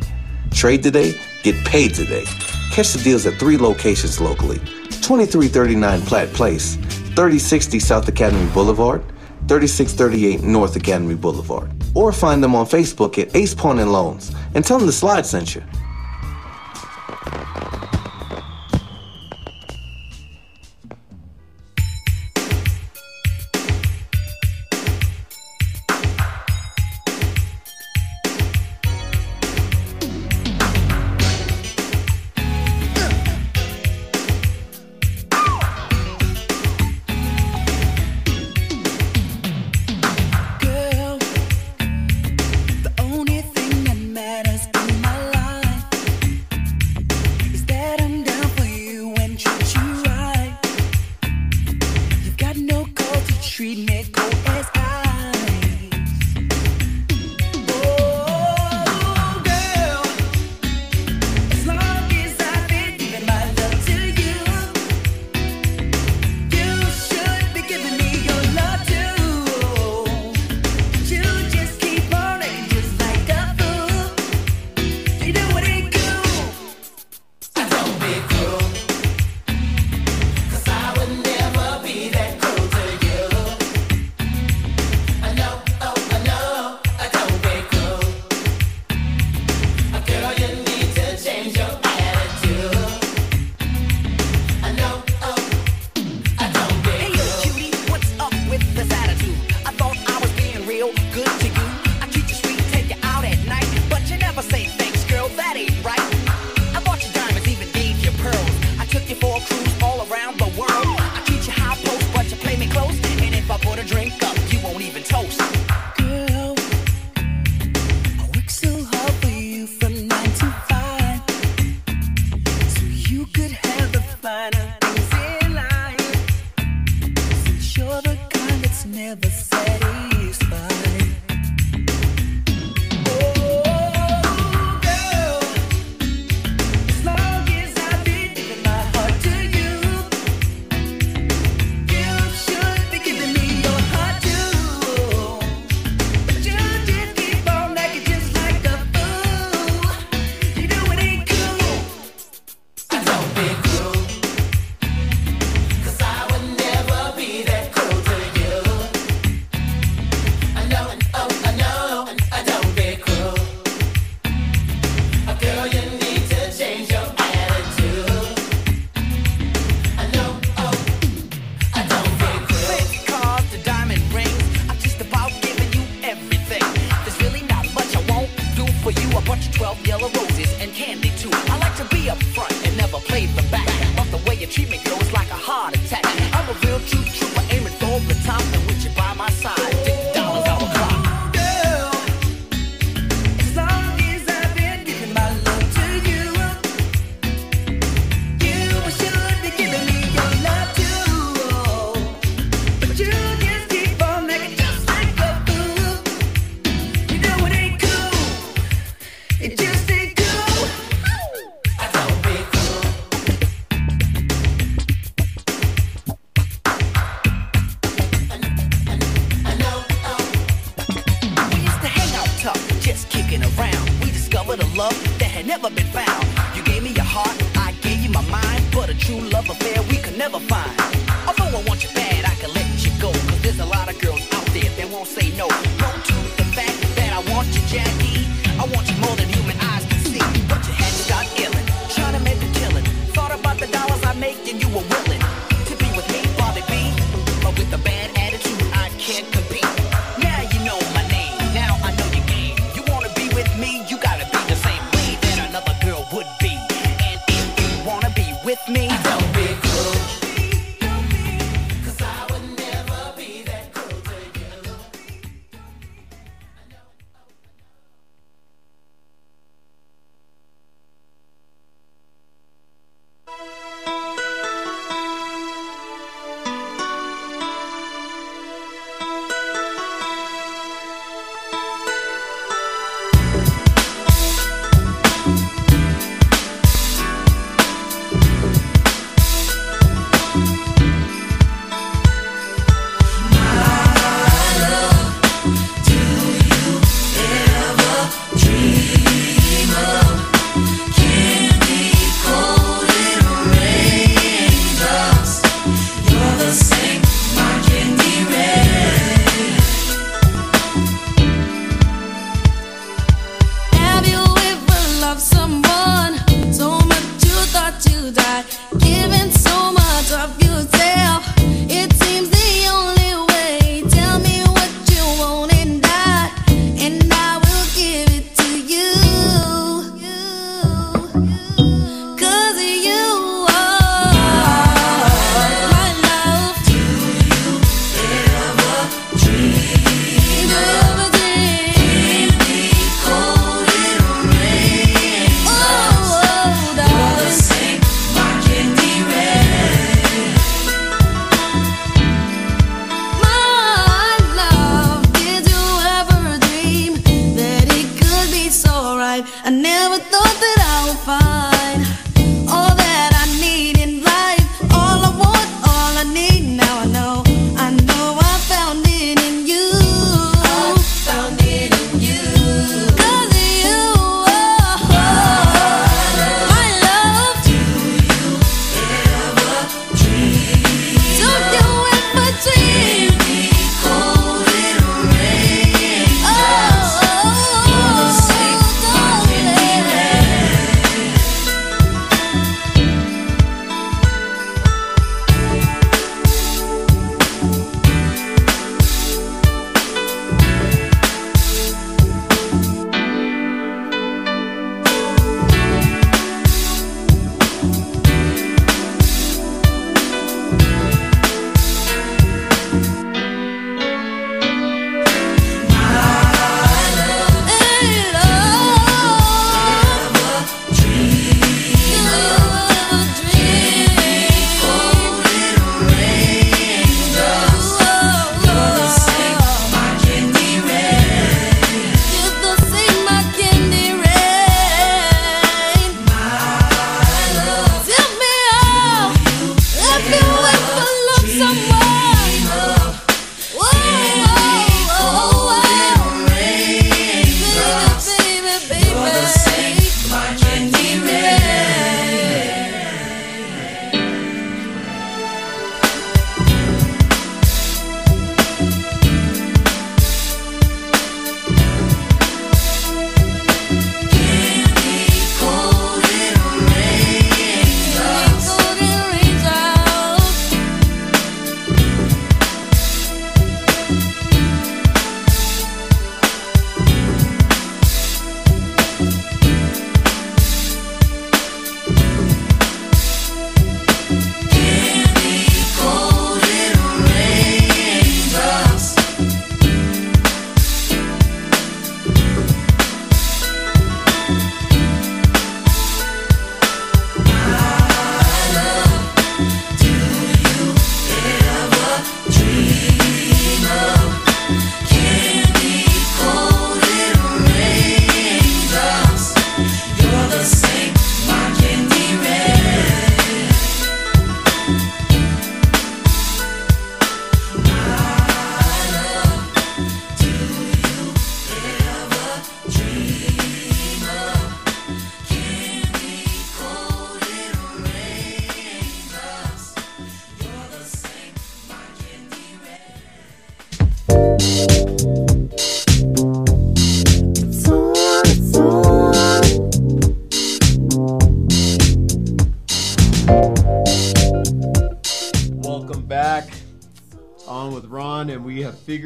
Trade 0.50 0.82
today, 0.82 1.18
get 1.42 1.54
paid 1.64 1.94
today. 1.94 2.24
Catch 2.70 2.92
the 2.92 3.02
deals 3.02 3.26
at 3.26 3.34
three 3.34 3.56
locations 3.56 4.20
locally 4.20 4.58
2339 4.58 6.02
Platte 6.02 6.32
Place, 6.32 6.76
3060 6.76 7.78
South 7.78 8.08
Academy 8.08 8.50
Boulevard, 8.52 9.02
3638 9.48 10.42
North 10.42 10.76
Academy 10.76 11.14
Boulevard. 11.14 11.70
Or 11.94 12.12
find 12.12 12.42
them 12.42 12.54
on 12.54 12.66
Facebook 12.66 13.18
at 13.18 13.34
Ace 13.36 13.54
Pawn 13.54 13.78
and 13.78 13.92
Loans 13.92 14.34
and 14.54 14.64
tell 14.64 14.78
them 14.78 14.86
the 14.86 14.92
slide 14.92 15.26
sent 15.26 15.54
you. 15.54 15.62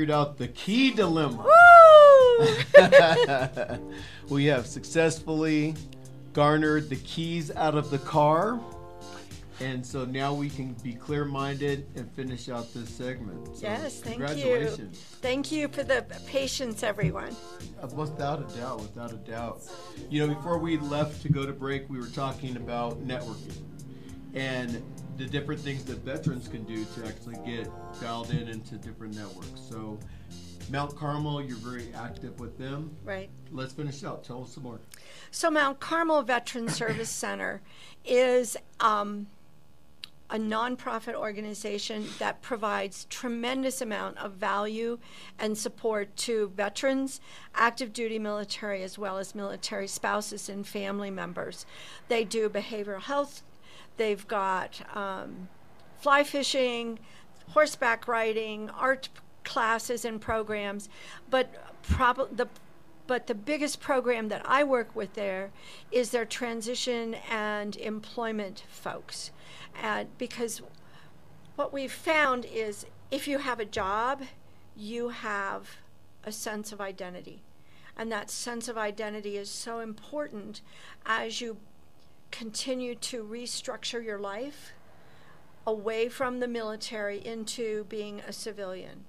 Figured 0.09 0.28
out 0.28 0.38
the 0.38 0.48
key 0.48 0.90
dilemma. 0.90 1.44
Woo! 1.44 2.56
we 4.34 4.46
have 4.46 4.66
successfully 4.66 5.74
garnered 6.32 6.88
the 6.88 6.96
keys 6.96 7.50
out 7.54 7.74
of 7.74 7.90
the 7.90 7.98
car. 7.98 8.59
And 9.61 9.84
so 9.84 10.04
now 10.04 10.32
we 10.32 10.48
can 10.48 10.74
be 10.84 10.92
clear 10.92 11.24
minded 11.24 11.88
and 11.96 12.09
finish 12.12 12.48
out 12.48 12.72
this 12.72 12.88
segment. 12.88 13.56
So 13.56 13.62
yes, 13.62 14.00
thank 14.00 14.20
you. 14.20 14.26
congratulations. 14.26 15.00
Thank 15.20 15.50
you 15.50 15.66
for 15.68 15.82
the 15.82 16.06
patience, 16.26 16.84
everyone. 16.84 17.34
Uh, 17.82 17.88
Without 17.88 18.40
a 18.40 18.56
doubt, 18.56 18.80
without 18.80 19.12
a 19.12 19.16
doubt. 19.16 19.62
You 20.09 20.26
know, 20.26 20.34
before 20.34 20.59
we 20.59 20.78
left 20.78 21.22
to 21.22 21.28
go 21.28 21.44
to 21.44 21.52
break, 21.52 21.90
we 21.90 21.98
were 21.98 22.06
talking 22.06 22.56
about 22.56 23.04
networking 23.04 23.64
and 24.34 24.80
the 25.19 25.27
different 25.27 25.61
things 25.61 25.85
that 25.85 25.99
veterans 25.99 26.47
can 26.47 26.62
do 26.62 26.85
to 26.85 27.07
actually 27.07 27.37
get 27.45 27.69
dialed 28.01 28.31
in 28.31 28.49
into 28.49 28.77
different 28.77 29.16
networks. 29.16 29.61
So, 29.69 29.99
Mount 30.71 30.97
Carmel, 30.97 31.43
you're 31.43 31.57
very 31.57 31.89
active 31.95 32.39
with 32.39 32.57
them. 32.57 32.95
Right. 33.05 33.29
Let's 33.51 33.73
finish 33.73 34.05
out. 34.05 34.23
Tell 34.23 34.45
us 34.45 34.53
some 34.53 34.62
more. 34.62 34.79
So, 35.33 35.51
Mount 35.51 35.81
Carmel 35.81 36.23
Veteran 36.23 36.69
Service 36.69 37.11
Center 37.11 37.61
is 38.05 38.57
um, 38.79 39.27
a 40.31 40.37
nonprofit 40.37 41.14
organization 41.14 42.07
that 42.21 42.41
provides 42.41 43.07
tremendous 43.07 43.81
amount 43.81 44.19
of 44.19 44.35
value 44.35 44.99
and 45.39 45.59
support 45.59 46.14
to 46.16 46.53
veterans, 46.55 47.21
active 47.57 47.93
duty 47.93 48.21
military, 48.21 48.85
as 48.85 48.97
well 48.97 49.19
as 49.19 49.35
military 49.35 49.89
spouses 49.89 50.49
and 50.49 50.64
family 50.64 51.11
members. 51.11 51.66
They 52.07 52.23
do 52.23 52.49
behavioral 52.49 53.03
health. 53.03 53.43
They've 53.99 54.26
got 54.26 54.80
um, 54.96 55.49
fly 55.99 56.24
fishing, 56.24 56.99
horseback 57.49 58.09
riding, 58.09 58.70
art 58.70 59.11
classes 59.44 60.05
and 60.05 60.20
programs, 60.20 60.88
but 61.30 61.53
prob- 61.82 62.36
the 62.36 62.49
but 63.07 63.26
the 63.26 63.34
biggest 63.34 63.80
program 63.80 64.28
that 64.28 64.42
I 64.44 64.62
work 64.64 64.94
with 64.94 65.14
there 65.14 65.51
is 65.90 66.11
their 66.11 66.26
transition 66.26 67.16
and 67.30 67.74
employment 67.76 68.64
folks. 68.68 69.30
Because 70.18 70.61
what 71.57 71.72
we've 71.72 71.90
found 71.90 72.44
is 72.44 72.84
if 73.11 73.26
you 73.26 73.38
have 73.38 73.61
a 73.61 73.64
job, 73.64 74.24
you 74.76 75.09
have 75.09 75.78
a 76.22 76.30
sense 76.30 76.70
of 76.70 76.82
identity. 76.82 77.40
And 77.96 78.12
that 78.12 78.30
sense 78.30 78.68
of 78.68 78.76
identity 78.76 79.38
is 79.38 79.49
so 79.49 79.80
important 79.80 80.61
as 81.07 81.40
you 81.40 81.57
continue 82.31 82.95
to 82.95 83.24
restructure 83.24 84.05
your 84.05 84.18
life 84.18 84.72
away 85.66 86.09
from 86.09 86.41
the 86.41 86.49
military 86.49 87.24
into 87.24 87.85
being 87.85 88.20
a 88.20 88.33
civilian. 88.33 89.05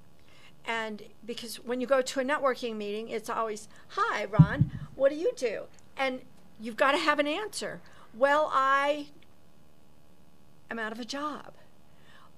And 0.66 1.04
because 1.26 1.58
when 1.58 1.82
you 1.82 1.88
go 1.88 2.02
to 2.02 2.20
a 2.20 2.24
networking 2.24 2.76
meeting, 2.76 3.10
it's 3.10 3.30
always, 3.30 3.68
Hi, 3.90 4.26
Ron, 4.26 4.72
what 4.96 5.10
do 5.10 5.16
you 5.16 5.32
do? 5.36 5.64
And 5.98 6.22
you've 6.60 6.78
got 6.78 6.92
to 6.92 6.98
have 6.98 7.20
an 7.20 7.28
answer. 7.28 7.82
Well, 8.14 8.50
I 8.54 9.08
am 10.70 10.80
out 10.80 10.92
of 10.92 11.00
a 11.00 11.06
job. 11.06 11.54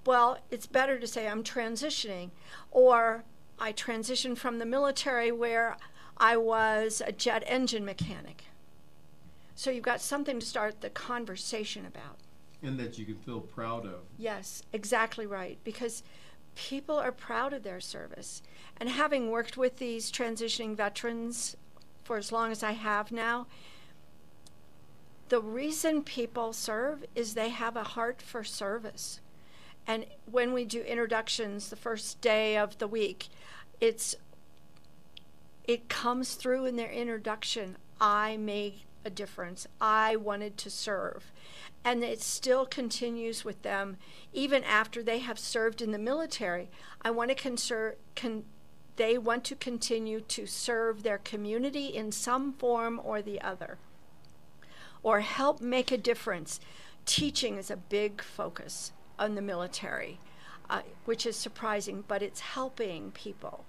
Well, 0.06 0.40
it's 0.50 0.68
better 0.68 1.00
to 1.00 1.08
say 1.08 1.28
I'm 1.28 1.44
transitioning, 1.44 2.32
or 2.72 3.24
I 3.60 3.74
transitioned 3.74 4.38
from 4.38 4.60
the 4.60 4.66
military 4.66 5.32
where 5.32 5.78
I 6.18 6.38
was 6.38 7.02
a 7.06 7.12
jet 7.12 7.44
engine 7.46 7.86
mechanic. 7.86 8.46
So 9.62 9.70
you've 9.70 9.84
got 9.84 10.02
something 10.02 10.40
to 10.40 10.46
start 10.46 10.82
the 10.82 10.90
conversation 10.90 11.86
about. 11.86 12.18
And 12.64 12.80
that 12.80 12.98
you 12.98 13.06
can 13.06 13.18
feel 13.18 13.42
proud 13.42 13.86
of. 13.86 14.00
Yes, 14.18 14.64
exactly 14.74 15.28
right. 15.28 15.60
Because 15.64 16.02
people 16.56 16.98
are 16.98 17.12
proud 17.12 17.54
of 17.54 17.62
their 17.62 17.80
service. 17.80 18.42
And 18.78 18.90
having 18.90 19.30
worked 19.30 19.58
with 19.58 19.78
these 19.78 20.12
transitioning 20.12 20.76
veterans 20.76 21.56
for 22.04 22.18
as 22.18 22.32
long 22.32 22.52
as 22.52 22.64
I 22.64 22.72
have 22.72 23.12
now, 23.12 23.46
the 25.30 25.40
reason 25.40 26.02
people 26.02 26.54
serve 26.54 27.06
is 27.14 27.36
they 27.36 27.50
have 27.50 27.76
a 27.76 27.84
heart 27.84 28.20
for 28.20 28.44
service. 28.44 29.20
And 29.86 30.08
when 30.26 30.54
we 30.54 30.66
do 30.66 30.82
introductions 30.82 31.70
the 31.70 31.76
first 31.76 32.20
day 32.20 32.58
of 32.58 32.80
the 32.80 32.88
week, 32.88 33.28
it's 33.80 34.16
it 35.66 35.88
comes 35.88 36.34
through 36.34 36.66
in 36.66 36.78
their 36.78 36.92
introduction. 36.92 37.78
I 38.00 38.38
made 38.38 38.82
a 39.04 39.10
difference. 39.10 39.68
I 39.80 40.16
wanted 40.16 40.58
to 40.58 40.70
serve. 40.70 41.32
And 41.84 42.04
it 42.04 42.22
still 42.22 42.66
continues 42.66 43.44
with 43.44 43.62
them 43.64 43.98
even 44.34 44.64
after 44.64 45.02
they 45.02 45.20
have 45.20 45.40
served 45.40 45.82
in 45.82 45.92
the 45.92 45.98
military. 46.00 46.70
I 47.02 47.12
want 47.12 47.30
to 47.30 47.36
conser- 47.36 47.96
con- 48.16 48.46
they 48.96 49.18
want 49.18 49.44
to 49.46 49.56
continue 49.56 50.22
to 50.22 50.46
serve 50.46 51.04
their 51.04 51.18
community 51.18 51.88
in 51.88 52.12
some 52.12 52.54
form 52.54 53.02
or 53.04 53.22
the 53.22 53.42
other 53.42 53.78
or 55.04 55.22
help 55.22 55.62
make 55.62 55.92
a 55.92 55.98
difference. 55.98 56.60
Teaching 57.06 57.58
is 57.58 57.72
a 57.72 57.78
big 57.78 58.22
focus 58.22 58.92
on 59.18 59.36
the 59.36 59.42
military, 59.42 60.20
uh, 60.70 60.82
which 61.06 61.26
is 61.26 61.36
surprising, 61.36 62.04
but 62.08 62.22
it's 62.22 62.40
helping 62.40 63.12
people. 63.12 63.66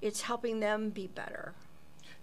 It's 0.00 0.22
helping 0.22 0.60
them 0.60 0.90
be 0.90 1.06
better. 1.06 1.54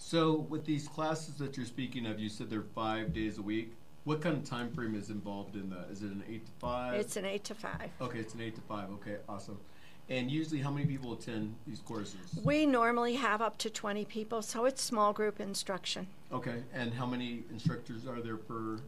So, 0.01 0.47
with 0.49 0.65
these 0.65 0.87
classes 0.87 1.35
that 1.35 1.57
you're 1.57 1.65
speaking 1.65 2.05
of, 2.05 2.19
you 2.19 2.29
said 2.29 2.49
they're 2.49 2.61
five 2.61 3.13
days 3.13 3.37
a 3.37 3.41
week. 3.41 3.73
What 4.05 4.21
kind 4.21 4.35
of 4.35 4.45
time 4.45 4.71
frame 4.71 4.95
is 4.95 5.09
involved 5.09 5.55
in 5.55 5.69
that? 5.71 5.87
Is 5.91 6.01
it 6.01 6.07
an 6.11 6.23
eight 6.27 6.45
to 6.45 6.51
five? 6.53 6.93
It's 6.93 7.17
an 7.17 7.25
eight 7.25 7.43
to 7.43 7.53
five. 7.53 7.91
okay, 8.01 8.17
it's 8.17 8.33
an 8.33 8.39
eight 8.41 8.55
to 8.55 8.61
five. 8.61 8.89
Okay, 8.91 9.17
awesome. 9.27 9.59
And 10.07 10.31
usually, 10.31 10.61
how 10.61 10.71
many 10.71 10.87
people 10.87 11.11
attend 11.13 11.53
these 11.67 11.81
courses? 11.81 12.39
We 12.43 12.65
normally 12.65 13.15
have 13.15 13.41
up 13.41 13.57
to 13.59 13.69
20 13.69 14.05
people, 14.05 14.41
so 14.41 14.65
it's 14.65 14.81
small 14.81 15.11
group 15.11 15.41
instruction. 15.41 16.07
Okay, 16.31 16.63
and 16.73 16.93
how 16.93 17.05
many 17.05 17.43
instructors 17.51 18.07
are 18.07 18.21
there 18.21 18.37
per? 18.37 18.79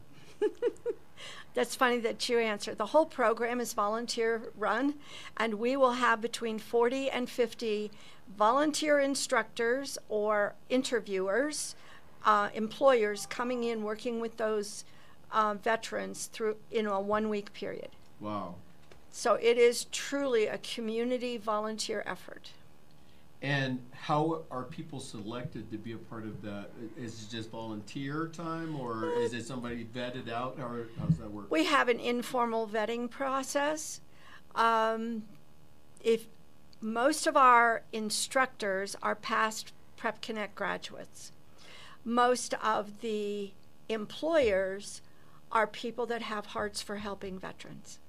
That's 1.54 1.76
funny 1.76 2.00
that 2.00 2.30
you 2.30 2.40
answer. 2.40 2.74
The 2.74 2.88
whole 2.88 3.06
program 3.06 3.60
is 3.60 3.74
volunteer 3.74 4.44
run, 4.58 4.96
and 5.38 5.56
we 5.56 5.76
will 5.76 5.94
have 5.94 6.22
between 6.22 6.60
40 6.60 7.10
and 7.10 7.30
50 7.30 7.92
volunteer 8.38 9.00
instructors 9.00 9.98
or 10.08 10.56
interviewers, 10.70 11.76
uh, 12.26 12.50
employers 12.54 13.26
coming 13.26 13.64
in 13.64 13.84
working 13.84 14.22
with 14.22 14.38
those 14.38 14.86
uh, 15.32 15.56
veterans 15.56 16.28
through 16.28 16.58
in 16.72 16.86
a 16.86 17.00
one 17.00 17.30
week 17.30 17.54
period. 17.54 17.90
Wow. 18.20 18.56
So 19.12 19.34
it 19.36 19.58
is 19.58 19.86
truly 19.86 20.48
a 20.48 20.58
community 20.58 21.38
volunteer 21.38 22.04
effort. 22.06 22.52
And 23.42 23.80
how 23.92 24.44
are 24.52 24.64
people 24.64 25.00
selected 25.00 25.72
to 25.72 25.78
be 25.78 25.94
a 25.94 25.98
part 25.98 26.26
of 26.26 26.44
that? 26.44 26.70
Is 26.96 27.24
it 27.24 27.36
just 27.36 27.50
volunteer 27.50 28.28
time, 28.28 28.80
or 28.80 29.10
is 29.14 29.34
it 29.34 29.48
somebody 29.48 29.84
vetted 29.84 30.32
out, 30.32 30.58
or 30.60 30.88
how 31.00 31.06
does 31.06 31.18
that 31.18 31.32
work? 31.32 31.50
We 31.50 31.66
have 31.66 31.90
an 31.90 32.00
informal 32.00 32.68
vetting 32.68 33.10
process. 33.10 34.00
Um, 34.54 35.24
if 36.04 36.28
most 36.82 37.26
of 37.26 37.36
our 37.36 37.82
instructors 37.92 38.96
are 39.02 39.16
past 39.16 39.74
Prep 39.98 40.22
Connect 40.22 40.54
graduates, 40.54 41.32
most 42.06 42.54
of 42.64 43.02
the 43.02 43.54
employers 43.90 45.02
are 45.52 45.66
people 45.66 46.06
that 46.06 46.22
have 46.22 46.48
hearts 46.48 46.82
for 46.82 46.98
helping 46.98 47.40
veterans. 47.40 48.00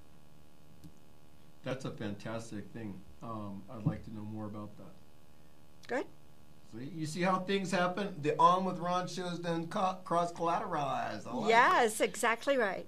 That's 1.65 1.87
a 1.87 1.91
fantastic 1.91 2.67
thing. 2.73 3.01
Um, 3.23 3.63
I'd 3.71 3.87
like 3.87 4.05
to 4.05 4.15
know 4.15 4.23
more 4.23 4.47
about 4.47 4.77
that. 4.77 4.93
Good. 5.87 6.07
So 6.73 6.79
you 6.81 7.07
see 7.07 7.21
how 7.21 7.41
things 7.41 7.71
happen? 7.71 8.15
The 8.23 8.35
On 8.39 8.65
with 8.65 8.79
Ron 8.79 9.07
shows 9.07 9.41
then 9.41 9.67
co- 9.67 9.99
cross 10.05 10.33
collateralized. 10.33 11.33
Like 11.33 11.45
it. 11.45 11.49
Yes, 11.51 12.01
exactly 12.01 12.57
right. 12.57 12.87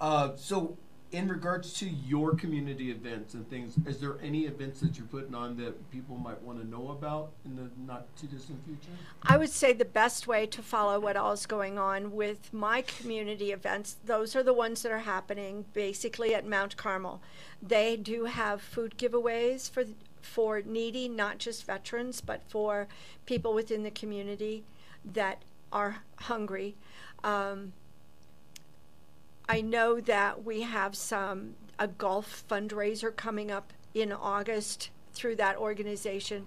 Uh, 0.00 0.30
so, 0.36 0.76
in 1.10 1.26
regards 1.26 1.72
to 1.72 1.88
your 1.88 2.36
community 2.36 2.90
events 2.90 3.32
and 3.32 3.48
things, 3.48 3.74
is 3.86 3.98
there 3.98 4.18
any 4.22 4.42
events 4.44 4.80
that 4.80 4.98
you're 4.98 5.06
putting 5.06 5.34
on 5.34 5.56
that 5.56 5.90
people 5.90 6.16
might 6.16 6.40
want 6.42 6.60
to 6.60 6.68
know 6.68 6.90
about 6.90 7.30
in 7.46 7.56
the 7.56 7.70
not 7.86 8.06
too 8.16 8.26
distant 8.26 8.62
future? 8.66 8.96
I 9.22 9.38
would 9.38 9.48
say 9.48 9.72
the 9.72 9.86
best 9.86 10.26
way 10.26 10.46
to 10.46 10.62
follow 10.62 11.00
what 11.00 11.16
all 11.16 11.32
is 11.32 11.46
going 11.46 11.78
on 11.78 12.12
with 12.12 12.52
my 12.52 12.82
community 12.82 13.52
events, 13.52 13.96
those 14.04 14.36
are 14.36 14.42
the 14.42 14.52
ones 14.52 14.82
that 14.82 14.92
are 14.92 14.98
happening 14.98 15.64
basically 15.72 16.34
at 16.34 16.46
Mount 16.46 16.76
Carmel. 16.76 17.22
They 17.62 17.96
do 17.96 18.26
have 18.26 18.60
food 18.60 18.94
giveaways 18.98 19.70
for 19.70 19.84
for 20.28 20.62
needy, 20.64 21.08
not 21.08 21.38
just 21.38 21.66
veterans, 21.66 22.20
but 22.20 22.42
for 22.48 22.86
people 23.26 23.54
within 23.54 23.82
the 23.82 23.90
community 23.90 24.64
that 25.04 25.42
are 25.72 26.02
hungry. 26.16 26.76
Um, 27.24 27.72
I 29.48 29.60
know 29.62 30.00
that 30.00 30.44
we 30.44 30.62
have 30.62 30.94
some 30.94 31.54
a 31.78 31.88
golf 31.88 32.44
fundraiser 32.48 33.14
coming 33.14 33.50
up 33.50 33.72
in 33.94 34.12
August 34.12 34.90
through 35.12 35.36
that 35.36 35.56
organization. 35.56 36.46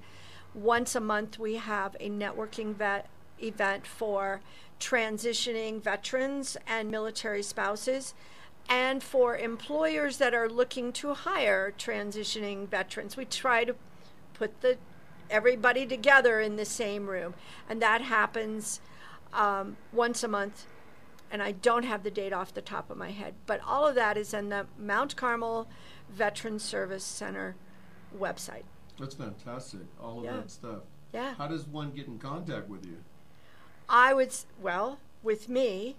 Once 0.54 0.96
a 0.96 1.00
month, 1.00 1.40
we 1.40 1.56
have 1.56 1.96
a 2.00 2.10
networking 2.10 2.76
vet 2.76 3.08
event 3.42 3.88
for 3.88 4.42
transitioning 4.80 5.82
veterans 5.82 6.58
and 6.68 6.92
military 6.92 7.42
spouses, 7.42 8.14
and 8.72 9.04
for 9.04 9.36
employers 9.36 10.16
that 10.16 10.34
are 10.34 10.48
looking 10.48 10.94
to 10.94 11.14
hire 11.14 11.74
transitioning 11.78 12.66
veterans. 12.70 13.18
We 13.18 13.26
try 13.26 13.66
to 13.66 13.76
put 14.34 14.62
the 14.62 14.78
everybody 15.30 15.86
together 15.86 16.40
in 16.40 16.56
the 16.56 16.64
same 16.64 17.08
room. 17.08 17.34
And 17.70 17.82
that 17.82 18.02
happens 18.02 18.80
um, 19.34 19.76
once 19.92 20.24
a 20.24 20.28
month. 20.30 20.66
And 21.30 21.44
I 21.44 21.52
don't 21.52 21.84
have 21.84 22.04
the 22.04 22.12
date 22.12 22.32
off 22.32 22.54
the 22.54 22.62
top 22.62 22.90
of 22.90 22.98
my 22.98 23.12
head. 23.12 23.34
But 23.46 23.60
all 23.66 23.86
of 23.86 23.96
that 23.96 24.18
is 24.18 24.34
in 24.34 24.50
the 24.50 24.68
Mount 24.80 25.18
Carmel 25.18 25.68
Veteran 26.10 26.58
Service 26.58 27.04
Center 27.04 27.56
website. 28.18 28.64
That's 28.98 29.16
fantastic. 29.16 29.82
All 30.02 30.20
of 30.20 30.26
Yeah. 30.26 30.38
that 30.38 30.52
stuff. 30.52 30.80
Yeah. 31.14 31.34
How 31.36 31.48
does 31.48 31.66
one 31.68 31.92
get 31.92 32.08
in 32.08 32.20
contact 32.20 32.70
with 32.70 32.86
you? 32.86 32.98
I 33.90 34.14
would, 34.14 34.34
well, 34.62 35.00
with 35.24 35.50
me, 35.50 35.98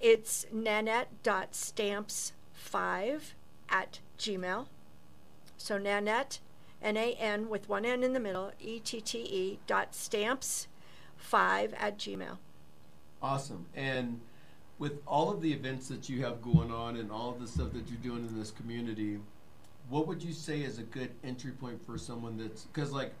it's 0.00 0.46
nanette.stamps5 0.52 3.20
at 3.68 4.00
gmail. 4.18 4.66
So 5.56 5.78
nanette, 5.78 6.40
N 6.82 6.96
A 6.96 7.14
N 7.14 7.48
with 7.48 7.68
one 7.68 7.84
N 7.84 8.02
in 8.02 8.12
the 8.12 8.20
middle, 8.20 8.52
E 8.60 8.80
T 8.80 9.00
T 9.00 9.18
E 9.18 9.58
dot 9.66 9.94
stamps 9.94 10.68
5 11.16 11.74
at 11.74 11.98
gmail. 11.98 12.38
Awesome. 13.22 13.66
And 13.74 14.20
with 14.78 15.00
all 15.06 15.30
of 15.30 15.40
the 15.40 15.52
events 15.52 15.88
that 15.88 16.08
you 16.08 16.22
have 16.24 16.42
going 16.42 16.70
on 16.70 16.96
and 16.96 17.10
all 17.10 17.30
of 17.30 17.40
the 17.40 17.46
stuff 17.46 17.72
that 17.72 17.88
you're 17.88 17.98
doing 17.98 18.26
in 18.28 18.38
this 18.38 18.50
community, 18.50 19.18
what 19.88 20.06
would 20.06 20.22
you 20.22 20.32
say 20.32 20.60
is 20.60 20.78
a 20.78 20.82
good 20.82 21.10
entry 21.24 21.52
point 21.52 21.84
for 21.84 21.96
someone 21.96 22.36
that's 22.36 22.64
because 22.64 22.92
like 22.92 23.12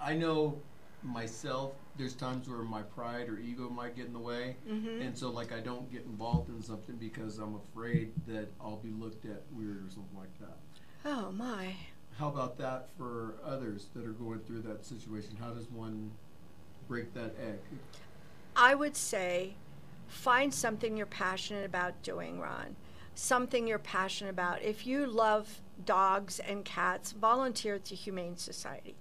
I 0.00 0.14
know 0.14 0.58
myself 1.02 1.72
there's 1.96 2.14
times 2.14 2.48
where 2.48 2.58
my 2.58 2.82
pride 2.82 3.28
or 3.28 3.38
ego 3.38 3.68
might 3.68 3.94
get 3.94 4.06
in 4.06 4.12
the 4.12 4.18
way 4.18 4.56
mm-hmm. 4.68 5.00
and 5.00 5.16
so 5.16 5.30
like 5.30 5.52
I 5.52 5.60
don't 5.60 5.90
get 5.92 6.04
involved 6.04 6.48
in 6.50 6.62
something 6.62 6.96
because 6.96 7.38
I'm 7.38 7.54
afraid 7.56 8.12
that 8.26 8.48
I'll 8.60 8.78
be 8.78 8.90
looked 8.90 9.24
at 9.24 9.42
weird 9.52 9.86
or 9.86 9.90
something 9.90 10.18
like 10.18 10.38
that. 10.40 10.56
Oh, 11.04 11.32
my. 11.32 11.74
How 12.18 12.28
about 12.28 12.56
that 12.58 12.88
for 12.96 13.34
others 13.44 13.88
that 13.94 14.06
are 14.06 14.12
going 14.12 14.40
through 14.40 14.62
that 14.62 14.84
situation? 14.84 15.36
How 15.38 15.50
does 15.50 15.70
one 15.70 16.12
break 16.88 17.12
that 17.14 17.34
egg? 17.38 17.58
I 18.56 18.74
would 18.74 18.96
say 18.96 19.54
find 20.06 20.54
something 20.54 20.96
you're 20.96 21.06
passionate 21.06 21.66
about 21.66 22.02
doing, 22.02 22.40
Ron. 22.40 22.76
Something 23.14 23.66
you're 23.66 23.78
passionate 23.78 24.30
about. 24.30 24.62
If 24.62 24.86
you 24.86 25.06
love 25.06 25.60
dogs 25.84 26.40
and 26.40 26.64
cats, 26.64 27.12
volunteer 27.12 27.76
at 27.76 27.84
the 27.86 27.94
Humane 27.94 28.36
Society. 28.36 28.96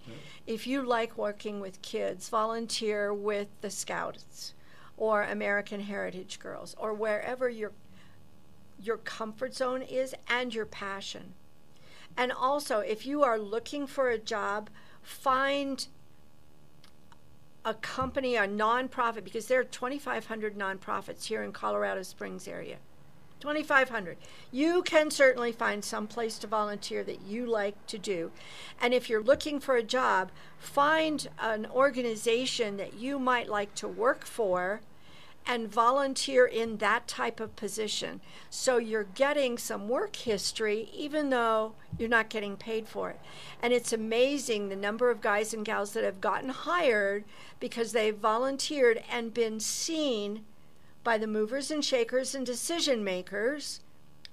If 0.47 0.67
you 0.67 0.81
like 0.81 1.17
working 1.17 1.59
with 1.59 1.81
kids, 1.81 2.29
volunteer 2.29 3.13
with 3.13 3.47
the 3.61 3.69
Scouts 3.69 4.53
or 4.97 5.23
American 5.23 5.81
Heritage 5.81 6.39
Girls 6.39 6.75
or 6.77 6.93
wherever 6.93 7.49
your 7.49 7.71
your 8.81 8.97
comfort 8.97 9.55
zone 9.55 9.81
is 9.81 10.13
and 10.27 10.53
your 10.53 10.65
passion. 10.65 11.33
And 12.17 12.31
also, 12.31 12.79
if 12.79 13.05
you 13.05 13.23
are 13.23 13.39
looking 13.39 13.87
for 13.87 14.09
a 14.09 14.17
job, 14.17 14.69
find 15.01 15.87
a 17.65 17.73
company, 17.73 18.35
a 18.35 18.47
nonprofit, 18.47 19.23
because 19.23 19.47
there 19.47 19.59
are 19.59 19.63
2,500 19.63 20.55
nonprofits 20.55 21.25
here 21.25 21.43
in 21.43 21.51
Colorado 21.51 22.03
Springs 22.03 22.47
area. 22.47 22.77
2,500. 23.43 24.15
You 24.53 24.83
can 24.83 25.11
certainly 25.11 25.51
find 25.51 25.83
some 25.83 26.07
place 26.07 26.37
to 26.37 26.47
volunteer 26.47 27.03
that 27.03 27.23
you 27.27 27.45
like 27.45 27.75
to 27.87 27.97
do. 27.97 28.31
And 28.79 28.93
if 28.93 29.09
you're 29.09 29.21
looking 29.21 29.59
for 29.59 29.75
a 29.75 29.83
job, 29.83 30.31
find 30.57 31.27
an 31.37 31.65
organization 31.65 32.77
that 32.77 32.93
you 32.93 33.19
might 33.19 33.49
like 33.49 33.75
to 33.75 33.87
work 33.89 34.23
for 34.23 34.79
and 35.45 35.67
volunteer 35.67 36.45
in 36.45 36.77
that 36.77 37.05
type 37.05 37.41
of 37.41 37.57
position. 37.57 38.21
So 38.49 38.77
you're 38.77 39.07
getting 39.13 39.57
some 39.57 39.89
work 39.89 40.15
history, 40.15 40.89
even 40.93 41.29
though 41.29 41.73
you're 41.99 42.07
not 42.07 42.29
getting 42.29 42.55
paid 42.55 42.87
for 42.87 43.09
it. 43.09 43.19
And 43.61 43.73
it's 43.73 43.91
amazing 43.91 44.69
the 44.69 44.77
number 44.77 45.11
of 45.11 45.19
guys 45.19 45.53
and 45.53 45.65
gals 45.65 45.91
that 45.91 46.05
have 46.05 46.21
gotten 46.21 46.47
hired 46.47 47.25
because 47.59 47.91
they've 47.91 48.15
volunteered 48.15 49.03
and 49.11 49.33
been 49.33 49.59
seen 49.59 50.45
by 51.03 51.17
the 51.17 51.27
movers 51.27 51.69
and 51.71 51.83
shakers 51.83 52.33
and 52.33 52.45
decision 52.45 53.03
makers 53.03 53.81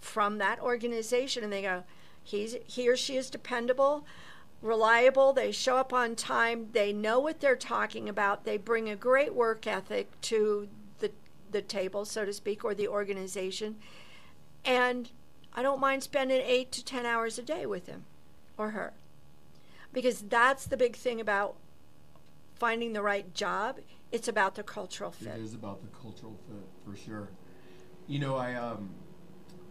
from 0.01 0.39
that 0.39 0.61
organization. 0.61 1.45
And 1.45 1.53
they 1.53 1.63
go, 1.63 1.85
He's, 2.23 2.57
he 2.67 2.89
or 2.89 2.97
she 2.97 3.17
is 3.17 3.31
dependable 3.31 4.05
reliable, 4.63 5.33
they 5.33 5.53
show 5.53 5.77
up 5.77 5.93
on 5.93 6.15
time, 6.15 6.69
they 6.73 6.93
know 6.93 7.19
what 7.19 7.41
they're 7.41 7.57
talking 7.57 8.09
about, 8.09 8.45
they 8.45 8.57
bring 8.57 8.89
a 8.89 8.97
great 8.97 9.35
work 9.35 9.67
ethic 9.67 10.09
to 10.21 10.69
the 10.99 11.11
the 11.51 11.63
table, 11.63 12.05
so 12.05 12.25
to 12.25 12.33
speak, 12.33 12.65
or 12.65 12.75
the 12.75 12.89
organization. 12.89 13.77
And 14.65 15.11
I 15.55 15.63
don't 15.63 15.81
mind 15.81 16.03
spending 16.03 16.43
8 16.45 16.71
to 16.73 16.85
10 16.85 17.07
hours 17.07 17.39
a 17.39 17.43
day 17.43 17.67
with 17.67 17.87
him 17.87 18.05
or 18.57 18.71
her. 18.71 18.93
Because 19.93 20.21
that's 20.21 20.67
the 20.67 20.77
big 20.77 20.95
thing 20.95 21.21
about 21.21 21.57
finding 22.55 22.93
the 22.93 23.03
right 23.03 23.33
job. 23.35 23.79
It's 24.13 24.29
about 24.29 24.57
the 24.57 24.63
cultural 24.63 25.13
fit. 25.13 25.29
It 25.29 25.41
is 25.41 25.55
about 25.55 25.83
the 25.83 25.89
cultural 25.89 26.37
fit 26.49 26.67
for 26.85 26.97
sure. 26.97 27.29
You 28.09 28.19
know, 28.19 28.37
I 28.37 28.55
um 28.55 28.91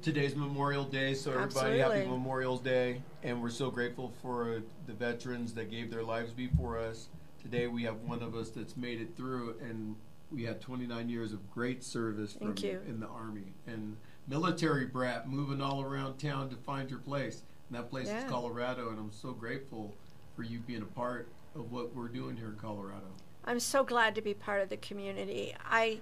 today's 0.01 0.35
Memorial 0.35 0.85
Day, 0.85 1.13
so 1.13 1.31
everybody 1.31 1.79
happy 1.79 1.91
Absolutely. 1.91 2.11
Memorial 2.11 2.57
Day, 2.57 3.01
and 3.21 3.41
we're 3.41 3.49
so 3.49 3.69
grateful 3.69 4.13
for 4.21 4.61
the 4.87 4.93
veterans 4.93 5.53
that 5.55 5.69
gave 5.69 5.91
their 5.91 6.03
lives 6.03 6.31
before 6.31 6.79
us. 6.79 7.09
Today 7.41 7.67
we 7.67 7.83
have 7.83 7.97
one 8.03 8.23
of 8.23 8.33
us 8.33 8.49
that's 8.49 8.77
made 8.77 9.01
it 9.01 9.15
through, 9.17 9.57
and 9.61 9.97
we 10.31 10.43
had 10.43 10.61
29 10.61 11.09
years 11.09 11.33
of 11.33 11.51
great 11.51 11.83
service 11.83 12.33
from 12.33 12.55
in 12.87 12.99
the 12.99 13.07
army 13.07 13.53
and 13.67 13.97
military 14.27 14.85
brat 14.85 15.27
moving 15.27 15.59
all 15.61 15.81
around 15.81 16.17
town 16.17 16.49
to 16.49 16.55
find 16.55 16.89
your 16.89 16.99
place. 16.99 17.43
And 17.69 17.77
that 17.77 17.89
place 17.89 18.07
Yeah. 18.07 18.23
is 18.23 18.29
Colorado, 18.29 18.89
and 18.89 18.99
I'm 18.99 19.11
so 19.11 19.33
grateful 19.33 19.95
for 20.35 20.43
you 20.43 20.59
being 20.59 20.81
a 20.81 20.85
part 20.85 21.27
of 21.55 21.71
what 21.73 21.93
we're 21.93 22.07
doing 22.07 22.37
here 22.37 22.49
in 22.49 22.55
Colorado. 22.55 23.07
I'm 23.45 23.59
so 23.59 23.83
glad 23.83 24.15
to 24.15 24.21
be 24.21 24.33
part 24.33 24.61
of 24.61 24.69
the 24.69 24.77
community. 24.77 25.55
I, 25.63 25.99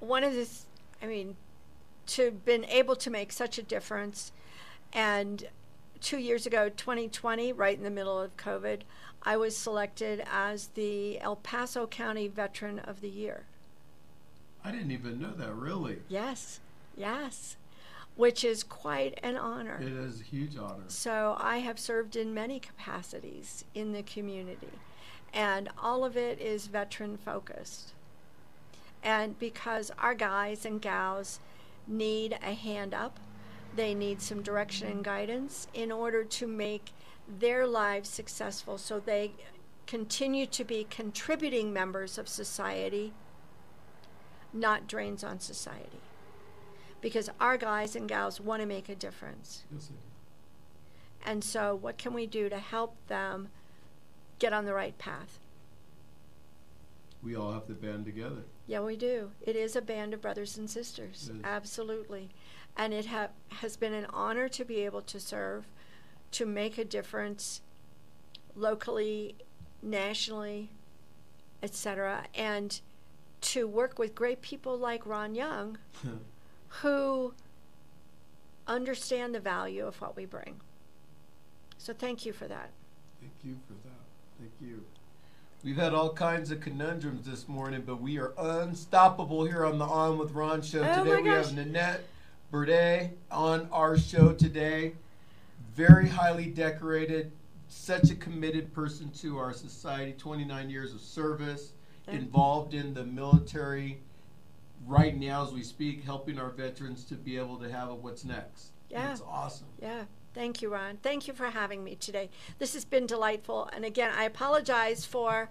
one 0.00 0.24
of 0.24 0.32
the, 0.32 0.44
th- 0.44 0.60
I 1.02 1.06
mean, 1.06 1.36
to 2.08 2.30
been 2.30 2.64
able 2.66 2.96
to 2.96 3.10
make 3.10 3.32
such 3.32 3.58
a 3.58 3.62
difference, 3.62 4.32
and 4.92 5.48
two 6.00 6.18
years 6.18 6.46
ago, 6.46 6.68
2020, 6.68 7.52
right 7.52 7.76
in 7.76 7.82
the 7.82 7.90
middle 7.90 8.18
of 8.20 8.36
COVID, 8.36 8.82
I 9.22 9.36
was 9.36 9.56
selected 9.56 10.22
as 10.30 10.68
the 10.68 11.20
El 11.20 11.36
Paso 11.36 11.86
County 11.86 12.28
Veteran 12.28 12.78
of 12.78 13.00
the 13.00 13.08
Year. 13.08 13.44
I 14.64 14.70
didn't 14.70 14.92
even 14.92 15.20
know 15.20 15.32
that, 15.32 15.52
really. 15.54 15.98
Yes, 16.08 16.60
yes, 16.96 17.56
which 18.14 18.44
is 18.44 18.62
quite 18.62 19.18
an 19.22 19.36
honor. 19.36 19.78
It 19.80 19.92
is 19.92 20.20
a 20.20 20.24
huge 20.24 20.56
honor. 20.56 20.84
So 20.88 21.36
I 21.38 21.58
have 21.58 21.78
served 21.78 22.16
in 22.16 22.32
many 22.32 22.60
capacities 22.60 23.64
in 23.74 23.92
the 23.92 24.02
community, 24.02 24.70
and 25.36 25.68
all 25.80 26.02
of 26.02 26.16
it 26.16 26.40
is 26.40 26.66
veteran 26.66 27.18
focused. 27.18 27.92
And 29.02 29.38
because 29.38 29.92
our 29.98 30.14
guys 30.14 30.64
and 30.64 30.80
gals 30.80 31.38
need 31.86 32.38
a 32.42 32.54
hand 32.54 32.94
up, 32.94 33.20
they 33.76 33.94
need 33.94 34.22
some 34.22 34.42
direction 34.42 34.88
and 34.88 35.04
guidance 35.04 35.68
in 35.74 35.92
order 35.92 36.24
to 36.24 36.46
make 36.46 36.90
their 37.28 37.66
lives 37.66 38.08
successful 38.08 38.78
so 38.78 38.98
they 38.98 39.32
continue 39.86 40.46
to 40.46 40.64
be 40.64 40.86
contributing 40.88 41.70
members 41.70 42.16
of 42.16 42.28
society, 42.28 43.12
not 44.54 44.88
drains 44.88 45.22
on 45.22 45.38
society. 45.38 46.00
Because 47.02 47.28
our 47.38 47.58
guys 47.58 47.94
and 47.94 48.08
gals 48.08 48.40
want 48.40 48.62
to 48.62 48.66
make 48.66 48.88
a 48.88 48.94
difference. 48.94 49.64
Yes, 49.70 49.90
And 51.24 51.44
so, 51.44 51.74
what 51.74 51.98
can 51.98 52.14
we 52.14 52.26
do 52.26 52.48
to 52.48 52.58
help 52.58 52.96
them 53.08 53.48
get 54.38 54.52
on 54.52 54.64
the 54.64 54.74
right 54.74 54.96
path? 54.98 55.38
we 57.26 57.34
all 57.34 57.52
have 57.52 57.66
to 57.66 57.72
band 57.72 58.04
together. 58.04 58.44
Yeah, 58.68 58.80
we 58.80 58.96
do. 58.96 59.32
It 59.40 59.56
is 59.56 59.74
a 59.74 59.82
band 59.82 60.14
of 60.14 60.22
brothers 60.22 60.56
and 60.56 60.70
sisters. 60.70 61.28
Absolutely. 61.42 62.30
And 62.76 62.94
it 62.94 63.06
ha- 63.06 63.30
has 63.48 63.76
been 63.76 63.92
an 63.94 64.06
honor 64.12 64.48
to 64.50 64.64
be 64.64 64.76
able 64.84 65.02
to 65.02 65.18
serve, 65.18 65.66
to 66.30 66.46
make 66.46 66.78
a 66.78 66.84
difference 66.84 67.62
locally, 68.54 69.34
nationally, 69.82 70.70
etc., 71.64 72.26
and 72.32 72.80
to 73.40 73.66
work 73.66 73.98
with 73.98 74.14
great 74.14 74.40
people 74.40 74.78
like 74.78 75.04
Ron 75.04 75.34
Young 75.34 75.78
who 76.68 77.34
understand 78.68 79.34
the 79.34 79.40
value 79.40 79.84
of 79.84 80.00
what 80.00 80.14
we 80.14 80.26
bring. 80.26 80.60
So, 81.76 81.92
thank 81.92 82.24
you 82.24 82.32
for 82.32 82.46
that. 82.46 82.70
Thank 83.20 83.32
you 83.42 83.56
for 83.66 83.74
that. 83.86 83.95
Thank 84.38 84.52
you. 84.60 84.84
We've 85.64 85.76
had 85.76 85.94
all 85.94 86.12
kinds 86.12 86.50
of 86.50 86.60
conundrums 86.60 87.26
this 87.26 87.48
morning, 87.48 87.82
but 87.84 88.00
we 88.00 88.18
are 88.18 88.32
unstoppable 88.38 89.44
here 89.44 89.64
on 89.64 89.78
the 89.78 89.84
On 89.84 90.18
with 90.18 90.32
Ron 90.32 90.62
show. 90.62 90.82
Oh 90.82 91.04
today 91.04 91.22
we 91.22 91.28
have 91.30 91.54
Nanette 91.54 92.04
Brede 92.50 93.10
on 93.30 93.68
our 93.72 93.96
show 93.98 94.32
today. 94.32 94.92
Very 95.74 96.08
highly 96.08 96.46
decorated, 96.46 97.32
such 97.68 98.10
a 98.10 98.14
committed 98.14 98.72
person 98.72 99.10
to 99.18 99.38
our 99.38 99.52
society, 99.52 100.12
29 100.12 100.70
years 100.70 100.94
of 100.94 101.00
service, 101.00 101.72
involved 102.06 102.74
in 102.74 102.94
the 102.94 103.04
military 103.04 103.98
right 104.86 105.16
now 105.18 105.44
as 105.44 105.52
we 105.52 105.62
speak, 105.62 106.04
helping 106.04 106.38
our 106.38 106.50
veterans 106.50 107.04
to 107.04 107.14
be 107.14 107.36
able 107.36 107.56
to 107.56 107.70
have 107.70 107.90
a 107.90 107.94
what's 107.94 108.24
next. 108.24 108.68
Yeah. 108.90 109.10
It's 109.10 109.22
awesome. 109.22 109.66
Yeah. 109.82 110.04
Thank 110.36 110.60
you, 110.60 110.68
Ron. 110.68 110.98
Thank 110.98 111.26
you 111.26 111.32
for 111.32 111.46
having 111.46 111.82
me 111.82 111.94
today. 111.94 112.28
This 112.58 112.74
has 112.74 112.84
been 112.84 113.06
delightful. 113.06 113.70
And 113.72 113.86
again, 113.86 114.12
I 114.14 114.24
apologize 114.24 115.06
for, 115.06 115.48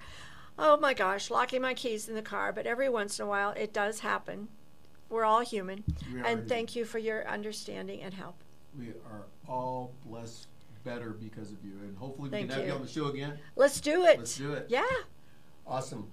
oh 0.60 0.78
my 0.78 0.94
gosh, 0.94 1.32
locking 1.32 1.64
my 1.64 1.74
keys 1.74 2.08
in 2.08 2.14
the 2.14 2.22
car, 2.22 2.54
but 2.54 2.68
every 2.68 2.88
once 2.88 3.18
in 3.18 3.26
a 3.26 3.28
while 3.28 3.50
it 3.58 3.74
does 3.74 4.02
happen. 4.02 4.48
We're 5.10 5.26
all 5.26 5.40
human. 5.42 5.84
We 6.14 6.22
are 6.22 6.26
and 6.26 6.48
thank 6.48 6.76
you 6.76 6.86
for 6.86 7.00
your 7.00 7.28
understanding 7.28 8.04
and 8.04 8.14
help. 8.14 8.36
We 8.78 8.90
are 9.12 9.26
all 9.48 9.92
blessed 10.06 10.50
better 10.84 11.10
because 11.10 11.52
of 11.52 11.58
you, 11.66 11.80
and 11.82 11.98
hopefully 11.98 12.30
we 12.30 12.38
Thank 12.38 12.52
can 12.52 12.60
have 12.60 12.68
you. 12.68 12.74
you. 12.74 12.78
on 12.78 12.86
the 12.86 12.92
show 12.92 13.08
again. 13.08 13.40
Let's 13.56 13.82
do 13.82 14.06
it. 14.06 14.20
Let's 14.20 14.38
do 14.38 14.54
it. 14.54 14.68
Yeah. 14.70 14.86
Awesome. 15.66 16.12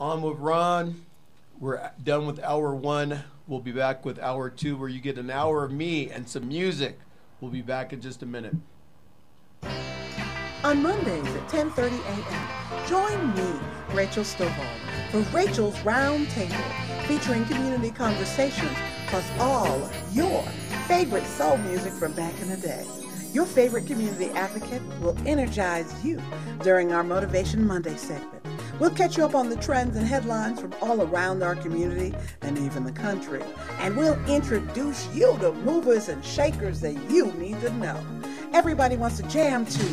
On 0.00 0.20
with 0.20 0.38
Ron. 0.38 1.04
We're 1.60 1.92
done 2.02 2.26
with 2.26 2.40
hour 2.40 2.74
one. 2.74 3.22
We'll 3.46 3.60
be 3.60 3.70
back 3.70 4.04
with 4.04 4.18
hour 4.18 4.50
two, 4.50 4.76
where 4.76 4.88
you 4.88 5.00
get 5.00 5.16
an 5.16 5.30
hour 5.30 5.64
of 5.64 5.70
me 5.70 6.10
and 6.10 6.28
some 6.28 6.48
music. 6.48 6.98
We'll 7.44 7.52
be 7.52 7.60
back 7.60 7.92
in 7.92 8.00
just 8.00 8.22
a 8.22 8.26
minute. 8.26 8.54
On 10.64 10.82
Mondays 10.82 11.26
at 11.26 11.46
10:30 11.50 11.90
a.m., 12.06 12.88
join 12.88 13.34
me, 13.34 13.60
Rachel 13.92 14.24
Stovall, 14.24 14.74
for 15.10 15.20
Rachel's 15.30 15.78
Round 15.82 16.26
Table, 16.30 16.64
featuring 17.06 17.44
community 17.44 17.90
conversations 17.90 18.74
plus 19.08 19.30
all 19.38 19.90
your 20.12 20.42
favorite 20.88 21.26
soul 21.26 21.58
music 21.58 21.92
from 21.92 22.14
back 22.14 22.32
in 22.40 22.48
the 22.48 22.56
day. 22.56 22.86
Your 23.34 23.44
favorite 23.44 23.86
community 23.86 24.30
advocate 24.30 24.80
will 25.02 25.16
energize 25.26 26.02
you 26.02 26.22
during 26.62 26.92
our 26.92 27.04
Motivation 27.04 27.66
Monday 27.66 27.98
segment. 27.98 28.33
We'll 28.80 28.90
catch 28.90 29.16
you 29.16 29.24
up 29.24 29.36
on 29.36 29.50
the 29.50 29.56
trends 29.56 29.96
and 29.96 30.04
headlines 30.04 30.60
from 30.60 30.74
all 30.82 31.00
around 31.00 31.44
our 31.44 31.54
community 31.54 32.12
and 32.42 32.58
even 32.58 32.84
the 32.84 32.92
country. 32.92 33.42
And 33.78 33.96
we'll 33.96 34.18
introduce 34.26 35.06
you 35.14 35.36
to 35.40 35.52
movers 35.52 36.08
and 36.08 36.24
shakers 36.24 36.80
that 36.80 36.94
you 37.08 37.30
need 37.34 37.60
to 37.60 37.70
know. 37.74 38.04
Everybody 38.52 38.96
wants 38.96 39.18
to 39.18 39.22
jam 39.24 39.64
to, 39.64 39.84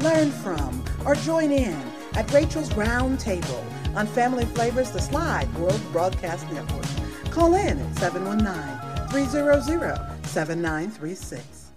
learn 0.00 0.30
from, 0.30 0.84
or 1.06 1.14
join 1.14 1.50
in 1.50 1.80
at 2.14 2.30
Rachel's 2.30 2.72
Round 2.74 3.18
Table 3.18 3.64
on 3.94 4.06
Family 4.06 4.44
Flavors, 4.44 4.90
the 4.90 5.00
Slide 5.00 5.52
World 5.54 5.80
Broadcast 5.90 6.46
Network. 6.52 6.86
Call 7.30 7.54
in 7.54 7.78
at 7.78 7.98
719 7.98 9.08
300 9.08 10.26
7936. 10.26 11.70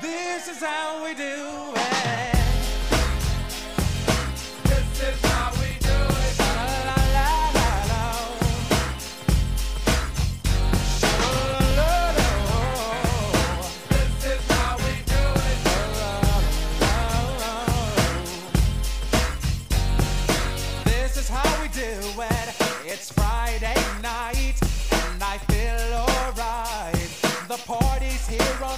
This 0.00 0.48
is 0.48 0.60
how 0.62 1.04
we 1.04 1.14
do 1.14 1.72
it. 1.74 2.51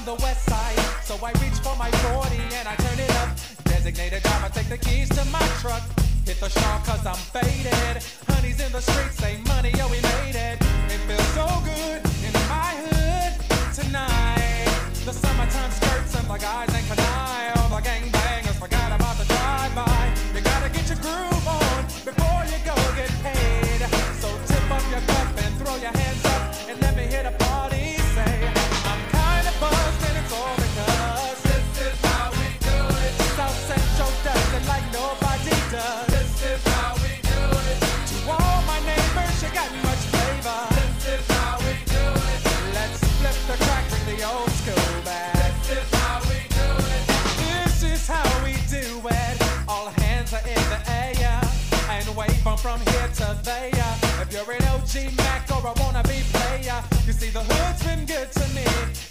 The 0.05 0.14
west 0.16 0.44
side, 0.44 0.78
so 1.02 1.14
I 1.24 1.32
reach 1.40 1.59
for 1.64 1.74
my 1.76 1.90
40 1.90 2.36
and 2.36 2.68
I 2.68 2.76
turn 2.76 2.98
it 2.98 3.11
up. 3.22 3.30
Designated 3.64 4.22
driver, 4.22 4.52
take 4.52 4.68
the 4.68 4.76
keys 4.76 5.09
to 5.11 5.24
my 5.26 5.46
truck. 5.61 5.82
Hit 6.26 6.38
the 6.40 6.48
shore 6.48 6.80
cause 6.84 7.07
I'm 7.07 7.16
faded. 7.32 8.02
Honey's 8.28 8.61
in 8.61 8.70
the 8.72 8.82
streets, 8.82 9.16
say 9.16 9.38
money, 9.48 9.70
yo, 9.70 9.88
we 9.88 10.00
made 10.02 10.34
see 57.14 57.30
the 57.30 57.40
hood's 57.40 57.82
been 57.82 58.04
good 58.06 58.30
to 58.32 58.44
me 58.54 58.64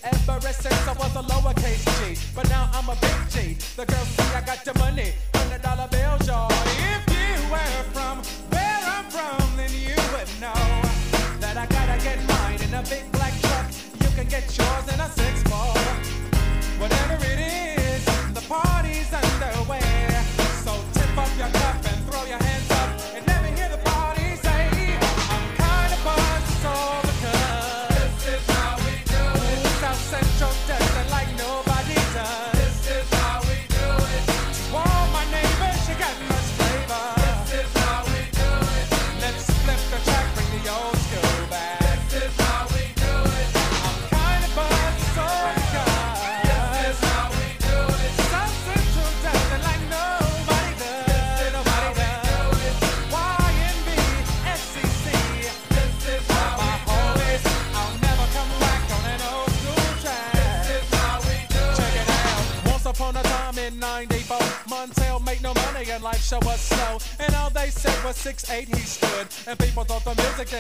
ever 0.04 0.54
since 0.54 0.88
I 0.88 0.94
was 0.94 1.16
a 1.16 1.24
lowercase 1.24 1.86
G. 1.98 2.20
But 2.36 2.50
now 2.50 2.70
I'm 2.74 2.90
a 2.90 2.96
big 2.96 3.20
G. 3.30 3.58
The 3.76 3.86
girls 3.86 4.08
see 4.08 4.36
I 4.36 4.42
got 4.42 4.64
the 4.66 4.74
money, 4.80 5.14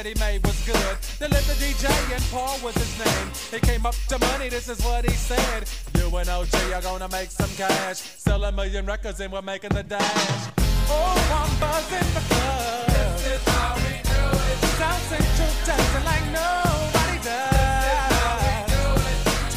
that 0.04 0.18
he 0.18 0.20
made 0.20 0.45
was 0.45 0.60
good. 0.66 0.97
They 1.20 1.28
lived 1.28 1.47
the 1.47 1.54
DJ 1.54 1.88
and 2.14 2.24
Paul 2.32 2.60
was 2.64 2.76
his 2.76 2.99
name. 2.99 3.28
He 3.51 3.60
came 3.66 3.86
up 3.86 3.95
to 4.10 4.20
money, 4.20 4.49
this 4.49 4.68
is 4.70 4.84
what 4.84 5.06
he 5.06 5.12
said. 5.12 5.70
You 5.95 6.16
and 6.18 6.30
OG 6.30 6.54
are 6.74 6.82
gonna 6.82 7.10
make 7.10 7.32
some 7.32 7.49
cash. 7.56 7.97
Sell 7.97 8.43
a 8.43 8.51
million 8.51 8.86
records 8.86 9.20
and 9.20 9.32
we're 9.32 9.41
making 9.41 9.70
the 9.72 9.84
dash. 9.84 10.49
Oh, 10.89 11.16
I'm 11.39 11.60
buzzing 11.60 12.10
because 12.18 12.86
this 12.88 13.34
is 13.34 13.43
how 13.47 13.76
we 13.76 14.01
do 14.04 14.24
it. 14.51 14.58
South 14.80 15.04
Central 15.10 15.51
it 15.97 16.06
like 16.06 16.26
nobody 16.32 17.18
does. 17.24 17.64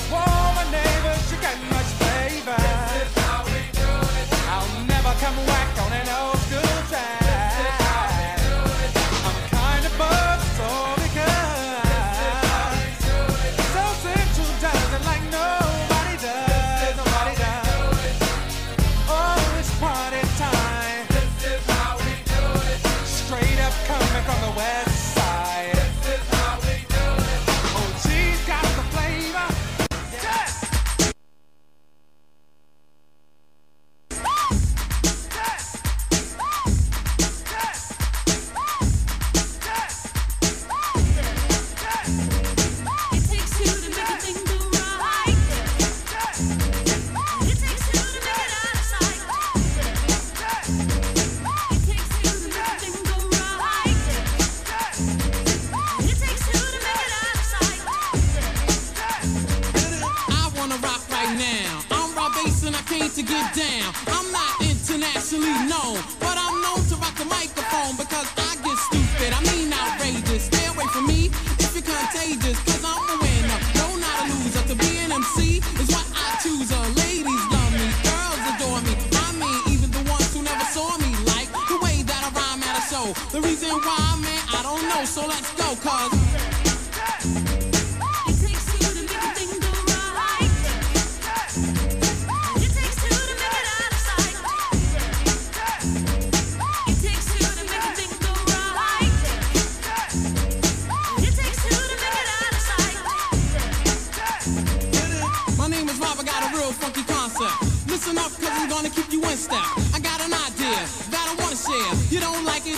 To 0.09 0.15
all 0.15 0.55
my 0.55 0.67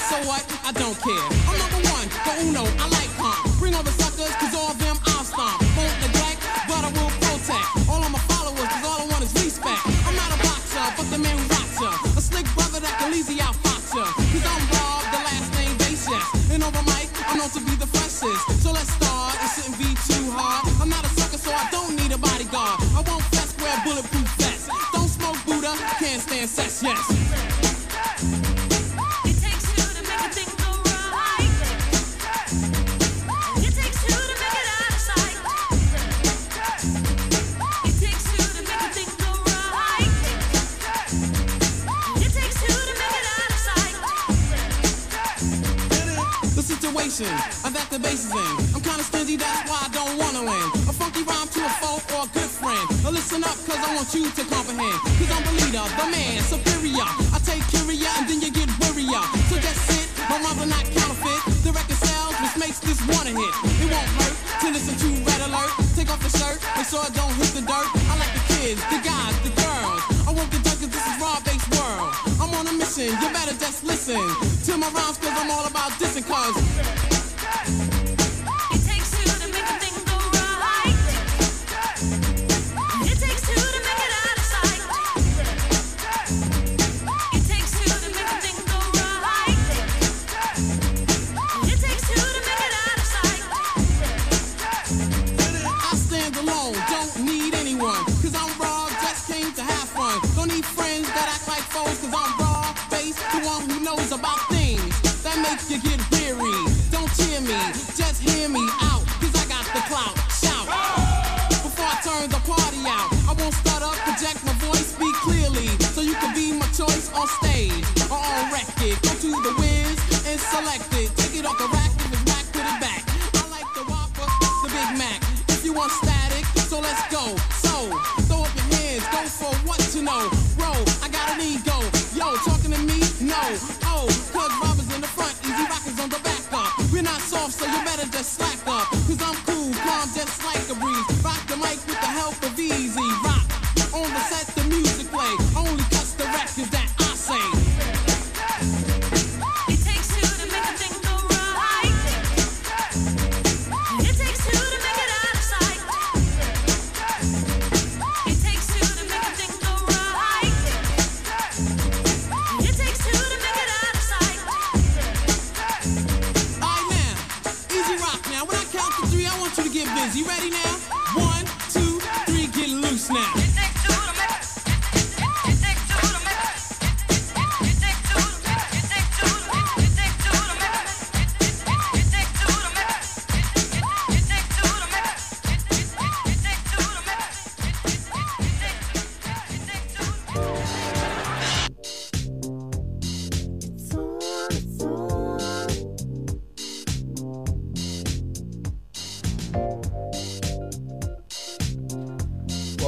So 0.09 0.17
what? 0.27 0.43
I 0.65 0.73
don't 0.73 0.99
care. 1.03 1.48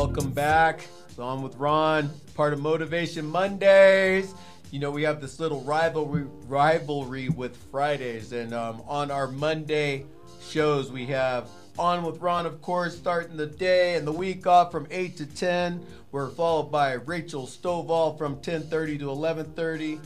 Welcome 0.01 0.30
back. 0.30 0.86
It's 1.11 1.18
on 1.18 1.42
with 1.42 1.57
Ron, 1.57 2.09
part 2.34 2.55
of 2.55 2.59
Motivation 2.59 3.26
Mondays. 3.26 4.34
You 4.70 4.78
know, 4.78 4.90
we 4.90 5.03
have 5.03 5.20
this 5.20 5.38
little 5.38 5.61
rivalry 5.61 6.24
rivalry 6.46 7.28
with 7.28 7.55
Fridays, 7.70 8.32
and 8.32 8.55
um, 8.55 8.82
on 8.88 9.11
our 9.11 9.26
Monday 9.28 10.07
shows, 10.40 10.90
we 10.90 11.05
have 11.09 11.51
on 11.78 12.03
with 12.03 12.18
Ron, 12.22 12.46
of 12.46 12.62
course, 12.62 12.96
starting 12.96 13.36
the 13.36 13.46
day 13.46 13.94
and 13.94 14.07
the 14.07 14.12
week 14.12 14.46
off 14.46 14.72
from 14.72 14.86
8 14.90 15.18
to 15.18 15.26
10. 15.26 15.84
We're 16.12 16.30
followed 16.30 16.72
by 16.72 16.94
Rachel 16.94 17.46
Stovall 17.46 18.16
from 18.16 18.36
10:30 18.36 19.01
to 19.01 19.11
11:30. 19.11 20.01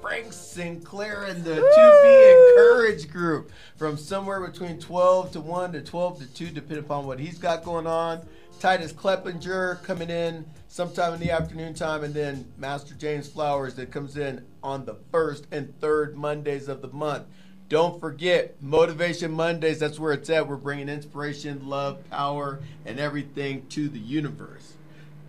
Frank 0.00 0.32
Sinclair 0.32 1.24
and 1.24 1.44
the 1.44 1.54
Woo! 1.54 1.70
2B 1.76 2.50
Encourage 2.50 3.08
group 3.08 3.52
from 3.76 3.96
somewhere 3.96 4.40
between 4.40 4.80
12 4.80 5.30
to 5.32 5.40
1 5.40 5.72
to 5.74 5.82
12 5.82 6.18
to 6.18 6.26
2, 6.34 6.50
depending 6.50 6.84
upon 6.84 7.06
what 7.06 7.20
he's 7.20 7.38
got 7.38 7.62
going 7.62 7.86
on. 7.86 8.26
Titus 8.60 8.92
Kleppinger 8.92 9.82
coming 9.84 10.10
in 10.10 10.44
sometime 10.68 11.14
in 11.14 11.20
the 11.20 11.30
afternoon 11.30 11.72
time, 11.72 12.04
and 12.04 12.12
then 12.12 12.44
Master 12.58 12.94
James 12.94 13.26
Flowers 13.26 13.74
that 13.76 13.90
comes 13.90 14.18
in 14.18 14.44
on 14.62 14.84
the 14.84 14.96
first 15.10 15.46
and 15.50 15.80
third 15.80 16.14
Mondays 16.14 16.68
of 16.68 16.82
the 16.82 16.88
month. 16.88 17.24
Don't 17.70 17.98
forget 17.98 18.62
Motivation 18.62 19.32
Mondays. 19.32 19.78
That's 19.78 19.98
where 19.98 20.12
it's 20.12 20.28
at. 20.28 20.46
We're 20.46 20.56
bringing 20.56 20.90
inspiration, 20.90 21.70
love, 21.70 22.08
power, 22.10 22.60
and 22.84 23.00
everything 23.00 23.66
to 23.68 23.88
the 23.88 23.98
universe. 23.98 24.74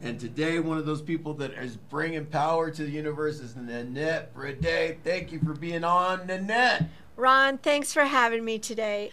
And 0.01 0.19
today, 0.19 0.59
one 0.59 0.77
of 0.77 0.85
those 0.85 1.01
people 1.01 1.33
that 1.35 1.51
is 1.51 1.77
bringing 1.77 2.25
power 2.25 2.69
to 2.69 2.83
the 2.83 2.91
universe 2.91 3.39
is 3.39 3.55
Nanette 3.55 4.33
Brede. 4.33 4.97
Thank 5.05 5.31
you 5.31 5.39
for 5.39 5.53
being 5.53 5.85
on, 5.85 6.27
Nanette. 6.27 6.89
Ron, 7.15 7.59
thanks 7.59 7.93
for 7.93 8.03
having 8.03 8.43
me 8.43 8.59
today. 8.59 9.11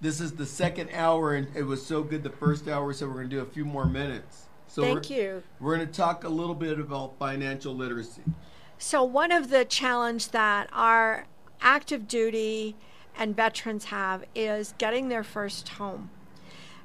This 0.00 0.20
is 0.20 0.32
the 0.32 0.46
second 0.46 0.90
hour, 0.92 1.34
and 1.34 1.48
it 1.56 1.62
was 1.62 1.84
so 1.84 2.02
good 2.02 2.22
the 2.22 2.30
first 2.30 2.68
hour, 2.68 2.92
so 2.92 3.06
we're 3.06 3.14
going 3.14 3.30
to 3.30 3.36
do 3.36 3.42
a 3.42 3.46
few 3.46 3.64
more 3.64 3.86
minutes. 3.86 4.46
So 4.68 4.82
Thank 4.82 5.08
we're, 5.08 5.16
you. 5.16 5.42
We're 5.58 5.76
going 5.76 5.86
to 5.86 5.92
talk 5.92 6.24
a 6.24 6.28
little 6.28 6.54
bit 6.54 6.78
about 6.78 7.18
financial 7.18 7.74
literacy. 7.74 8.22
So, 8.78 9.02
one 9.02 9.32
of 9.32 9.48
the 9.48 9.64
challenge 9.64 10.30
that 10.30 10.68
our 10.70 11.26
active 11.62 12.06
duty 12.06 12.76
and 13.16 13.34
veterans 13.34 13.86
have 13.86 14.24
is 14.34 14.74
getting 14.76 15.08
their 15.08 15.24
first 15.24 15.70
home. 15.70 16.10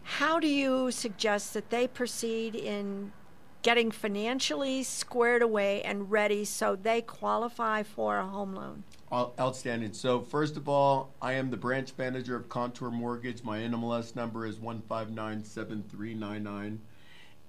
How 0.04 0.40
do 0.40 0.48
you 0.48 0.92
suggest 0.92 1.54
that 1.54 1.70
they 1.70 1.88
proceed 1.88 2.56
in 2.56 3.12
getting 3.62 3.92
financially 3.92 4.84
squared 4.84 5.42
away 5.42 5.82
and 5.84 6.10
ready 6.10 6.46
so 6.46 6.76
they 6.76 7.02
qualify 7.02 7.84
for 7.84 8.18
a 8.18 8.26
home 8.26 8.56
loan? 8.56 8.84
Out- 9.12 9.34
Outstanding. 9.40 9.94
So, 9.94 10.22
first 10.22 10.56
of 10.56 10.70
all, 10.70 11.12
I 11.22 11.34
am 11.34 11.50
the 11.50 11.58
branch 11.58 11.92
manager 11.98 12.36
of 12.36 12.48
Contour 12.48 12.92
Mortgage. 12.92 13.44
My 13.44 13.60
NMLS 13.60 14.16
number 14.16 14.46
is 14.46 14.58
1597399. 14.58 16.78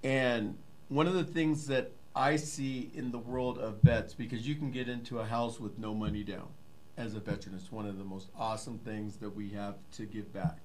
And 0.03 0.57
one 0.89 1.07
of 1.07 1.15
the 1.15 1.25
things 1.25 1.69
that 1.69 1.93
I 2.15 2.37
see 2.37 2.91
in 2.95 3.13
the 3.13 3.19
world 3.19 3.59
of 3.59 3.81
vets, 3.83 4.13
because 4.13 4.47
you 4.47 4.57
can 4.57 4.71
get 4.71 4.89
into 4.89 5.21
a 5.21 5.25
house 5.25 5.61
with 5.61 5.79
no 5.79 5.95
money 5.95 6.25
down 6.25 6.49
as 6.97 7.15
a 7.15 7.21
veteran, 7.21 7.55
it's 7.55 7.73
one 7.73 7.87
of 7.87 7.97
the 7.97 8.05
most 8.05 8.29
awesome 8.37 8.79
things 8.79 9.17
that 9.17 9.31
we 9.31 9.51
have 9.51 9.77
to 9.93 10.05
give 10.05 10.33
back. 10.33 10.59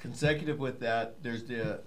Consecutive 0.00 0.58
with 0.58 0.80
that, 0.80 1.22
there's 1.22 1.44
the 1.44 1.80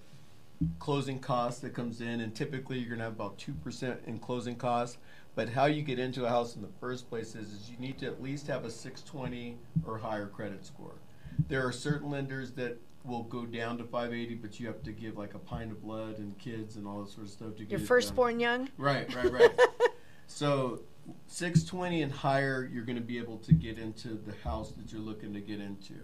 closing 0.80 1.20
cost 1.20 1.62
that 1.64 1.74
comes 1.74 2.00
in, 2.00 2.22
and 2.22 2.34
typically 2.34 2.78
you're 2.78 2.88
going 2.88 3.00
to 3.00 3.06
have 3.06 3.14
about 3.14 3.38
2% 3.38 4.08
in 4.08 4.20
closing 4.20 4.56
costs. 4.56 4.98
But 5.36 5.50
how 5.50 5.66
you 5.66 5.82
get 5.82 6.00
into 6.00 6.26
a 6.26 6.30
house 6.30 6.56
in 6.56 6.62
the 6.62 6.70
first 6.80 7.10
place 7.10 7.36
is, 7.36 7.52
is 7.52 7.70
you 7.70 7.78
need 7.78 8.00
to 8.00 8.08
at 8.08 8.24
least 8.24 8.48
have 8.48 8.64
a 8.64 8.72
620 8.72 9.58
or 9.86 9.98
higher 9.98 10.28
credit 10.28 10.66
score. 10.66 10.96
There 11.50 11.66
are 11.68 11.74
certain 11.74 12.10
lenders 12.10 12.52
that 12.54 12.78
will 13.04 13.24
go 13.24 13.46
down 13.46 13.78
to 13.78 13.84
580, 13.84 14.36
but 14.36 14.60
you 14.60 14.68
have 14.68 14.82
to 14.84 14.92
give 14.92 15.18
like 15.18 15.34
a 15.34 15.40
pint 15.40 15.72
of 15.72 15.82
blood 15.84 16.18
and 16.18 16.38
kids 16.40 16.78
and 16.78 16.88
all 16.88 17.04
that 17.04 17.12
sort 17.12 17.28
of 17.28 17.32
stuff 17.32 17.56
to 17.58 17.64
get 17.64 17.80
Your 17.80 17.88
firstborn 17.88 18.40
young? 18.40 18.70
Right, 18.78 19.14
right, 19.14 19.32
right. 19.32 19.52
so 20.28 20.80
620 21.28 22.02
and 22.02 22.12
higher, 22.12 22.70
you're 22.72 22.86
going 22.86 22.98
to 22.98 23.04
be 23.04 23.18
able 23.18 23.38
to 23.40 23.54
get 23.54 23.78
into 23.78 24.20
the 24.26 24.34
house 24.44 24.72
that 24.72 24.92
you're 24.92 25.02
looking 25.02 25.34
to 25.34 25.42
get 25.42 25.60
into. 25.60 25.96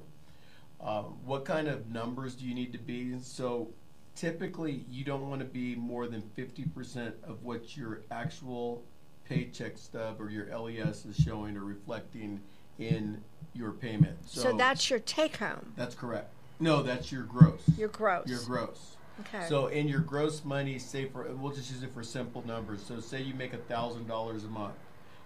Um, 0.82 1.18
what 1.26 1.46
kind 1.46 1.68
of 1.68 1.90
numbers 1.90 2.36
do 2.36 2.46
you 2.46 2.54
need 2.54 2.74
to 2.74 2.80
be? 2.80 3.18
So 3.22 3.70
typically, 4.16 4.86
you 4.90 5.04
don't 5.04 5.30
want 5.30 5.40
to 5.40 5.46
be 5.46 5.76
more 5.76 6.08
than 6.08 6.22
50% 6.38 7.14
of 7.24 7.44
what 7.44 7.78
your 7.78 8.02
actual 8.12 8.84
paycheck 9.32 9.78
stub 9.78 10.20
or 10.20 10.30
your 10.30 10.46
LES 10.58 11.06
is 11.06 11.16
showing 11.16 11.56
or 11.58 11.64
reflecting 11.64 12.42
in 12.80 13.22
your 13.54 13.72
payment. 13.72 14.18
So, 14.26 14.56
that's 14.56 14.90
your 14.90 15.00
take 15.00 15.38
home, 15.38 15.74
that's 15.76 15.96
correct. 15.96 16.32
No, 16.60 16.84
that's 16.84 17.12
your 17.12 17.24
gross. 17.24 17.62
your 17.78 17.90
gross. 17.90 18.28
Your 18.28 18.42
gross. 18.44 18.98
Okay. 19.22 19.46
So 19.48 19.68
in 19.68 19.88
your 19.88 20.00
gross 20.00 20.44
money, 20.44 20.80
say 20.80 21.06
for 21.06 21.24
we'll 21.34 21.52
just 21.52 21.72
use 21.72 21.84
it 21.84 21.94
for 21.94 22.04
simple 22.04 22.46
numbers. 22.46 22.82
So 22.84 23.00
say 23.00 23.22
you 23.22 23.34
make 23.34 23.54
a 23.54 23.58
thousand 23.58 24.08
dollars 24.08 24.46
a 24.46 24.48
month, 24.48 24.76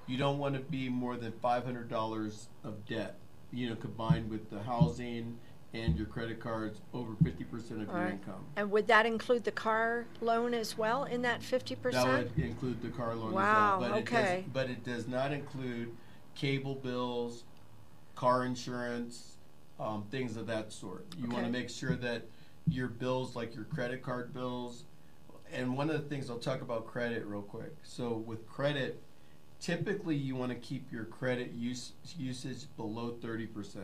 you 0.08 0.18
don't 0.18 0.38
want 0.38 0.56
to 0.56 0.62
be 0.62 0.89
more 0.89 1.16
than 1.18 1.32
five 1.41 1.64
hundred 1.64 1.89
dollars 1.89 2.47
of 2.64 2.86
debt. 2.86 3.16
You 3.51 3.70
know, 3.70 3.76
combined 3.76 4.30
with 4.30 4.49
the 4.49 4.62
housing 4.64 5.38
and 5.76 5.97
your 5.97 6.07
credit 6.07 6.39
cards, 6.39 6.80
over 6.93 7.15
fifty 7.23 7.43
percent 7.43 7.82
of 7.82 7.89
All 7.89 7.95
your 7.95 8.05
right. 8.05 8.13
income. 8.13 8.45
And 8.55 8.71
would 8.71 8.88
that 8.88 9.05
include 9.05 9.43
the 9.43 9.51
car 9.51 10.05
loan 10.21 10.53
as 10.53 10.78
well 10.78 11.03
in 11.03 11.21
that 11.23 11.41
50%? 11.41 11.91
That 11.91 12.07
would 12.07 12.32
include 12.38 12.82
the 12.82 12.89
car 12.89 13.13
loan 13.15 13.34
Wow, 13.34 13.41
as 13.41 13.53
well. 13.53 13.80
But 13.80 13.97
It 13.97 14.01
okay. 14.03 14.43
does, 14.45 14.53
but 14.53 14.69
it 14.69 14.84
does 14.86 15.07
not 15.07 15.34
include 15.34 15.89
cable 16.36 16.76
bills, 16.76 17.43
car 18.15 18.45
insurance, 18.45 19.36
um, 19.80 20.05
things 20.09 20.38
of 20.38 20.47
that 20.47 20.71
sort. 20.71 21.05
You 21.17 21.30
want 21.30 21.45
to 21.45 21.51
make 21.51 21.69
sure 21.69 21.95
that 21.97 22.23
your 22.69 22.88
bills, 22.88 23.36
like 23.36 23.53
your 23.55 23.65
credit 23.65 24.01
card 24.01 24.34
bills, 24.34 24.86
and 25.51 25.78
one 25.78 25.89
of 25.89 26.01
the 26.01 26.07
things 26.07 26.30
I'll 26.30 26.39
talk 26.39 26.61
about 26.61 26.88
credit 26.88 27.26
real 27.26 27.41
quick. 27.41 27.73
So 27.84 28.13
with 28.13 28.47
credit, 28.47 29.01
typically 29.59 30.15
you 30.15 30.36
want 30.36 30.51
to 30.51 30.57
keep 30.57 30.91
your 30.91 31.05
credit 31.05 31.51
use, 31.53 31.91
usage 32.17 32.65
below 32.78 33.17
30%. 33.21 33.84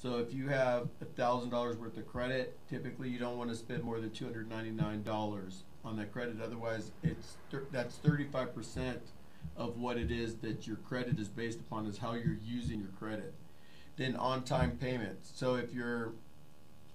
So 0.00 0.18
if 0.18 0.32
you 0.32 0.48
have 0.48 0.88
thousand 1.16 1.50
dollars 1.50 1.76
worth 1.76 1.96
of 1.96 2.06
credit, 2.06 2.56
typically 2.70 3.08
you 3.08 3.18
don't 3.18 3.36
want 3.36 3.50
to 3.50 3.56
spend 3.56 3.82
more 3.82 3.98
than 4.00 4.10
two 4.10 4.24
hundred 4.26 4.48
ninety 4.48 4.70
nine 4.70 5.02
dollars 5.02 5.64
on 5.84 5.96
that 5.96 6.12
credit. 6.12 6.36
Otherwise, 6.42 6.92
it's 7.02 7.36
that's 7.72 7.96
thirty 7.96 8.24
five 8.24 8.54
percent 8.54 9.00
of 9.56 9.76
what 9.78 9.96
it 9.96 10.10
is 10.12 10.36
that 10.36 10.66
your 10.66 10.76
credit 10.76 11.18
is 11.18 11.28
based 11.28 11.58
upon 11.58 11.86
is 11.86 11.98
how 11.98 12.12
you're 12.14 12.38
using 12.44 12.78
your 12.80 12.90
credit. 12.98 13.34
Then 13.96 14.14
on 14.14 14.44
time 14.44 14.76
payments. 14.76 15.32
So 15.34 15.56
if 15.56 15.74
you're 15.74 16.12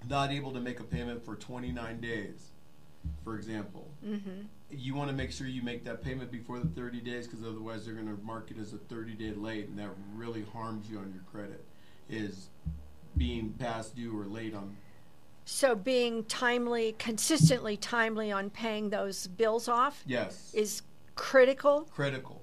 not 0.10 0.32
able 0.32 0.54
to 0.54 0.62
make 0.62 0.80
a 0.80 0.84
payment 0.86 1.26
for 1.26 1.36
twenty 1.36 1.74
nine 1.74 2.00
days, 2.00 2.52
for 3.26 3.36
example, 3.36 3.90
Mm-hmm. 4.06 4.42
you 4.70 4.96
want 4.96 5.10
to 5.10 5.16
make 5.16 5.32
sure 5.32 5.48
you 5.48 5.62
make 5.62 5.84
that 5.86 6.04
payment 6.04 6.30
before 6.30 6.60
the 6.60 6.68
30 6.68 7.00
days 7.00 7.26
because 7.26 7.42
otherwise 7.46 7.86
they're 7.86 7.94
going 7.94 8.14
to 8.14 8.22
mark 8.22 8.52
it 8.52 8.58
as 8.60 8.74
a 8.74 8.78
30 8.78 9.14
day 9.14 9.32
late 9.32 9.70
and 9.70 9.80
that 9.80 9.90
really 10.14 10.44
harms 10.52 10.90
you 10.90 10.98
on 10.98 11.14
your 11.14 11.24
credit 11.32 11.64
is 12.10 12.50
being 13.18 13.54
past 13.60 13.96
due 13.96 14.18
or 14.20 14.26
late 14.26 14.54
on 14.54 14.76
So 15.46 15.76
being 15.76 16.24
timely, 16.26 16.96
consistently 16.98 17.78
timely 17.78 18.32
on 18.32 18.50
paying 18.50 18.90
those 18.90 19.28
bills 19.28 19.68
off 19.68 20.04
yes 20.06 20.52
is 20.54 20.82
critical. 21.16 21.82
critical 21.94 22.42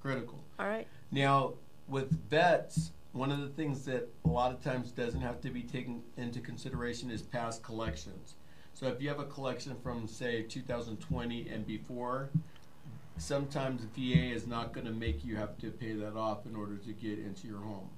critical 0.00 0.42
All 0.58 0.66
right. 0.66 0.86
now 1.10 1.52
with 1.88 2.10
vets 2.30 2.92
one 3.12 3.30
of 3.32 3.40
the 3.40 3.48
things 3.48 3.84
that 3.86 4.08
a 4.26 4.28
lot 4.28 4.52
of 4.52 4.62
times 4.62 4.90
doesn't 4.90 5.22
have 5.22 5.40
to 5.40 5.50
be 5.50 5.62
taken 5.62 6.02
into 6.16 6.40
consideration 6.40 7.10
is 7.10 7.22
past 7.22 7.62
collections 7.62 8.34
so 8.74 8.86
if 8.86 9.00
you 9.02 9.08
have 9.08 9.20
a 9.20 9.24
collection 9.24 9.74
from 9.82 10.06
say 10.06 10.42
2020 10.42 11.48
and 11.48 11.66
before 11.66 12.30
sometimes 13.18 13.82
the 13.94 14.14
VA 14.14 14.34
is 14.34 14.46
not 14.46 14.72
going 14.72 14.86
to 14.86 14.92
make 14.92 15.24
you 15.24 15.36
have 15.36 15.56
to 15.58 15.70
pay 15.70 15.92
that 15.94 16.14
off 16.16 16.46
in 16.46 16.54
order 16.54 16.76
to 16.76 16.92
get 16.92 17.18
into 17.18 17.48
your 17.48 17.60
home. 17.60 17.88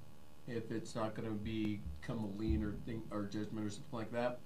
If 0.49 0.71
it's 0.71 0.95
not 0.95 1.15
going 1.15 1.29
to 1.29 1.35
become 1.35 2.25
a 2.25 2.39
lien 2.39 2.65
or 2.65 2.73
thing 2.87 3.03
or 3.11 3.25
judgment 3.25 3.67
or 3.67 3.71
something 3.71 3.99
like 3.99 4.13
that. 4.13 4.41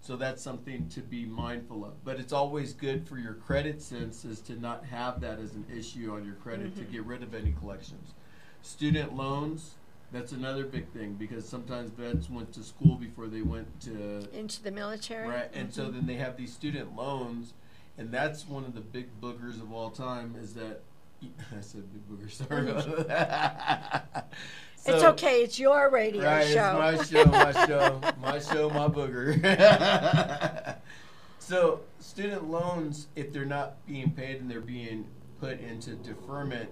So 0.00 0.16
that's 0.16 0.42
something 0.42 0.86
to 0.90 1.00
be 1.00 1.24
mindful 1.24 1.82
of. 1.86 2.04
But 2.04 2.20
it's 2.20 2.34
always 2.34 2.74
good 2.74 3.08
for 3.08 3.16
your 3.16 3.32
credit 3.32 3.80
senses 3.80 4.40
to 4.42 4.60
not 4.60 4.84
have 4.84 5.18
that 5.22 5.38
as 5.38 5.54
an 5.54 5.64
issue 5.74 6.12
on 6.12 6.26
your 6.26 6.34
credit 6.34 6.76
to 6.76 6.82
mm-hmm. 6.82 6.92
get 6.92 7.06
rid 7.06 7.22
of 7.22 7.34
any 7.34 7.52
collections. 7.52 8.12
Student 8.60 9.16
loans, 9.16 9.76
that's 10.12 10.32
another 10.32 10.64
big 10.64 10.88
thing 10.90 11.14
because 11.14 11.48
sometimes 11.48 11.90
vets 11.90 12.28
went 12.28 12.52
to 12.52 12.62
school 12.62 12.96
before 12.96 13.28
they 13.28 13.40
went 13.40 13.80
to 13.80 14.28
Into 14.32 14.62
the 14.62 14.70
military. 14.70 15.26
Right, 15.26 15.50
and 15.54 15.72
so 15.72 15.84
mm-hmm. 15.84 15.96
then 15.96 16.06
they 16.06 16.16
have 16.16 16.36
these 16.36 16.52
student 16.52 16.94
loans, 16.94 17.54
and 17.96 18.12
that's 18.12 18.46
one 18.46 18.64
of 18.64 18.74
the 18.74 18.82
big 18.82 19.08
boogers 19.22 19.60
of 19.60 19.72
all 19.72 19.90
time. 19.90 20.36
Is 20.38 20.52
that 20.54 20.82
I 21.22 21.60
said 21.62 21.84
big 21.92 22.08
booger? 22.08 22.30
Sorry 22.30 24.22
that. 24.84 24.94
it's 24.94 25.04
okay. 25.04 25.42
It's 25.42 25.58
your 25.58 25.90
radio 25.90 26.24
Right, 26.24 26.46
show. 26.46 26.80
it's 26.88 27.12
my 27.12 27.22
show, 27.22 27.30
my 27.30 27.52
show, 27.66 28.00
my 28.20 28.38
show, 28.38 28.70
my 28.70 28.88
booger. 28.88 30.76
so 31.38 31.80
student 31.98 32.50
loans, 32.50 33.08
if 33.16 33.32
they're 33.32 33.44
not 33.44 33.84
being 33.86 34.10
paid 34.10 34.40
and 34.40 34.50
they're 34.50 34.60
being 34.60 35.06
put 35.40 35.60
into 35.60 35.94
deferment, 35.96 36.70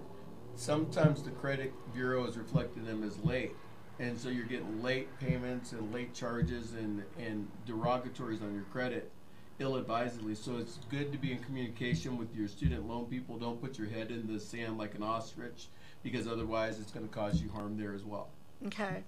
sometimes 0.55 1.23
the 1.23 1.31
credit 1.31 1.73
bureau 1.93 2.25
is 2.25 2.37
reflecting 2.37 2.85
them 2.85 3.03
as 3.03 3.17
late. 3.23 3.51
And 3.99 4.17
so 4.17 4.29
you're 4.29 4.45
getting 4.45 4.81
late 4.81 5.07
payments 5.19 5.71
and 5.71 5.93
late 5.93 6.13
charges 6.13 6.73
and, 6.73 7.03
and 7.19 7.47
derogatories 7.67 8.41
on 8.41 8.53
your 8.53 8.63
credit 8.71 9.11
ill 9.59 9.75
advisedly. 9.75 10.33
So 10.35 10.57
it's 10.57 10.79
good 10.89 11.11
to 11.11 11.17
be 11.17 11.31
in 11.31 11.39
communication 11.39 12.17
with 12.17 12.35
your 12.35 12.47
student 12.47 12.87
loan 12.87 13.05
people. 13.05 13.37
Don't 13.37 13.61
put 13.61 13.77
your 13.77 13.87
head 13.87 14.09
in 14.09 14.31
the 14.31 14.39
sand 14.39 14.77
like 14.77 14.95
an 14.95 15.03
ostrich 15.03 15.67
because 16.03 16.27
otherwise 16.27 16.79
it's 16.79 16.91
going 16.91 17.07
to 17.07 17.13
cause 17.13 17.41
you 17.41 17.49
harm 17.49 17.77
there 17.77 17.93
as 17.93 18.03
well. 18.03 18.29
Okay. 18.67 19.03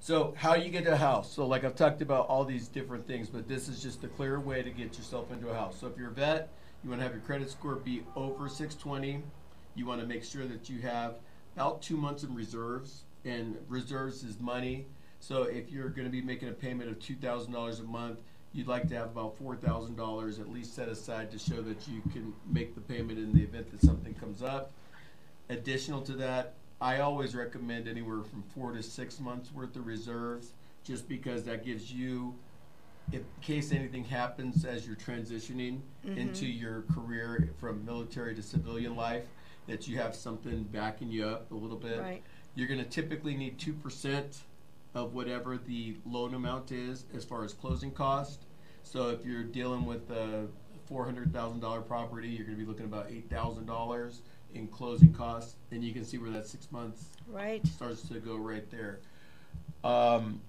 So 0.00 0.34
how 0.36 0.54
you 0.54 0.70
get 0.70 0.84
to 0.84 0.92
a 0.92 0.96
house? 0.96 1.32
So 1.32 1.46
like 1.46 1.64
I've 1.64 1.74
talked 1.76 2.02
about 2.02 2.26
all 2.28 2.44
these 2.44 2.68
different 2.68 3.06
things, 3.06 3.28
but 3.28 3.48
this 3.48 3.68
is 3.68 3.82
just 3.82 4.04
a 4.04 4.08
clear 4.08 4.38
way 4.38 4.62
to 4.62 4.70
get 4.70 4.98
yourself 4.98 5.32
into 5.32 5.48
a 5.48 5.54
house. 5.54 5.78
So 5.80 5.86
if 5.86 5.96
you're 5.96 6.10
a 6.10 6.12
vet, 6.12 6.50
you 6.82 6.90
want 6.90 7.00
to 7.00 7.04
have 7.04 7.14
your 7.14 7.22
credit 7.22 7.50
score 7.50 7.76
be 7.76 8.02
over 8.14 8.48
620. 8.48 9.22
You 9.74 9.86
want 9.86 10.00
to 10.00 10.06
make 10.06 10.24
sure 10.24 10.46
that 10.46 10.68
you 10.68 10.80
have 10.80 11.14
about 11.56 11.82
two 11.82 11.96
months 11.96 12.22
in 12.22 12.34
reserves, 12.34 13.04
and 13.24 13.56
reserves 13.68 14.22
is 14.22 14.38
money. 14.40 14.86
So 15.20 15.44
if 15.44 15.70
you're 15.70 15.88
going 15.88 16.06
to 16.06 16.10
be 16.10 16.22
making 16.22 16.48
a 16.48 16.52
payment 16.52 16.88
of 16.88 17.00
two 17.00 17.16
thousand 17.16 17.52
dollars 17.52 17.80
a 17.80 17.84
month, 17.84 18.20
you'd 18.52 18.68
like 18.68 18.88
to 18.88 18.94
have 18.94 19.06
about 19.06 19.36
four 19.36 19.56
thousand 19.56 19.96
dollars 19.96 20.38
at 20.38 20.52
least 20.52 20.74
set 20.74 20.88
aside 20.88 21.30
to 21.32 21.38
show 21.38 21.60
that 21.62 21.88
you 21.88 22.00
can 22.12 22.32
make 22.48 22.74
the 22.74 22.80
payment 22.80 23.18
in 23.18 23.32
the 23.32 23.42
event 23.42 23.70
that 23.72 23.80
something 23.80 24.14
comes 24.14 24.42
up. 24.42 24.70
Additional 25.50 26.02
to 26.02 26.12
that, 26.12 26.54
I 26.80 27.00
always 27.00 27.34
recommend 27.34 27.88
anywhere 27.88 28.22
from 28.22 28.42
four 28.54 28.72
to 28.72 28.82
six 28.82 29.18
months 29.18 29.52
worth 29.52 29.74
of 29.76 29.86
reserves, 29.86 30.52
just 30.84 31.08
because 31.08 31.44
that 31.44 31.64
gives 31.64 31.92
you 31.92 32.34
in 33.12 33.24
case 33.40 33.72
anything 33.72 34.04
happens 34.04 34.64
as 34.64 34.86
you're 34.86 34.96
transitioning 34.96 35.80
mm-hmm. 36.06 36.18
into 36.18 36.46
your 36.46 36.82
career 36.94 37.50
from 37.58 37.84
military 37.84 38.34
to 38.34 38.42
civilian 38.42 38.96
life, 38.96 39.24
that 39.66 39.88
you 39.88 39.96
have 39.96 40.14
something 40.14 40.64
backing 40.64 41.10
you 41.10 41.26
up 41.26 41.50
a 41.50 41.54
little 41.54 41.76
bit. 41.76 41.98
Right. 41.98 42.22
You're 42.54 42.68
going 42.68 42.80
to 42.80 42.88
typically 42.88 43.34
need 43.34 43.58
2% 43.58 44.38
of 44.94 45.14
whatever 45.14 45.56
the 45.58 45.96
loan 46.06 46.34
amount 46.34 46.72
is 46.72 47.04
as 47.14 47.24
far 47.24 47.44
as 47.44 47.52
closing 47.52 47.90
cost. 47.90 48.44
So 48.82 49.10
if 49.10 49.24
you're 49.24 49.44
dealing 49.44 49.86
with 49.86 50.10
a 50.10 50.46
$400,000 50.90 51.86
property, 51.86 52.28
you're 52.28 52.46
going 52.46 52.58
to 52.58 52.64
be 52.64 52.68
looking 52.68 52.84
at 52.84 52.92
about 52.92 53.10
$8,000 53.10 54.18
in 54.58 54.68
closing 54.68 55.12
costs. 55.12 55.56
And 55.70 55.82
you 55.82 55.92
can 55.92 56.04
see 56.04 56.18
where 56.18 56.30
that 56.30 56.46
six 56.46 56.70
months 56.70 57.06
Right. 57.26 57.66
starts 57.66 58.02
to 58.08 58.20
go 58.20 58.36
right 58.36 58.68
there. 58.70 59.00
Um, 59.84 60.40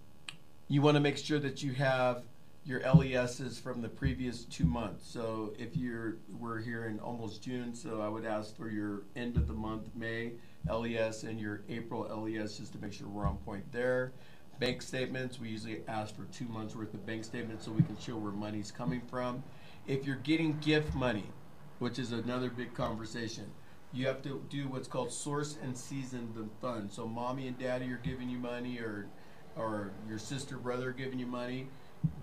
you 0.68 0.82
want 0.82 0.96
to 0.96 1.02
make 1.02 1.18
sure 1.18 1.40
that 1.40 1.64
you 1.64 1.74
have 1.74 2.24
your 2.66 2.82
LESs 2.82 3.58
from 3.60 3.82
the 3.82 3.90
previous 3.90 4.44
two 4.46 4.66
months. 4.66 5.08
So 5.10 5.54
if 5.58 5.76
you're 5.78 6.18
we're 6.40 6.60
here 6.60 6.86
in 6.86 7.00
almost 7.00 7.42
June, 7.42 7.74
so 7.74 8.02
I 8.02 8.10
would 8.10 8.26
ask 8.26 8.56
for 8.56 8.70
your 8.70 9.04
end 9.16 9.38
of 9.38 9.48
the 9.48 9.54
month 9.54 9.90
May 9.96 10.34
LES 10.70 11.24
and 11.24 11.40
your 11.40 11.62
April 11.70 12.02
LES 12.04 12.58
just 12.58 12.74
to 12.74 12.80
make 12.80 12.94
sure 12.94 13.08
we're 13.08 13.26
on 13.26 13.38
point 13.38 13.64
there. 13.72 14.12
Bank 14.60 14.82
statements, 14.82 15.40
we 15.40 15.48
usually 15.50 15.82
ask 15.88 16.14
for 16.16 16.26
two 16.26 16.46
months 16.50 16.76
worth 16.76 16.94
of 16.94 17.06
bank 17.06 17.24
statements 17.24 17.64
so 17.66 17.72
we 17.72 17.82
can 17.82 17.98
show 17.98 18.18
where 18.18 18.34
money's 18.34 18.72
coming 18.72 19.02
from. 19.10 19.42
If 19.88 20.06
you're 20.06 20.18
getting 20.18 20.60
gift 20.60 20.94
money, 20.94 21.24
which 21.80 21.98
is 21.98 22.12
another 22.12 22.50
big 22.50 22.74
conversation, 22.74 23.46
you 23.92 24.06
have 24.08 24.22
to 24.24 24.44
do 24.50 24.68
what's 24.68 24.88
called 24.88 25.12
source 25.12 25.58
and 25.64 25.78
season 25.78 26.30
the 26.36 26.48
fund. 26.62 26.92
So 26.92 27.08
mommy 27.08 27.48
and 27.48 27.58
daddy 27.58 27.92
are 27.92 28.02
giving 28.04 28.30
you 28.30 28.38
money 28.38 28.80
or 28.80 29.08
or 29.56 29.92
your 30.08 30.20
sister 30.20 30.58
brother 30.58 30.92
giving 30.92 31.20
you 31.20 31.26
money, 31.26 31.68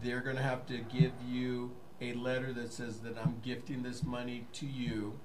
they're 0.02 0.20
going 0.20 0.36
to 0.36 0.42
have 0.42 0.66
to 0.66 0.78
give 0.78 1.12
you 1.28 1.72
a 2.00 2.14
letter 2.14 2.52
that 2.52 2.72
says 2.72 3.00
that 3.00 3.18
I'm 3.18 3.40
gifting 3.42 3.82
this 3.82 4.02
money 4.02 4.46
to 4.54 4.66
you. 4.66 5.18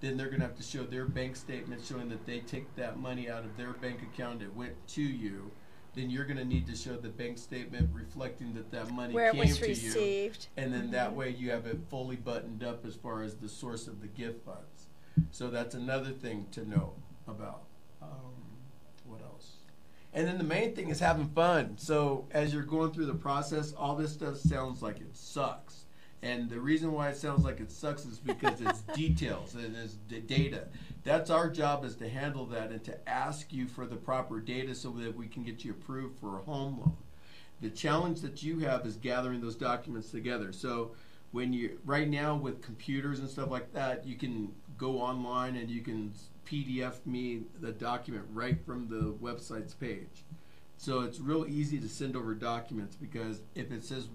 Then 0.00 0.16
they're 0.16 0.28
going 0.28 0.40
to 0.40 0.46
have 0.46 0.56
to 0.56 0.62
show 0.62 0.84
their 0.84 1.06
bank 1.06 1.36
statement 1.36 1.84
showing 1.84 2.08
that 2.10 2.24
they 2.26 2.40
take 2.40 2.74
that 2.76 2.98
money 2.98 3.28
out 3.28 3.44
of 3.44 3.56
their 3.56 3.72
bank 3.72 4.00
account 4.02 4.42
it 4.42 4.54
went 4.54 4.74
to 4.88 5.02
you. 5.02 5.50
Then 5.94 6.10
you're 6.10 6.24
going 6.24 6.38
to 6.38 6.44
need 6.44 6.66
to 6.68 6.76
show 6.76 6.96
the 6.96 7.08
bank 7.08 7.38
statement 7.38 7.90
reflecting 7.92 8.54
that 8.54 8.70
that 8.70 8.90
money 8.90 9.14
Where 9.14 9.28
it 9.28 9.32
came 9.32 9.40
was 9.40 9.58
to 9.58 9.66
you. 9.66 9.72
received. 9.72 10.48
And 10.56 10.72
then 10.72 10.90
that 10.92 11.08
mm-hmm. 11.08 11.18
way 11.18 11.30
you 11.30 11.50
have 11.50 11.66
it 11.66 11.78
fully 11.88 12.16
buttoned 12.16 12.62
up 12.62 12.86
as 12.86 12.94
far 12.94 13.22
as 13.22 13.36
the 13.36 13.48
source 13.48 13.88
of 13.88 14.00
the 14.00 14.06
gift 14.06 14.44
funds. 14.44 14.77
So 15.30 15.48
that's 15.50 15.74
another 15.74 16.10
thing 16.10 16.46
to 16.52 16.68
know 16.68 16.94
about. 17.26 17.62
Um, 18.02 18.34
what 19.04 19.20
else? 19.22 19.52
And 20.12 20.26
then 20.26 20.38
the 20.38 20.44
main 20.44 20.74
thing 20.74 20.88
is 20.88 21.00
having 21.00 21.28
fun. 21.28 21.76
So 21.78 22.26
as 22.30 22.52
you're 22.52 22.62
going 22.62 22.92
through 22.92 23.06
the 23.06 23.14
process, 23.14 23.72
all 23.72 23.94
this 23.94 24.12
stuff 24.12 24.36
sounds 24.36 24.82
like 24.82 25.00
it 25.00 25.16
sucks. 25.16 25.84
And 26.22 26.50
the 26.50 26.58
reason 26.58 26.92
why 26.92 27.10
it 27.10 27.16
sounds 27.16 27.44
like 27.44 27.60
it 27.60 27.70
sucks 27.70 28.04
is 28.04 28.18
because 28.18 28.60
it's 28.60 28.80
details 28.94 29.54
and 29.54 29.76
it's 29.76 29.96
the 30.08 30.20
data. 30.20 30.66
That's 31.04 31.30
our 31.30 31.48
job 31.48 31.84
is 31.84 31.94
to 31.96 32.08
handle 32.08 32.46
that 32.46 32.70
and 32.70 32.82
to 32.84 33.08
ask 33.08 33.52
you 33.52 33.68
for 33.68 33.86
the 33.86 33.96
proper 33.96 34.40
data 34.40 34.74
so 34.74 34.90
that 34.90 35.16
we 35.16 35.28
can 35.28 35.44
get 35.44 35.64
you 35.64 35.72
approved 35.72 36.18
for 36.18 36.38
a 36.38 36.42
home 36.42 36.80
loan. 36.80 36.96
The 37.60 37.70
challenge 37.70 38.20
that 38.22 38.42
you 38.42 38.60
have 38.60 38.84
is 38.84 38.96
gathering 38.96 39.40
those 39.40 39.56
documents 39.56 40.10
together. 40.10 40.52
So 40.52 40.92
when 41.30 41.52
you 41.52 41.78
right 41.84 42.08
now 42.08 42.34
with 42.36 42.62
computers 42.62 43.20
and 43.20 43.28
stuff 43.28 43.50
like 43.50 43.72
that, 43.74 44.06
you 44.06 44.16
can 44.16 44.52
go 44.78 45.00
online 45.00 45.56
and 45.56 45.68
you 45.68 45.80
can 45.82 46.12
PDF 46.46 47.04
me 47.04 47.42
the 47.60 47.72
document 47.72 48.24
right 48.32 48.56
from 48.64 48.88
the 48.88 49.12
website's 49.22 49.74
page. 49.74 50.24
So 50.78 51.00
it's 51.00 51.18
real 51.18 51.44
easy 51.46 51.78
to 51.80 51.88
send 51.88 52.16
over 52.16 52.34
documents 52.34 52.96
because 52.96 53.40
if 53.54 53.72
it 53.72 53.84
says 53.84 54.08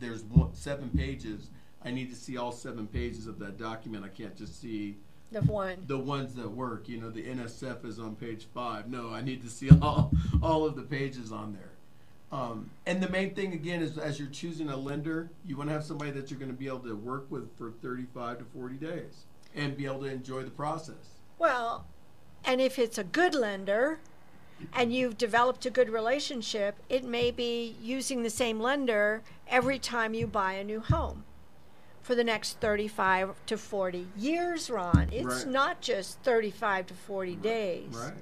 there's 0.00 0.24
one, 0.24 0.54
seven 0.54 0.88
pages, 0.90 1.50
I 1.84 1.90
need 1.90 2.10
to 2.10 2.16
see 2.16 2.38
all 2.38 2.50
seven 2.50 2.86
pages 2.86 3.26
of 3.26 3.38
that 3.40 3.58
document. 3.58 4.04
I 4.04 4.08
can't 4.08 4.34
just 4.34 4.60
see 4.60 4.96
The 5.30 5.42
one. 5.42 5.76
the 5.86 5.98
ones 5.98 6.34
that 6.34 6.50
work. 6.50 6.88
You 6.88 6.98
know, 6.98 7.10
the 7.10 7.22
NSF 7.22 7.84
is 7.84 7.98
on 7.98 8.16
page 8.16 8.46
five. 8.54 8.88
No, 8.88 9.10
I 9.10 9.20
need 9.20 9.42
to 9.42 9.50
see 9.50 9.68
all 9.82 10.10
all 10.42 10.64
of 10.64 10.74
the 10.76 10.82
pages 10.82 11.30
on 11.30 11.52
there. 11.52 11.68
Um, 12.32 12.70
and 12.86 13.02
the 13.02 13.10
main 13.10 13.34
thing 13.34 13.52
again 13.52 13.82
is 13.82 13.98
as 13.98 14.18
you're 14.18 14.28
choosing 14.30 14.70
a 14.70 14.76
lender, 14.76 15.28
you 15.44 15.58
want 15.58 15.68
to 15.68 15.74
have 15.74 15.84
somebody 15.84 16.10
that 16.12 16.30
you're 16.30 16.38
going 16.40 16.50
to 16.50 16.56
be 16.56 16.66
able 16.66 16.78
to 16.78 16.96
work 16.96 17.26
with 17.30 17.54
for 17.58 17.72
35 17.82 18.38
to 18.38 18.44
40 18.44 18.76
days 18.76 19.26
and 19.54 19.76
be 19.76 19.84
able 19.86 20.00
to 20.00 20.06
enjoy 20.06 20.42
the 20.42 20.50
process. 20.50 21.18
Well, 21.38 21.86
and 22.44 22.60
if 22.60 22.78
it's 22.78 22.98
a 22.98 23.04
good 23.04 23.34
lender 23.34 23.98
and 24.72 24.92
you've 24.92 25.18
developed 25.18 25.66
a 25.66 25.70
good 25.70 25.90
relationship, 25.90 26.76
it 26.88 27.04
may 27.04 27.30
be 27.30 27.76
using 27.82 28.22
the 28.22 28.30
same 28.30 28.60
lender 28.60 29.22
every 29.48 29.78
time 29.78 30.14
you 30.14 30.26
buy 30.26 30.52
a 30.54 30.64
new 30.64 30.80
home 30.80 31.24
for 32.00 32.14
the 32.14 32.24
next 32.24 32.60
35 32.60 33.34
to 33.46 33.56
40 33.56 34.08
years, 34.16 34.70
Ron. 34.70 35.08
It's 35.12 35.44
Right. 35.44 35.48
not 35.48 35.80
just 35.80 36.18
35 36.20 36.86
to 36.88 36.94
40 36.94 37.36
days. 37.36 37.94
Right. 37.94 38.14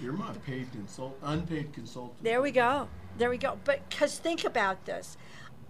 You're 0.00 0.12
my 0.12 0.32
paid 0.44 0.70
consult, 0.72 1.16
unpaid 1.22 1.72
consultant. 1.72 2.22
There 2.22 2.42
we 2.42 2.50
go. 2.50 2.88
There 3.16 3.30
we 3.30 3.38
go. 3.38 3.58
But 3.64 3.88
because 3.88 4.18
think 4.18 4.44
about 4.44 4.84
this 4.86 5.16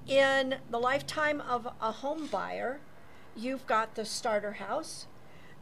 in 0.06 0.56
the 0.70 0.78
lifetime 0.78 1.40
of 1.42 1.66
a 1.80 1.92
home 1.92 2.26
buyer, 2.26 2.80
you've 3.36 3.66
got 3.66 3.94
the 3.94 4.04
starter 4.04 4.52
house. 4.52 5.06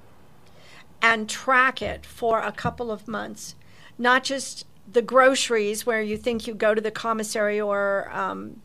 and 1.02 1.28
track 1.28 1.82
it 1.82 2.06
for 2.06 2.40
a 2.40 2.50
couple 2.50 2.90
of 2.90 3.06
months, 3.06 3.56
not 3.98 4.24
just 4.24 4.64
the 4.90 5.02
groceries 5.02 5.84
where 5.84 6.00
you 6.00 6.16
think 6.16 6.46
you 6.46 6.54
go 6.54 6.74
to 6.74 6.80
the 6.80 6.90
commissary 6.90 7.60
or 7.60 8.08
um, 8.10 8.62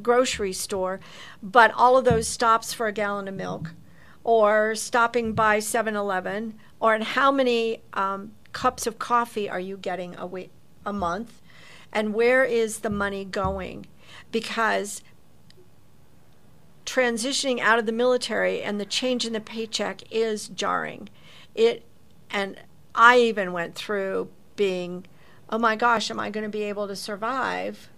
grocery 0.00 0.52
store, 0.52 1.00
but 1.42 1.72
all 1.74 1.96
of 1.96 2.04
those 2.04 2.26
stops 2.26 2.72
for 2.72 2.86
a 2.86 2.92
gallon 2.92 3.28
of 3.28 3.34
milk 3.34 3.74
or 4.24 4.74
stopping 4.74 5.32
by 5.32 5.58
7 5.58 5.96
Eleven 5.96 6.54
or 6.78 6.94
in 6.94 7.02
how 7.02 7.30
many 7.30 7.82
um, 7.92 8.32
cups 8.52 8.86
of 8.86 8.98
coffee 8.98 9.48
are 9.48 9.60
you 9.60 9.76
getting 9.76 10.16
a, 10.16 10.26
week, 10.26 10.50
a 10.84 10.92
month 10.92 11.40
and 11.92 12.14
where 12.14 12.44
is 12.44 12.80
the 12.80 12.90
money 12.90 13.24
going? 13.24 13.86
Because 14.30 15.02
transitioning 16.86 17.60
out 17.60 17.78
of 17.78 17.86
the 17.86 17.92
military 17.92 18.62
and 18.62 18.80
the 18.80 18.84
change 18.84 19.26
in 19.26 19.32
the 19.32 19.40
paycheck 19.40 20.02
is 20.10 20.48
jarring. 20.48 21.08
It 21.54 21.84
and 22.30 22.56
I 22.94 23.18
even 23.18 23.52
went 23.52 23.74
through 23.74 24.28
being, 24.56 25.06
oh 25.48 25.58
my 25.58 25.76
gosh, 25.76 26.10
am 26.10 26.20
I 26.20 26.30
going 26.30 26.44
to 26.44 26.50
be 26.50 26.62
able 26.62 26.86
to 26.88 26.96
survive 26.96 27.88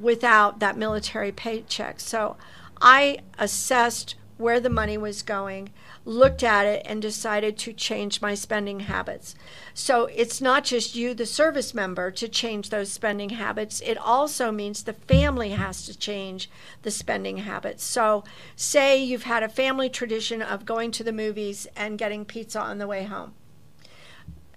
without 0.00 0.58
that 0.60 0.76
military 0.76 1.32
paycheck? 1.32 2.00
So 2.00 2.36
I 2.80 3.18
assessed 3.38 4.14
where 4.38 4.60
the 4.60 4.68
money 4.68 4.98
was 4.98 5.22
going, 5.22 5.70
looked 6.04 6.42
at 6.42 6.66
it, 6.66 6.82
and 6.84 7.00
decided 7.00 7.56
to 7.56 7.72
change 7.72 8.20
my 8.20 8.34
spending 8.34 8.80
habits. 8.80 9.34
So 9.72 10.06
it's 10.14 10.40
not 10.40 10.64
just 10.64 10.94
you, 10.94 11.14
the 11.14 11.24
service 11.24 11.72
member, 11.72 12.10
to 12.10 12.28
change 12.28 12.68
those 12.68 12.92
spending 12.92 13.30
habits. 13.30 13.80
It 13.80 13.96
also 13.96 14.52
means 14.52 14.82
the 14.82 14.92
family 14.92 15.50
has 15.50 15.86
to 15.86 15.96
change 15.96 16.50
the 16.82 16.90
spending 16.90 17.38
habits. 17.38 17.82
So, 17.82 18.24
say 18.56 19.02
you've 19.02 19.22
had 19.22 19.42
a 19.42 19.48
family 19.48 19.88
tradition 19.88 20.42
of 20.42 20.66
going 20.66 20.90
to 20.92 21.04
the 21.04 21.12
movies 21.12 21.66
and 21.74 21.98
getting 21.98 22.24
pizza 22.26 22.60
on 22.60 22.78
the 22.78 22.86
way 22.86 23.04
home. 23.04 23.32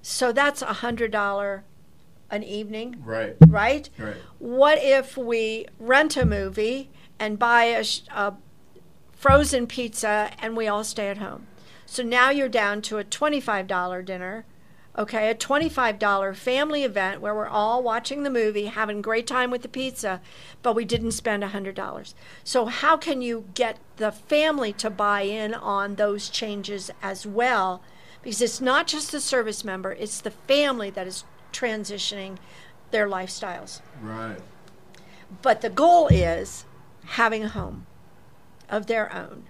So 0.01 0.31
that's 0.31 0.61
a 0.61 0.73
hundred 0.73 1.11
dollar 1.11 1.63
an 2.31 2.43
evening 2.43 2.97
Right. 3.03 3.35
right? 3.47 3.89
Right. 3.97 4.15
What 4.39 4.77
if 4.81 5.17
we 5.17 5.65
rent 5.79 6.17
a 6.17 6.25
movie 6.25 6.89
and 7.19 7.37
buy 7.39 7.65
a, 7.65 7.83
a 8.15 8.33
frozen 9.11 9.67
pizza 9.67 10.31
and 10.39 10.55
we 10.55 10.67
all 10.67 10.83
stay 10.83 11.07
at 11.09 11.17
home? 11.17 11.47
So 11.85 12.03
now 12.03 12.29
you're 12.29 12.49
down 12.49 12.81
to 12.83 12.99
a 12.99 13.03
$25 13.03 14.05
dinner, 14.05 14.45
okay, 14.97 15.31
a 15.31 15.35
$25 15.35 16.35
family 16.35 16.83
event 16.83 17.19
where 17.19 17.33
we're 17.33 17.47
all 17.47 17.81
watching 17.81 18.21
the 18.21 18.29
movie, 18.29 18.65
having 18.65 18.99
a 18.99 19.01
great 19.01 19.25
time 19.25 19.49
with 19.49 19.63
the 19.63 19.67
pizza, 19.67 20.21
but 20.61 20.75
we 20.75 20.85
didn't 20.85 21.13
spend 21.13 21.41
$100. 21.41 22.13
So, 22.43 22.65
how 22.65 22.95
can 22.95 23.21
you 23.23 23.45
get 23.55 23.79
the 23.97 24.11
family 24.11 24.71
to 24.73 24.89
buy 24.91 25.21
in 25.21 25.55
on 25.55 25.95
those 25.95 26.29
changes 26.29 26.91
as 27.01 27.25
well? 27.25 27.81
Because 28.21 28.41
it's 28.41 28.61
not 28.61 28.85
just 28.85 29.11
the 29.11 29.21
service 29.21 29.63
member, 29.63 29.91
it's 29.93 30.21
the 30.21 30.31
family 30.31 30.89
that 30.91 31.07
is 31.07 31.23
transitioning 31.51 32.37
their 32.91 33.07
lifestyles. 33.07 33.81
Right. 34.01 34.39
But 35.41 35.61
the 35.61 35.69
goal 35.69 36.07
is 36.07 36.65
having 37.05 37.43
a 37.43 37.49
home 37.49 37.85
of 38.69 38.87
their 38.87 39.13
own. 39.13 39.47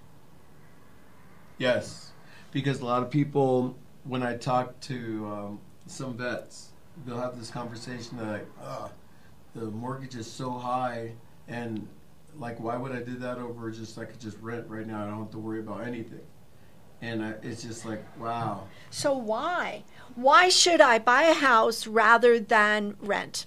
Yes, 1.57 2.11
because 2.51 2.79
a 2.79 2.85
lot 2.85 3.03
of 3.03 3.09
people, 3.09 3.77
when 4.03 4.23
I 4.23 4.37
talk 4.37 4.79
to 4.81 5.27
um, 5.27 5.59
some 5.87 6.15
vets, 6.15 6.69
they'll 7.05 7.19
have 7.19 7.37
this 7.37 7.49
conversation 7.51 8.17
like, 8.17 8.45
"Ugh, 8.61 8.91
the 9.55 9.65
mortgage 9.65 10.15
is 10.15 10.29
so 10.29 10.51
high, 10.51 11.13
and 11.47 11.87
like, 12.37 12.59
why 12.59 12.77
would 12.77 12.93
I 12.93 13.01
do 13.01 13.15
that 13.17 13.37
over 13.37 13.71
just 13.71 13.97
I 13.97 14.05
could 14.05 14.19
just 14.19 14.37
rent 14.39 14.65
right 14.69 14.87
now? 14.87 15.03
I 15.03 15.07
don't 15.07 15.19
have 15.19 15.31
to 15.31 15.39
worry 15.39 15.59
about 15.59 15.85
anything." 15.85 16.21
And 17.01 17.23
I, 17.23 17.33
it's 17.43 17.63
just 17.63 17.85
like, 17.85 18.03
wow, 18.19 18.67
So 18.89 19.13
why? 19.13 19.83
Why 20.15 20.49
should 20.49 20.81
I 20.81 20.99
buy 20.99 21.23
a 21.23 21.33
house 21.33 21.87
rather 21.87 22.39
than 22.39 22.95
rent? 22.99 23.45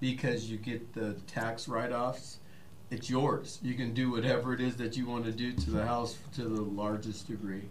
because 0.00 0.50
you 0.50 0.58
get 0.58 0.92
the 0.92 1.14
tax 1.26 1.66
write-offs. 1.66 2.38
It's 2.90 3.08
yours. 3.08 3.58
You 3.62 3.72
can 3.74 3.94
do 3.94 4.10
whatever 4.10 4.52
it 4.52 4.60
is 4.60 4.76
that 4.76 4.98
you 4.98 5.06
want 5.06 5.24
to 5.24 5.32
do 5.32 5.52
to 5.52 5.70
the 5.70 5.84
house 5.86 6.18
to 6.34 6.44
the 6.44 6.60
largest 6.60 7.26
degree. 7.26 7.62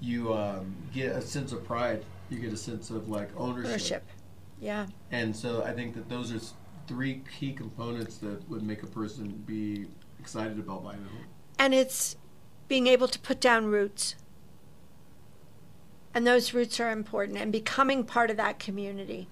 You 0.00 0.32
um, 0.32 0.76
get 0.94 1.16
a 1.16 1.20
sense 1.20 1.50
of 1.50 1.64
pride. 1.64 2.04
You 2.30 2.38
get 2.38 2.52
a 2.52 2.56
sense 2.56 2.90
of 2.90 3.08
like 3.08 3.28
ownership. 3.36 3.70
Ownership. 3.70 4.04
Yeah. 4.60 4.86
And 5.10 5.34
so 5.34 5.64
I 5.64 5.72
think 5.72 5.94
that 5.94 6.08
those 6.08 6.32
are 6.32 6.38
three 6.86 7.22
key 7.36 7.52
components 7.52 8.18
that 8.18 8.48
would 8.48 8.62
make 8.62 8.84
a 8.84 8.86
person 8.86 9.42
be 9.44 9.86
excited 10.20 10.60
about 10.60 10.84
buying 10.84 11.00
a 11.00 11.08
home. 11.08 11.26
And 11.58 11.74
it's 11.74 12.16
being 12.68 12.86
able 12.86 13.08
to 13.08 13.18
put 13.18 13.40
down 13.40 13.66
roots. 13.66 14.14
And 16.14 16.26
those 16.26 16.52
roots 16.52 16.78
are 16.78 16.90
important 16.90 17.38
and 17.38 17.50
becoming 17.50 18.04
part 18.04 18.30
of 18.30 18.36
that 18.36 18.58
community. 18.58 19.28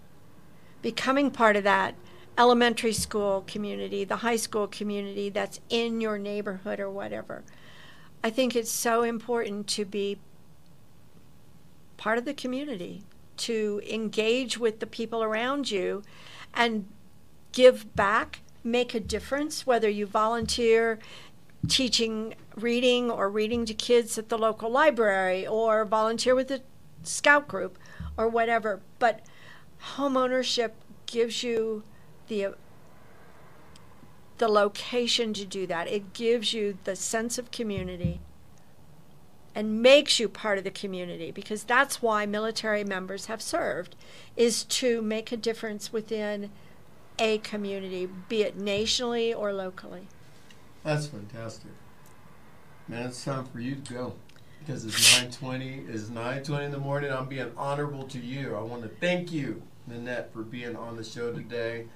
Becoming 0.83 1.31
part 1.31 1.57
of 1.57 1.65
that 1.65 1.95
elementary 2.39 2.93
school 2.93 3.45
community, 3.47 4.05
the 4.05 4.17
high 4.17 4.37
school 4.37 4.67
community 4.67 5.29
that's 5.29 5.61
in 5.69 6.01
your 6.01 6.17
neighborhood 6.17 6.81
or 6.81 6.91
whatever. 6.91 7.43
I 8.25 8.31
think 8.31 8.57
it's 8.57 8.71
so 8.71 9.03
important 9.03 9.67
to 9.69 9.85
be 9.85 10.19
part 11.97 12.17
of 12.17 12.25
the 12.25 12.33
community, 12.33 13.03
to 13.39 13.83
engage 13.89 14.59
with 14.59 14.81
the 14.81 14.87
people 14.87 15.23
around 15.23 15.71
you 15.71 16.03
and 16.55 16.87
give 17.53 17.95
back, 17.95 18.41
make 18.65 18.95
a 18.95 19.01
difference, 19.01 19.67
whether 19.67 19.89
you 19.89 20.07
volunteer 20.07 20.99
teaching 21.69 22.35
reading 22.63 23.11
or 23.11 23.29
reading 23.29 23.65
to 23.67 23.75
kids 23.75 24.19
at 24.19 24.29
the 24.29 24.39
local 24.39 24.71
library 24.71 25.47
or 25.47 25.85
volunteer 25.85 26.35
with 26.35 26.49
the 26.49 26.63
scout 27.03 27.49
group 27.49 27.79
or 28.17 28.29
whatever. 28.29 28.81
But 28.99 29.21
home 29.79 30.17
ownership 30.17 30.75
gives 31.07 31.43
you 31.43 31.83
the 32.29 32.45
uh, 32.47 32.53
the 34.39 34.49
location 34.49 35.35
to 35.35 35.45
do 35.45 35.67
that. 35.67 35.87
It 35.87 36.15
gives 36.15 36.55
you 36.55 36.79
the 36.85 36.97
sense 36.97 37.37
of 37.37 37.51
community 37.51 38.21
and 39.55 39.83
makes 39.83 40.19
you 40.19 40.29
part 40.29 40.57
of 40.57 40.65
the 40.65 40.71
community 40.71 41.31
because 41.31 41.65
that's 41.65 42.01
why 42.01 42.25
military 42.25 42.83
members 42.83 43.27
have 43.27 43.43
served 43.43 43.97
is 44.37 44.65
to 44.65 45.03
make 45.03 45.31
a 45.31 45.37
difference 45.37 45.93
within 45.93 46.51
a 47.19 47.37
community, 47.39 48.09
be 48.29 48.43
it 48.43 48.57
nationally 48.57 49.35
or 49.35 49.53
locally. 49.53 50.09
That's 50.85 51.07
fantastic. 51.07 51.71
Man, 52.91 53.07
it's 53.07 53.25
time 53.25 53.45
for 53.45 53.61
you 53.61 53.77
to 53.77 53.95
go. 53.95 54.15
Because 54.59 54.85
it's 54.85 55.13
920, 55.13 55.85
it's 55.89 56.09
920 56.09 56.65
in 56.65 56.71
the 56.73 56.79
morning. 56.79 57.13
I'm 57.13 57.29
being 57.29 57.53
honorable 57.57 58.03
to 58.09 58.19
you. 58.19 58.57
I 58.57 58.63
want 58.63 58.83
to 58.83 58.89
thank 58.89 59.31
you, 59.31 59.63
Nanette, 59.87 60.33
for 60.33 60.43
being 60.43 60.75
on 60.75 60.97
the 60.97 61.05
show 61.05 61.33
today. 61.33 61.87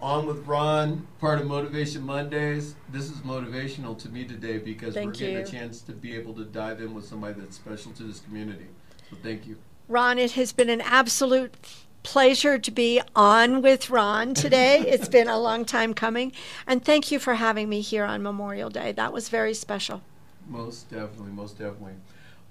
On 0.00 0.24
with 0.24 0.46
Ron, 0.46 1.06
part 1.20 1.42
of 1.42 1.46
Motivation 1.46 2.02
Mondays. 2.02 2.74
This 2.90 3.10
is 3.10 3.18
motivational 3.18 3.98
to 3.98 4.08
me 4.08 4.24
today 4.24 4.56
because 4.56 4.94
we're 4.94 5.02
Thank 5.02 5.18
getting 5.18 5.36
a 5.36 5.46
chance 5.46 5.82
to 5.82 5.92
be 5.92 6.14
able 6.14 6.32
to 6.34 6.44
dive 6.46 6.80
in 6.80 6.94
with 6.94 7.04
somebody 7.04 7.38
that's 7.38 7.56
special 7.56 7.92
to 7.92 8.04
this 8.04 8.20
community. 8.20 8.66
So 9.10 9.18
thank 9.22 9.46
you. 9.46 9.58
Ron, 9.88 10.18
it 10.18 10.32
has 10.32 10.54
been 10.54 10.70
an 10.70 10.80
absolute 10.80 11.54
pleasure 12.02 12.58
to 12.58 12.70
be 12.70 13.02
on 13.14 13.60
with 13.60 13.90
Ron 13.90 14.32
today. 14.32 14.80
it's 14.88 15.08
been 15.08 15.28
a 15.28 15.38
long 15.38 15.66
time 15.66 15.92
coming. 15.92 16.32
And 16.66 16.82
thank 16.82 17.12
you 17.12 17.18
for 17.18 17.34
having 17.34 17.68
me 17.68 17.82
here 17.82 18.04
on 18.04 18.22
Memorial 18.22 18.70
Day. 18.70 18.92
That 18.92 19.12
was 19.12 19.28
very 19.28 19.52
special. 19.52 20.00
Most 20.48 20.90
definitely, 20.90 21.32
most 21.32 21.58
definitely. 21.58 21.94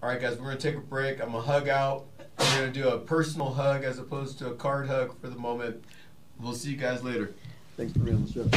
All 0.01 0.09
right, 0.09 0.19
guys, 0.19 0.37
we're 0.37 0.45
going 0.45 0.57
to 0.57 0.61
take 0.61 0.75
a 0.75 0.81
break. 0.81 1.21
I'm 1.21 1.31
going 1.31 1.43
to 1.43 1.49
hug 1.49 1.69
out. 1.69 2.05
We're 2.37 2.57
going 2.57 2.73
to 2.73 2.81
do 2.81 2.89
a 2.89 2.99
personal 2.99 3.53
hug 3.53 3.83
as 3.83 3.99
opposed 3.99 4.39
to 4.39 4.47
a 4.47 4.55
card 4.55 4.87
hug 4.87 5.17
for 5.21 5.27
the 5.27 5.37
moment. 5.37 5.83
We'll 6.39 6.53
see 6.53 6.71
you 6.71 6.77
guys 6.77 7.03
later. 7.03 7.33
Thanks 7.77 7.93
for 7.93 7.99
being 7.99 8.17
on 8.17 8.25
the 8.25 8.31
show. 8.31 8.49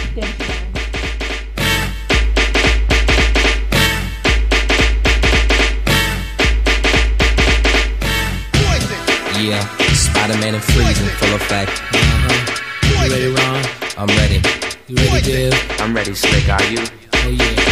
Yeah, 9.39 9.63
Spider-Man 9.93 10.55
and 10.55 10.65
Freeze 10.65 11.01
in 11.01 11.09
full 11.09 11.35
effect. 11.35 11.71
Uh-huh. 11.93 12.53
You 12.89 13.13
ready, 13.13 13.29
Ron? 13.29 13.65
I'm 13.99 14.09
ready. 14.17 14.41
You 14.89 14.97
ready, 14.97 15.23
dude? 15.23 15.55
I'm 15.79 15.95
ready, 15.95 16.15
Slick. 16.15 16.49
Are 16.49 16.65
you? 16.65 16.79
Oh 16.79 17.29
yeah, 17.29 17.37
take 17.37 17.49
it 17.49 17.57
down. 17.57 17.65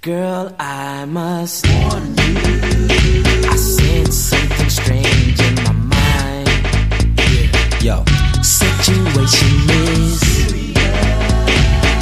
Girl, 0.00 0.54
I 0.60 1.06
must 1.06 1.66
warn 1.66 2.06
you. 2.06 2.38
I 3.50 3.56
sense 3.56 4.14
something 4.14 4.70
strange 4.70 5.40
in 5.40 5.54
my 5.64 5.72
mind. 5.72 6.48
Yo, 7.82 8.04
situation 8.40 9.48
is. 9.68 10.22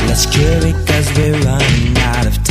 Let's 0.06 0.26
cure 0.26 0.66
it 0.66 0.86
cause 0.86 1.10
we're 1.16 1.40
running 1.40 1.96
out 1.96 2.26
of 2.26 2.34
time. 2.34 2.45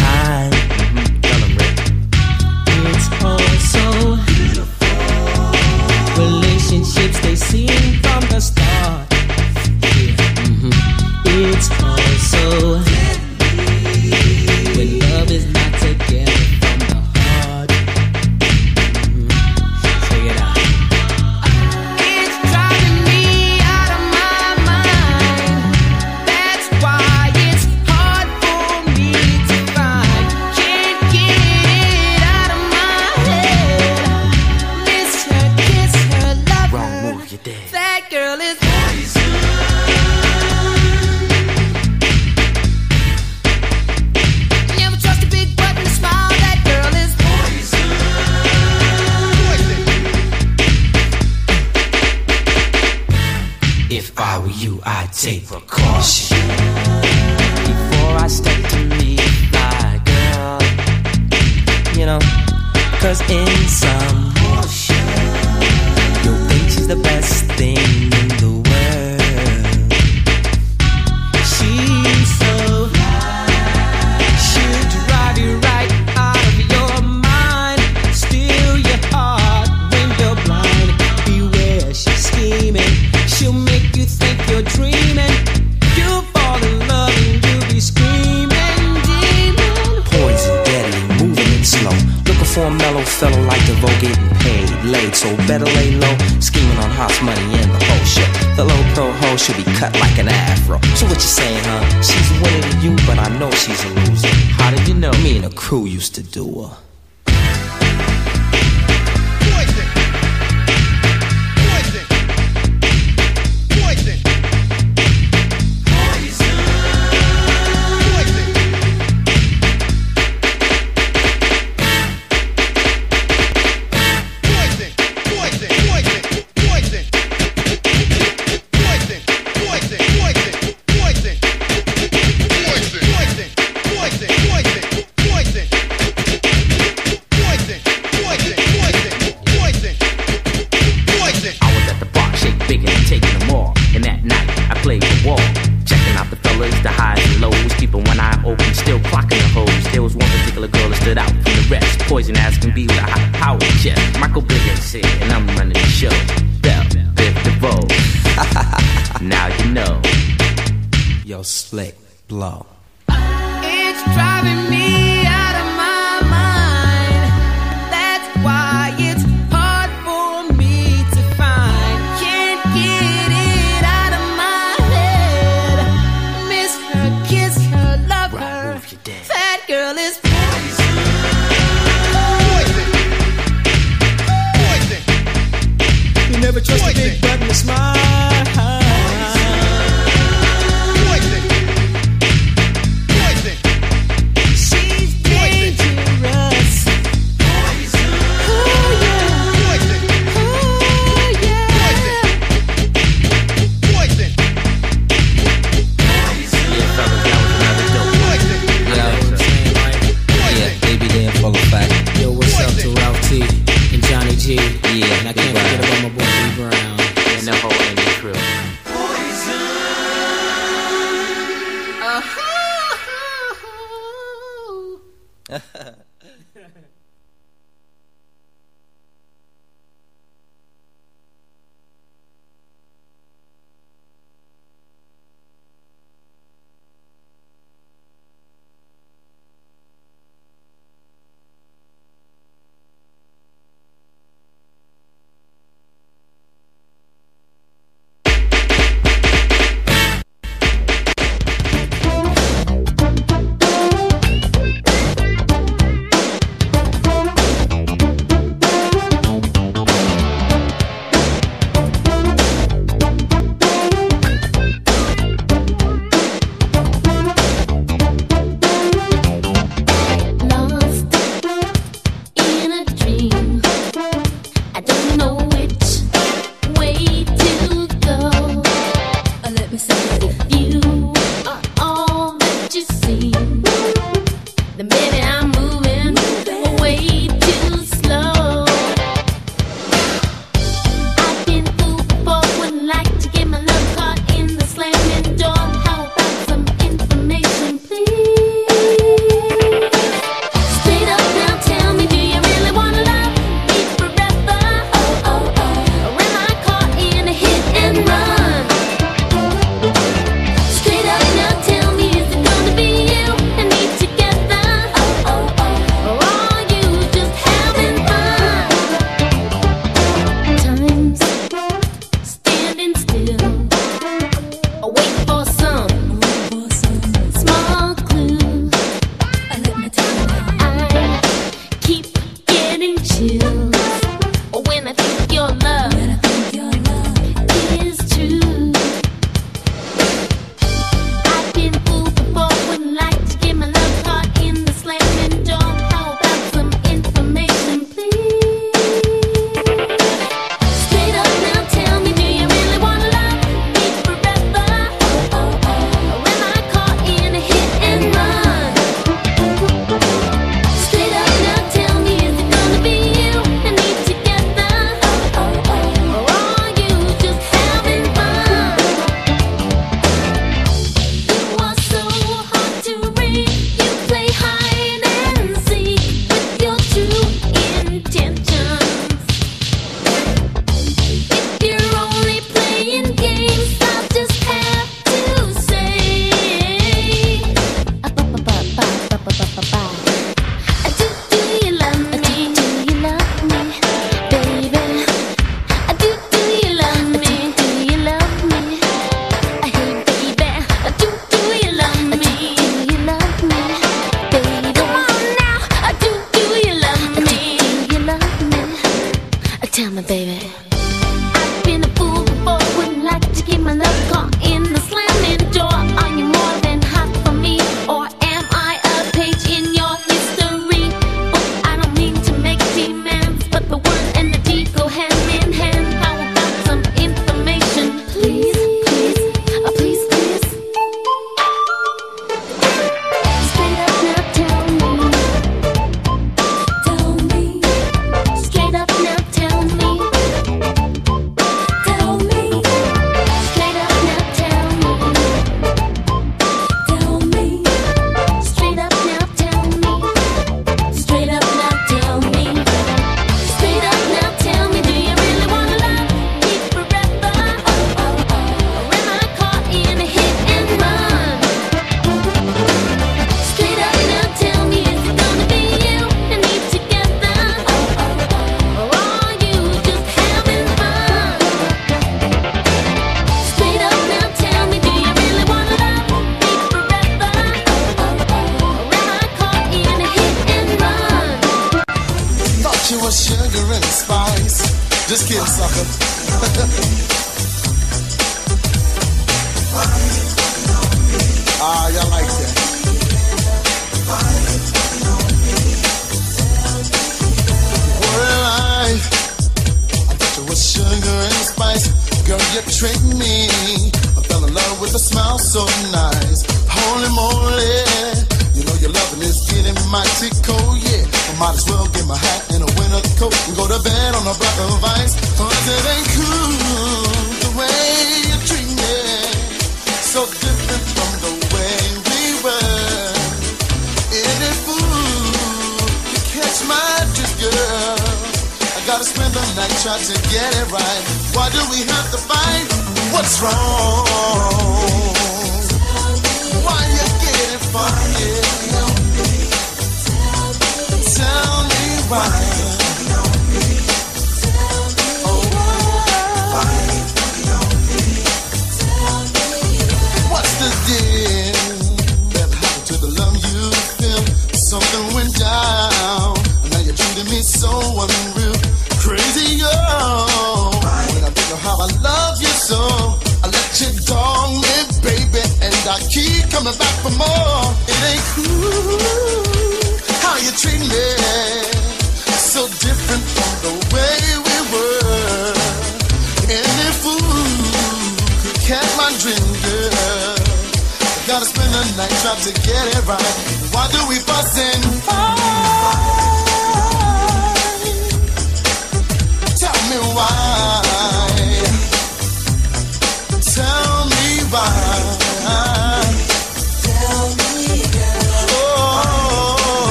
Used 106.06 106.14
to 106.14 106.22
do 106.22 106.61
her. 106.61 106.94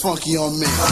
Funky 0.00 0.36
on 0.38 0.58
me. 0.58 0.89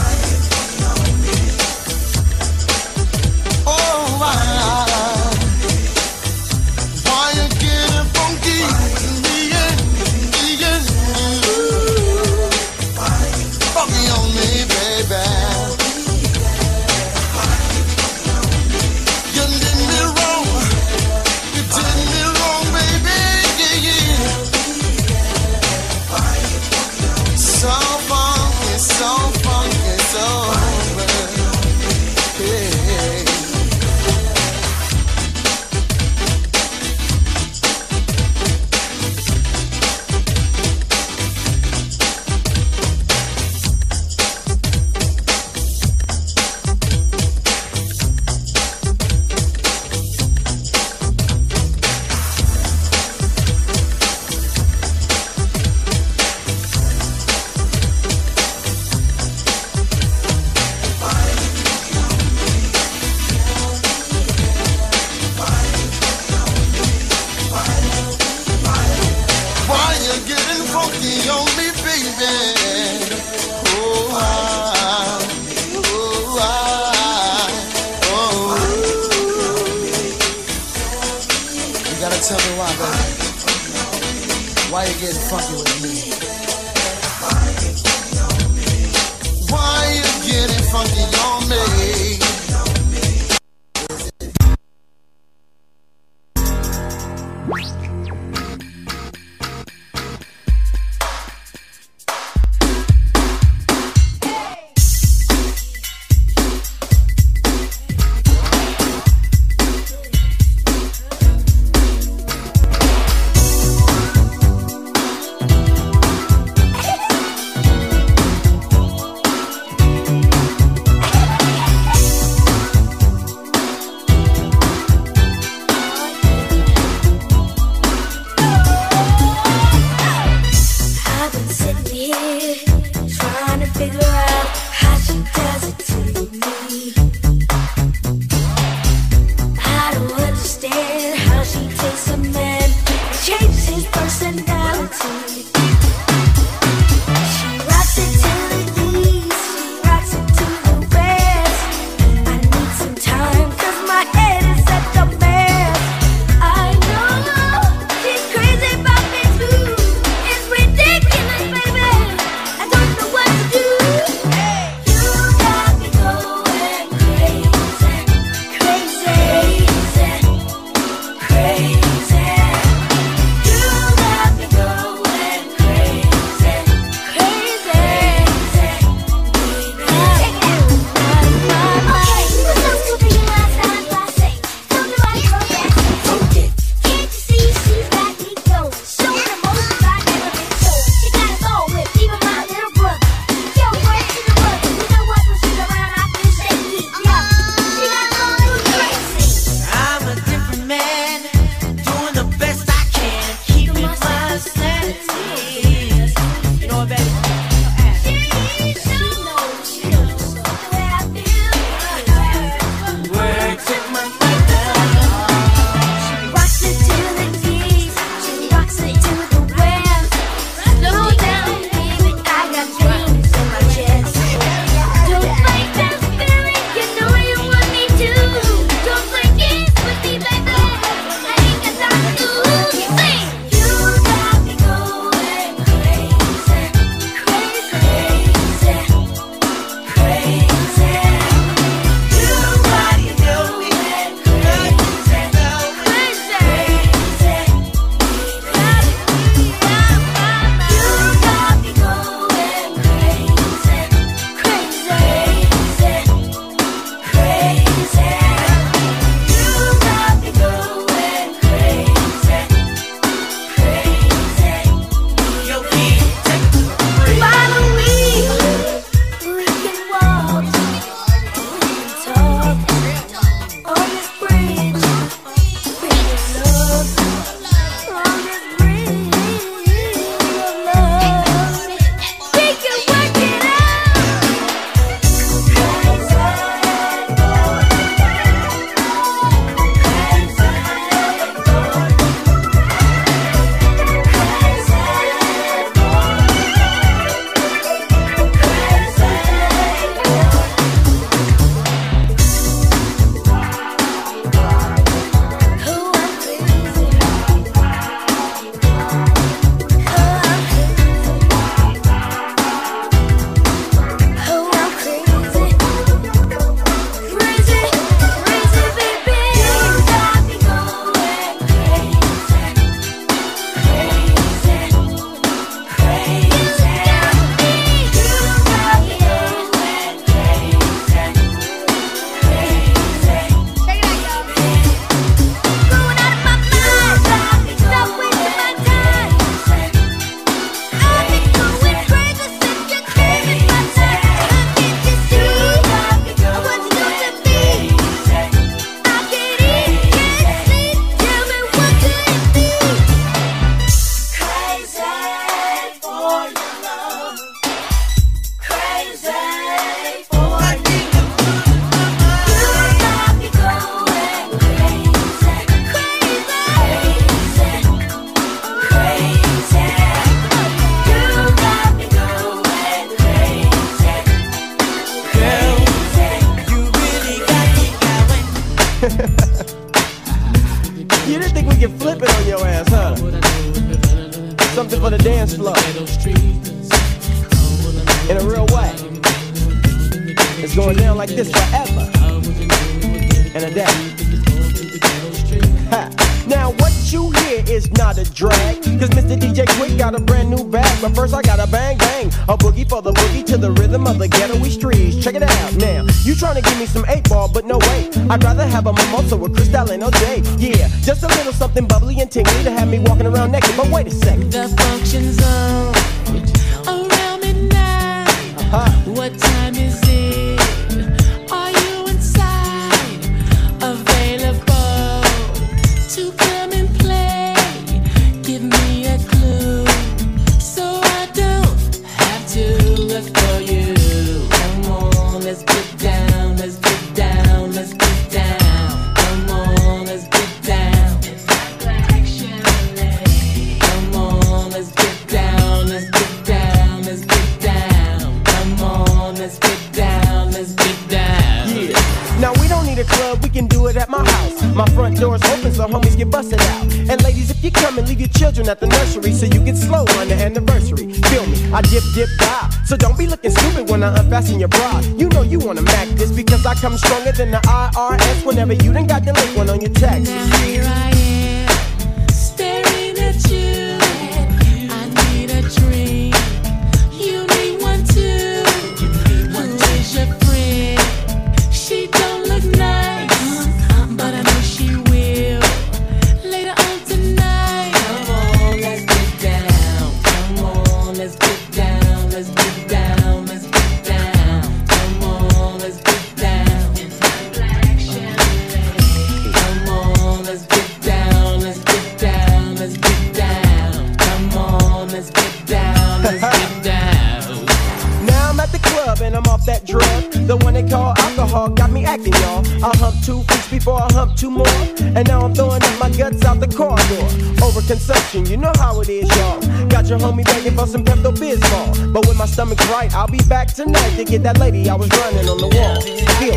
consumption. 517.69 518.25
You 518.25 518.37
know 518.37 518.51
how 518.55 518.81
it 518.81 518.89
is, 518.89 519.07
y'all. 519.15 519.39
Got 519.67 519.87
your 519.87 519.99
homie 519.99 520.25
begging 520.25 520.55
for 520.55 520.65
some 520.65 520.83
Pepto 520.83 521.11
Bismol, 521.13 521.93
but 521.93 522.07
when 522.07 522.17
my 522.17 522.25
stomach's 522.25 522.67
right, 522.69 522.91
I'll 522.95 523.07
be 523.07 523.21
back 523.29 523.53
tonight 523.53 523.95
to 523.95 524.03
get 524.03 524.23
that 524.23 524.39
lady 524.39 524.67
I 524.69 524.75
was 524.75 524.89
running 524.89 525.29
on 525.29 525.37
the 525.37 525.47
wall. 525.55 525.79
Feel 526.19 526.33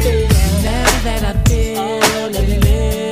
that 1.03 1.25
I 1.25 1.49
feel 1.49 3.12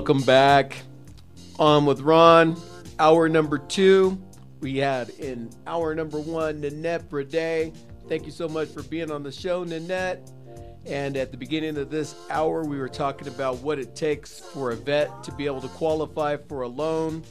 Welcome 0.00 0.22
back. 0.22 0.78
On 1.58 1.84
with 1.84 2.00
Ron. 2.00 2.56
Hour 2.98 3.28
number 3.28 3.58
two. 3.58 4.18
We 4.60 4.78
had 4.78 5.10
in 5.10 5.50
hour 5.66 5.94
number 5.94 6.18
one, 6.18 6.62
Nanette 6.62 7.10
Brede. 7.10 7.74
Thank 8.08 8.24
you 8.24 8.32
so 8.32 8.48
much 8.48 8.70
for 8.70 8.82
being 8.84 9.10
on 9.10 9.22
the 9.22 9.30
show, 9.30 9.62
Nanette. 9.62 10.32
And 10.86 11.18
at 11.18 11.32
the 11.32 11.36
beginning 11.36 11.76
of 11.76 11.90
this 11.90 12.14
hour, 12.30 12.64
we 12.64 12.78
were 12.78 12.88
talking 12.88 13.28
about 13.28 13.58
what 13.58 13.78
it 13.78 13.94
takes 13.94 14.40
for 14.40 14.70
a 14.70 14.74
vet 14.74 15.22
to 15.24 15.32
be 15.32 15.44
able 15.44 15.60
to 15.60 15.68
qualify 15.68 16.38
for 16.38 16.62
a 16.62 16.68
loan. 16.68 17.22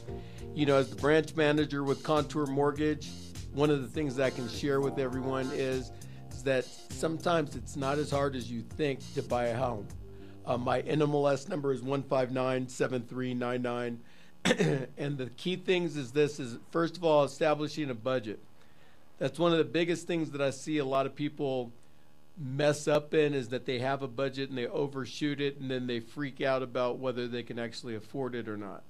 You 0.54 0.66
know, 0.66 0.76
as 0.76 0.90
the 0.90 0.96
branch 0.96 1.34
manager 1.34 1.82
with 1.82 2.04
Contour 2.04 2.46
Mortgage, 2.46 3.10
one 3.52 3.70
of 3.70 3.82
the 3.82 3.88
things 3.88 4.14
that 4.14 4.26
I 4.26 4.30
can 4.30 4.48
share 4.48 4.80
with 4.80 5.00
everyone 5.00 5.50
is, 5.54 5.90
is 6.30 6.44
that 6.44 6.64
sometimes 6.90 7.56
it's 7.56 7.74
not 7.74 7.98
as 7.98 8.12
hard 8.12 8.36
as 8.36 8.48
you 8.48 8.62
think 8.62 9.00
to 9.14 9.24
buy 9.24 9.46
a 9.46 9.56
home. 9.56 9.88
Uh, 10.50 10.58
my 10.58 10.82
NMLS 10.82 11.48
number 11.48 11.70
is 11.70 11.80
1597399. 11.82 13.98
and 14.98 15.16
the 15.16 15.30
key 15.36 15.54
things 15.54 15.96
is 15.96 16.10
this 16.10 16.40
is 16.40 16.58
first 16.72 16.96
of 16.96 17.04
all 17.04 17.22
establishing 17.22 17.88
a 17.88 17.94
budget. 17.94 18.40
That's 19.20 19.38
one 19.38 19.52
of 19.52 19.58
the 19.58 19.64
biggest 19.64 20.08
things 20.08 20.32
that 20.32 20.40
I 20.40 20.50
see 20.50 20.78
a 20.78 20.84
lot 20.84 21.06
of 21.06 21.14
people 21.14 21.70
mess 22.36 22.88
up 22.88 23.14
in 23.14 23.32
is 23.32 23.50
that 23.50 23.64
they 23.64 23.78
have 23.78 24.02
a 24.02 24.08
budget 24.08 24.48
and 24.48 24.58
they 24.58 24.66
overshoot 24.66 25.40
it 25.40 25.60
and 25.60 25.70
then 25.70 25.86
they 25.86 26.00
freak 26.00 26.40
out 26.40 26.64
about 26.64 26.98
whether 26.98 27.28
they 27.28 27.44
can 27.44 27.60
actually 27.60 27.94
afford 27.94 28.34
it 28.34 28.48
or 28.48 28.56
not. 28.56 28.82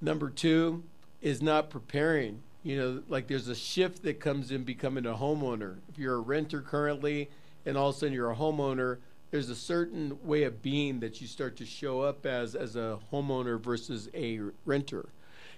Number 0.00 0.30
two 0.30 0.84
is 1.20 1.42
not 1.42 1.70
preparing. 1.70 2.40
You 2.62 2.76
know, 2.76 3.02
like 3.08 3.26
there's 3.26 3.48
a 3.48 3.56
shift 3.56 4.04
that 4.04 4.20
comes 4.20 4.52
in 4.52 4.62
becoming 4.62 5.06
a 5.06 5.14
homeowner. 5.14 5.78
If 5.88 5.98
you're 5.98 6.14
a 6.14 6.20
renter 6.20 6.60
currently 6.60 7.30
and 7.66 7.76
all 7.76 7.88
of 7.88 7.96
a 7.96 7.98
sudden 7.98 8.14
you're 8.14 8.30
a 8.30 8.36
homeowner, 8.36 8.98
there's 9.30 9.50
a 9.50 9.54
certain 9.54 10.18
way 10.22 10.44
of 10.44 10.62
being 10.62 11.00
that 11.00 11.20
you 11.20 11.26
start 11.26 11.56
to 11.56 11.66
show 11.66 12.00
up 12.00 12.24
as 12.24 12.54
as 12.54 12.76
a 12.76 12.98
homeowner 13.12 13.60
versus 13.60 14.08
a 14.14 14.40
renter. 14.64 15.08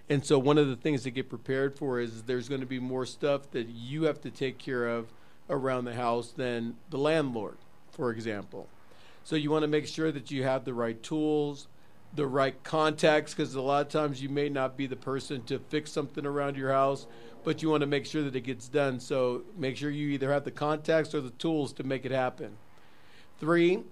And 0.08 0.24
so 0.26 0.38
one 0.38 0.58
of 0.58 0.66
the 0.66 0.76
things 0.76 1.04
to 1.04 1.10
get 1.10 1.28
prepared 1.28 1.76
for 1.76 2.00
is 2.00 2.22
there's 2.22 2.48
going 2.48 2.62
to 2.62 2.66
be 2.66 2.80
more 2.80 3.06
stuff 3.06 3.50
that 3.52 3.68
you 3.68 4.04
have 4.04 4.20
to 4.22 4.30
take 4.30 4.58
care 4.58 4.88
of 4.88 5.12
around 5.48 5.84
the 5.84 5.94
house 5.94 6.32
than 6.32 6.76
the 6.90 6.98
landlord, 6.98 7.58
for 7.92 8.10
example. 8.10 8.68
So 9.22 9.36
you 9.36 9.50
want 9.50 9.62
to 9.62 9.68
make 9.68 9.86
sure 9.86 10.10
that 10.10 10.30
you 10.30 10.42
have 10.42 10.64
the 10.64 10.74
right 10.74 11.00
tools, 11.00 11.68
the 12.14 12.26
right 12.26 12.60
contacts, 12.64 13.34
because 13.34 13.54
a 13.54 13.60
lot 13.60 13.86
of 13.86 13.92
times 13.92 14.20
you 14.20 14.28
may 14.28 14.48
not 14.48 14.76
be 14.76 14.88
the 14.88 14.96
person 14.96 15.42
to 15.44 15.60
fix 15.60 15.92
something 15.92 16.26
around 16.26 16.56
your 16.56 16.72
house, 16.72 17.06
but 17.44 17.62
you 17.62 17.70
want 17.70 17.82
to 17.82 17.86
make 17.86 18.06
sure 18.06 18.22
that 18.22 18.34
it 18.34 18.40
gets 18.40 18.68
done. 18.68 18.98
So 18.98 19.42
make 19.56 19.76
sure 19.76 19.90
you 19.90 20.08
either 20.08 20.32
have 20.32 20.44
the 20.44 20.50
contacts 20.50 21.14
or 21.14 21.20
the 21.20 21.30
tools 21.30 21.72
to 21.74 21.84
make 21.84 22.04
it 22.04 22.12
happen. 22.12 22.56
Three, 23.40 23.82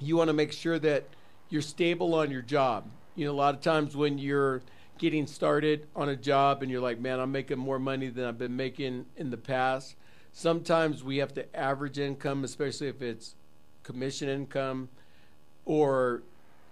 you 0.00 0.16
want 0.16 0.26
to 0.26 0.34
make 0.34 0.50
sure 0.50 0.76
that 0.80 1.04
you're 1.48 1.62
stable 1.62 2.16
on 2.16 2.32
your 2.32 2.42
job. 2.42 2.90
You 3.14 3.24
know, 3.24 3.30
a 3.30 3.34
lot 3.34 3.54
of 3.54 3.60
times 3.60 3.96
when 3.96 4.18
you're 4.18 4.62
getting 4.98 5.28
started 5.28 5.86
on 5.94 6.08
a 6.08 6.16
job 6.16 6.60
and 6.60 6.70
you're 6.70 6.80
like, 6.80 6.98
man, 6.98 7.20
I'm 7.20 7.30
making 7.30 7.58
more 7.58 7.78
money 7.78 8.08
than 8.08 8.24
I've 8.24 8.38
been 8.38 8.56
making 8.56 9.06
in 9.16 9.30
the 9.30 9.36
past. 9.36 9.94
Sometimes 10.32 11.04
we 11.04 11.18
have 11.18 11.32
to 11.34 11.56
average 11.56 12.00
income, 12.00 12.42
especially 12.42 12.88
if 12.88 13.00
it's 13.00 13.36
commission 13.84 14.28
income, 14.28 14.88
or 15.64 16.24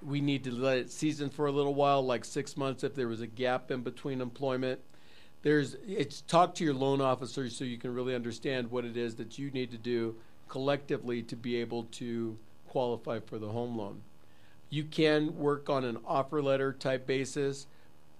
we 0.02 0.20
need 0.20 0.42
to 0.44 0.50
let 0.50 0.78
it 0.78 0.90
season 0.90 1.30
for 1.30 1.46
a 1.46 1.52
little 1.52 1.74
while, 1.74 2.04
like 2.04 2.24
six 2.24 2.56
months 2.56 2.82
if 2.82 2.96
there 2.96 3.06
was 3.06 3.20
a 3.20 3.28
gap 3.28 3.70
in 3.70 3.82
between 3.82 4.20
employment. 4.20 4.80
There's 5.42 5.76
it's 5.86 6.22
talk 6.22 6.56
to 6.56 6.64
your 6.64 6.74
loan 6.74 7.00
officer 7.00 7.48
so 7.48 7.64
you 7.64 7.78
can 7.78 7.94
really 7.94 8.14
understand 8.14 8.72
what 8.72 8.84
it 8.84 8.96
is 8.96 9.14
that 9.16 9.38
you 9.38 9.52
need 9.52 9.70
to 9.70 9.78
do 9.78 10.16
collectively 10.50 11.22
to 11.22 11.36
be 11.36 11.56
able 11.56 11.84
to 11.84 12.36
qualify 12.68 13.20
for 13.20 13.38
the 13.38 13.48
home 13.48 13.78
loan. 13.78 14.02
You 14.68 14.84
can 14.84 15.38
work 15.38 15.70
on 15.70 15.84
an 15.84 15.98
offer 16.06 16.42
letter 16.42 16.74
type 16.74 17.06
basis 17.06 17.66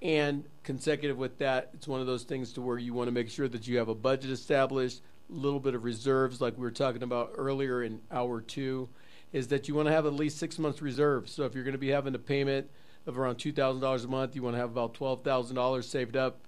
and 0.00 0.44
consecutive 0.64 1.18
with 1.18 1.36
that, 1.38 1.70
it's 1.74 1.86
one 1.86 2.00
of 2.00 2.06
those 2.06 2.22
things 2.22 2.52
to 2.54 2.62
where 2.62 2.78
you 2.78 2.94
want 2.94 3.08
to 3.08 3.12
make 3.12 3.28
sure 3.28 3.48
that 3.48 3.68
you 3.68 3.76
have 3.76 3.88
a 3.88 3.94
budget 3.94 4.30
established, 4.30 5.02
a 5.30 5.36
little 5.36 5.60
bit 5.60 5.74
of 5.74 5.84
reserves 5.84 6.40
like 6.40 6.56
we 6.56 6.62
were 6.62 6.70
talking 6.70 7.02
about 7.02 7.32
earlier 7.36 7.82
in 7.82 8.00
hour 8.10 8.40
2 8.40 8.88
is 9.32 9.48
that 9.48 9.68
you 9.68 9.74
want 9.74 9.86
to 9.86 9.92
have 9.92 10.06
at 10.06 10.14
least 10.14 10.38
6 10.38 10.58
months 10.58 10.80
reserves. 10.80 11.30
So 11.32 11.44
if 11.44 11.54
you're 11.54 11.64
going 11.64 11.72
to 11.72 11.78
be 11.78 11.90
having 11.90 12.14
a 12.14 12.18
payment 12.18 12.68
of 13.06 13.18
around 13.18 13.36
$2,000 13.36 14.04
a 14.04 14.08
month, 14.08 14.34
you 14.34 14.42
want 14.42 14.54
to 14.54 14.60
have 14.60 14.70
about 14.70 14.94
$12,000 14.94 15.84
saved 15.84 16.16
up 16.16 16.38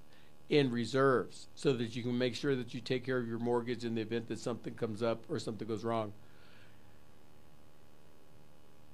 in 0.53 0.71
reserves 0.71 1.49
so 1.55 1.73
that 1.73 1.97
you 1.97 2.03
can 2.03 2.17
make 2.17 2.35
sure 2.35 2.55
that 2.55 2.75
you 2.75 2.81
take 2.81 3.07
care 3.07 3.17
of 3.17 3.27
your 3.27 3.39
mortgage 3.39 3.87
in 3.87 3.95
the 3.95 4.03
event 4.03 4.29
that 4.29 4.39
something 4.39 4.75
comes 4.75 5.03
up 5.03 5.25
or 5.31 5.39
something 5.39 5.67
goes 5.67 5.83
wrong. 5.83 6.13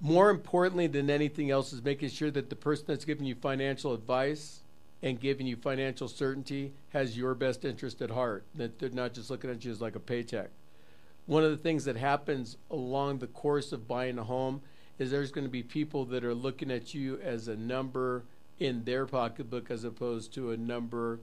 More 0.00 0.30
importantly 0.30 0.86
than 0.86 1.10
anything 1.10 1.50
else 1.50 1.72
is 1.72 1.82
making 1.82 2.10
sure 2.10 2.30
that 2.30 2.48
the 2.48 2.54
person 2.54 2.84
that's 2.86 3.04
giving 3.04 3.26
you 3.26 3.34
financial 3.34 3.92
advice 3.92 4.60
and 5.02 5.18
giving 5.18 5.48
you 5.48 5.56
financial 5.56 6.06
certainty 6.06 6.72
has 6.90 7.18
your 7.18 7.34
best 7.34 7.64
interest 7.64 8.00
at 8.02 8.10
heart, 8.10 8.44
that 8.54 8.78
they're 8.78 8.90
not 8.90 9.12
just 9.12 9.28
looking 9.28 9.50
at 9.50 9.64
you 9.64 9.72
as 9.72 9.80
like 9.80 9.96
a 9.96 10.00
paycheck. 10.00 10.50
One 11.26 11.42
of 11.42 11.50
the 11.50 11.56
things 11.56 11.84
that 11.86 11.96
happens 11.96 12.56
along 12.70 13.18
the 13.18 13.26
course 13.26 13.72
of 13.72 13.88
buying 13.88 14.16
a 14.16 14.24
home 14.24 14.62
is 14.96 15.10
there's 15.10 15.32
going 15.32 15.46
to 15.46 15.50
be 15.50 15.64
people 15.64 16.04
that 16.04 16.24
are 16.24 16.34
looking 16.34 16.70
at 16.70 16.94
you 16.94 17.18
as 17.20 17.48
a 17.48 17.56
number 17.56 18.22
in 18.60 18.84
their 18.84 19.06
pocketbook 19.06 19.72
as 19.72 19.82
opposed 19.82 20.32
to 20.34 20.52
a 20.52 20.56
number 20.56 21.18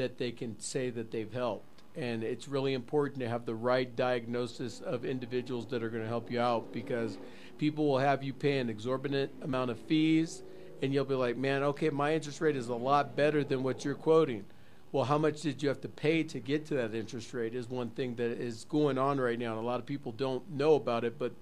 that 0.00 0.18
they 0.18 0.32
can 0.32 0.58
say 0.58 0.90
that 0.90 1.10
they've 1.10 1.32
helped. 1.32 1.82
And 1.94 2.22
it's 2.22 2.48
really 2.48 2.72
important 2.72 3.20
to 3.20 3.28
have 3.28 3.44
the 3.44 3.54
right 3.54 3.94
diagnosis 3.94 4.80
of 4.80 5.04
individuals 5.04 5.66
that 5.66 5.82
are 5.82 5.90
going 5.90 6.02
to 6.02 6.08
help 6.08 6.30
you 6.30 6.40
out 6.40 6.72
because 6.72 7.18
people 7.58 7.86
will 7.86 7.98
have 7.98 8.22
you 8.22 8.32
pay 8.32 8.58
an 8.58 8.70
exorbitant 8.70 9.30
amount 9.42 9.70
of 9.70 9.78
fees 9.78 10.42
and 10.82 10.94
you'll 10.94 11.04
be 11.04 11.14
like, 11.14 11.36
man, 11.36 11.62
okay, 11.62 11.90
my 11.90 12.14
interest 12.14 12.40
rate 12.40 12.56
is 12.56 12.68
a 12.68 12.74
lot 12.74 13.14
better 13.14 13.44
than 13.44 13.62
what 13.62 13.84
you're 13.84 13.94
quoting. 13.94 14.44
Well, 14.92 15.04
how 15.04 15.18
much 15.18 15.42
did 15.42 15.62
you 15.62 15.68
have 15.68 15.80
to 15.82 15.88
pay 15.88 16.22
to 16.24 16.40
get 16.40 16.64
to 16.66 16.74
that 16.74 16.94
interest 16.94 17.34
rate 17.34 17.54
is 17.54 17.68
one 17.68 17.90
thing 17.90 18.14
that 18.14 18.40
is 18.40 18.64
going 18.64 18.96
on 18.96 19.20
right 19.20 19.38
now. 19.38 19.52
And 19.52 19.60
a 19.60 19.66
lot 19.66 19.78
of 19.78 19.86
people 19.86 20.12
don't 20.12 20.48
know 20.50 20.74
about 20.74 21.04
it, 21.04 21.18
but 21.18 21.32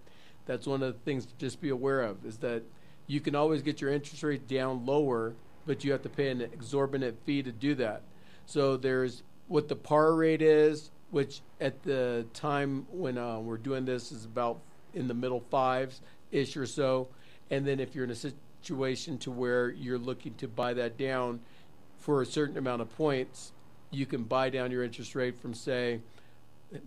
that's 0.46 0.66
one 0.66 0.82
of 0.82 0.92
the 0.92 1.00
things 1.00 1.24
to 1.26 1.34
just 1.38 1.60
be 1.60 1.68
aware 1.68 2.02
of 2.02 2.26
is 2.26 2.38
that 2.38 2.62
you 3.06 3.20
can 3.20 3.34
always 3.34 3.62
get 3.62 3.80
your 3.80 3.92
interest 3.92 4.22
rate 4.22 4.48
down 4.48 4.84
lower, 4.84 5.34
but 5.66 5.84
you 5.84 5.92
have 5.92 6.02
to 6.02 6.08
pay 6.08 6.30
an 6.30 6.40
exorbitant 6.40 7.16
fee 7.24 7.42
to 7.42 7.52
do 7.52 7.74
that. 7.76 8.02
So 8.48 8.78
there's 8.78 9.22
what 9.46 9.68
the 9.68 9.76
par 9.76 10.14
rate 10.14 10.40
is, 10.40 10.90
which 11.10 11.42
at 11.60 11.82
the 11.82 12.24
time 12.32 12.86
when 12.90 13.18
uh, 13.18 13.38
we're 13.40 13.58
doing 13.58 13.84
this 13.84 14.10
is 14.10 14.24
about 14.24 14.60
in 14.94 15.06
the 15.06 15.12
middle 15.12 15.44
fives 15.50 16.00
ish 16.32 16.56
or 16.56 16.64
so. 16.64 17.08
And 17.50 17.66
then 17.66 17.78
if 17.78 17.94
you're 17.94 18.04
in 18.04 18.10
a 18.10 18.14
situation 18.14 19.18
to 19.18 19.30
where 19.30 19.68
you're 19.68 19.98
looking 19.98 20.32
to 20.36 20.48
buy 20.48 20.72
that 20.72 20.96
down 20.96 21.40
for 21.98 22.22
a 22.22 22.26
certain 22.26 22.56
amount 22.56 22.80
of 22.80 22.96
points, 22.96 23.52
you 23.90 24.06
can 24.06 24.24
buy 24.24 24.48
down 24.48 24.70
your 24.70 24.82
interest 24.82 25.14
rate 25.14 25.38
from 25.38 25.52
say 25.52 26.00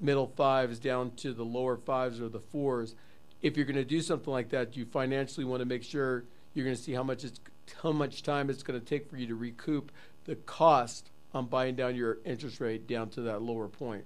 middle 0.02 0.34
fives 0.36 0.80
down 0.80 1.12
to 1.18 1.32
the 1.32 1.46
lower 1.46 1.78
fives 1.78 2.20
or 2.20 2.28
the 2.28 2.40
fours. 2.40 2.96
If 3.44 3.56
you're 3.56 3.68
going 3.68 3.76
to 3.76 3.86
do 3.86 4.02
something 4.02 4.34
like 4.34 4.50
that, 4.50 4.76
you 4.76 4.86
financially 4.86 5.46
want 5.46 5.60
to 5.62 5.68
make 5.68 5.84
sure 5.84 6.24
you're 6.56 6.66
going 6.66 6.76
to 6.76 6.82
see 6.82 6.94
how 6.94 7.04
much 7.04 7.24
it's 7.24 7.40
how 7.84 7.92
much 7.92 8.24
time 8.24 8.50
it's 8.50 8.64
going 8.64 8.80
to 8.80 8.86
take 8.86 9.08
for 9.08 9.18
you 9.18 9.28
to 9.28 9.36
recoup 9.36 9.92
the 10.26 10.36
cost 10.36 11.11
on 11.34 11.46
buying 11.46 11.76
down 11.76 11.96
your 11.96 12.18
interest 12.26 12.60
rate 12.60 12.88
down 12.88 13.10
to 13.10 13.22
that 13.22 13.42
lower 13.42 13.68
point. 13.68 14.04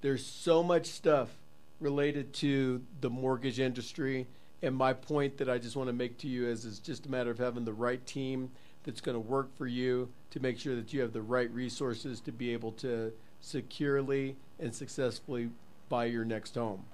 There's 0.00 0.24
so 0.24 0.62
much 0.62 0.86
stuff 0.86 1.30
related 1.80 2.32
to 2.32 2.82
the 3.00 3.10
mortgage 3.10 3.60
industry. 3.60 4.26
And 4.62 4.74
my 4.76 4.92
point 4.92 5.38
that 5.38 5.50
I 5.50 5.58
just 5.58 5.76
want 5.76 5.88
to 5.88 5.92
make 5.92 6.18
to 6.18 6.28
you 6.28 6.46
is 6.46 6.64
it's 6.64 6.78
just 6.78 7.06
a 7.06 7.10
matter 7.10 7.30
of 7.30 7.38
having 7.38 7.64
the 7.64 7.72
right 7.72 8.04
team 8.06 8.50
that's 8.84 9.00
going 9.00 9.14
to 9.14 9.20
work 9.20 9.56
for 9.56 9.66
you 9.66 10.08
to 10.30 10.40
make 10.40 10.58
sure 10.58 10.74
that 10.76 10.92
you 10.92 11.00
have 11.00 11.12
the 11.12 11.22
right 11.22 11.50
resources 11.50 12.20
to 12.20 12.32
be 12.32 12.52
able 12.52 12.72
to 12.72 13.12
securely 13.40 14.36
and 14.58 14.74
successfully 14.74 15.50
buy 15.88 16.04
your 16.06 16.24
next 16.24 16.54
home. 16.54 16.84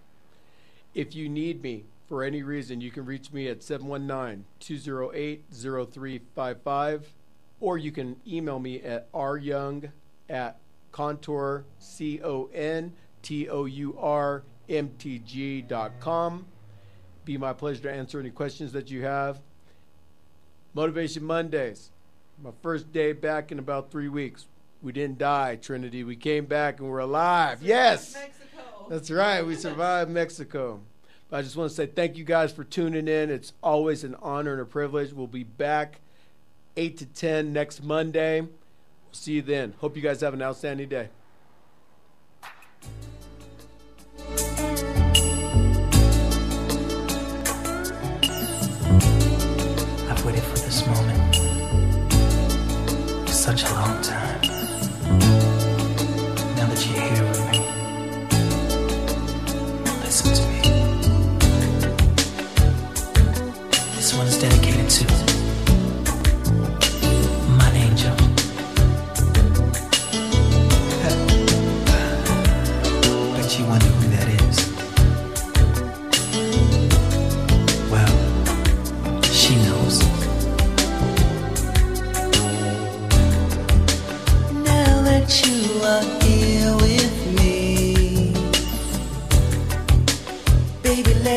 If 0.94 1.14
you 1.14 1.28
need 1.28 1.62
me 1.62 1.84
for 2.08 2.24
any 2.24 2.42
reason, 2.42 2.80
you 2.80 2.90
can 2.90 3.04
reach 3.04 3.32
me 3.32 3.48
at 3.48 3.62
719 3.62 4.44
208 4.60 5.44
0355 5.52 7.12
or 7.60 7.78
you 7.78 7.92
can 7.92 8.16
email 8.26 8.58
me 8.58 8.80
at 8.82 9.10
ryoung 9.12 9.90
at 10.28 10.58
contour, 10.92 11.64
C 11.78 12.20
O 12.22 12.48
N 12.52 12.92
T 13.22 13.48
O 13.48 13.64
U 13.64 13.96
R 13.98 14.42
M 14.68 14.90
T 14.98 15.18
G 15.18 15.62
dot 15.62 15.92
com. 16.00 16.46
Be 17.24 17.36
my 17.36 17.52
pleasure 17.52 17.82
to 17.82 17.92
answer 17.92 18.18
any 18.20 18.30
questions 18.30 18.72
that 18.72 18.90
you 18.90 19.02
have. 19.02 19.40
Motivation 20.74 21.24
Mondays, 21.24 21.90
my 22.42 22.50
first 22.62 22.92
day 22.92 23.12
back 23.12 23.50
in 23.50 23.58
about 23.58 23.90
three 23.90 24.08
weeks. 24.08 24.46
We 24.80 24.92
didn't 24.92 25.18
die, 25.18 25.56
Trinity. 25.56 26.04
We 26.04 26.14
came 26.14 26.46
back 26.46 26.78
and 26.78 26.88
we're 26.88 27.00
alive. 27.00 27.62
Yes. 27.62 28.16
That's 28.88 29.10
right. 29.10 29.42
We 29.42 29.56
survived 29.56 30.10
Mexico. 30.10 30.80
But 31.28 31.38
I 31.38 31.42
just 31.42 31.56
want 31.56 31.70
to 31.70 31.76
say 31.76 31.86
thank 31.86 32.16
you 32.16 32.24
guys 32.24 32.52
for 32.52 32.64
tuning 32.64 33.08
in. 33.08 33.28
It's 33.28 33.52
always 33.62 34.04
an 34.04 34.14
honor 34.22 34.52
and 34.52 34.62
a 34.62 34.64
privilege. 34.64 35.12
We'll 35.12 35.26
be 35.26 35.44
back 35.44 36.00
8 36.78 36.96
to 36.98 37.06
10 37.06 37.52
next 37.52 37.82
Monday. 37.82 38.42
We'll 38.42 38.50
see 39.10 39.32
you 39.32 39.42
then. 39.42 39.74
Hope 39.80 39.96
you 39.96 40.02
guys 40.02 40.20
have 40.20 40.32
an 40.32 40.42
outstanding 40.42 40.88
day. 40.88 41.08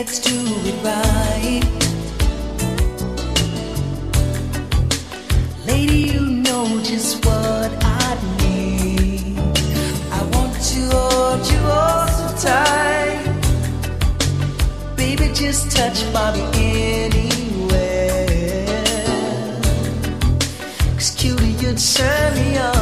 Let's 0.04 0.18
do 0.18 0.34
it 0.34 0.78
right. 0.84 1.62
Lady, 5.68 6.00
you 6.14 6.22
know 6.26 6.66
just 6.82 7.24
what 7.24 7.72
I 7.84 8.18
need. 8.40 9.38
I 10.12 10.24
want 10.34 10.56
to 10.72 10.80
hold 10.90 11.46
you 11.52 11.62
all 11.70 12.08
so 12.08 12.28
tight. 12.48 13.26
Baby, 14.98 15.30
just 15.36 15.70
touch 15.70 16.02
Bobby 16.12 16.42
anywhere. 16.56 18.26
Cause 20.96 21.12
cutie, 21.12 21.54
you'd 21.62 21.78
turn 21.78 22.34
me 22.34 22.58
on. 22.58 22.81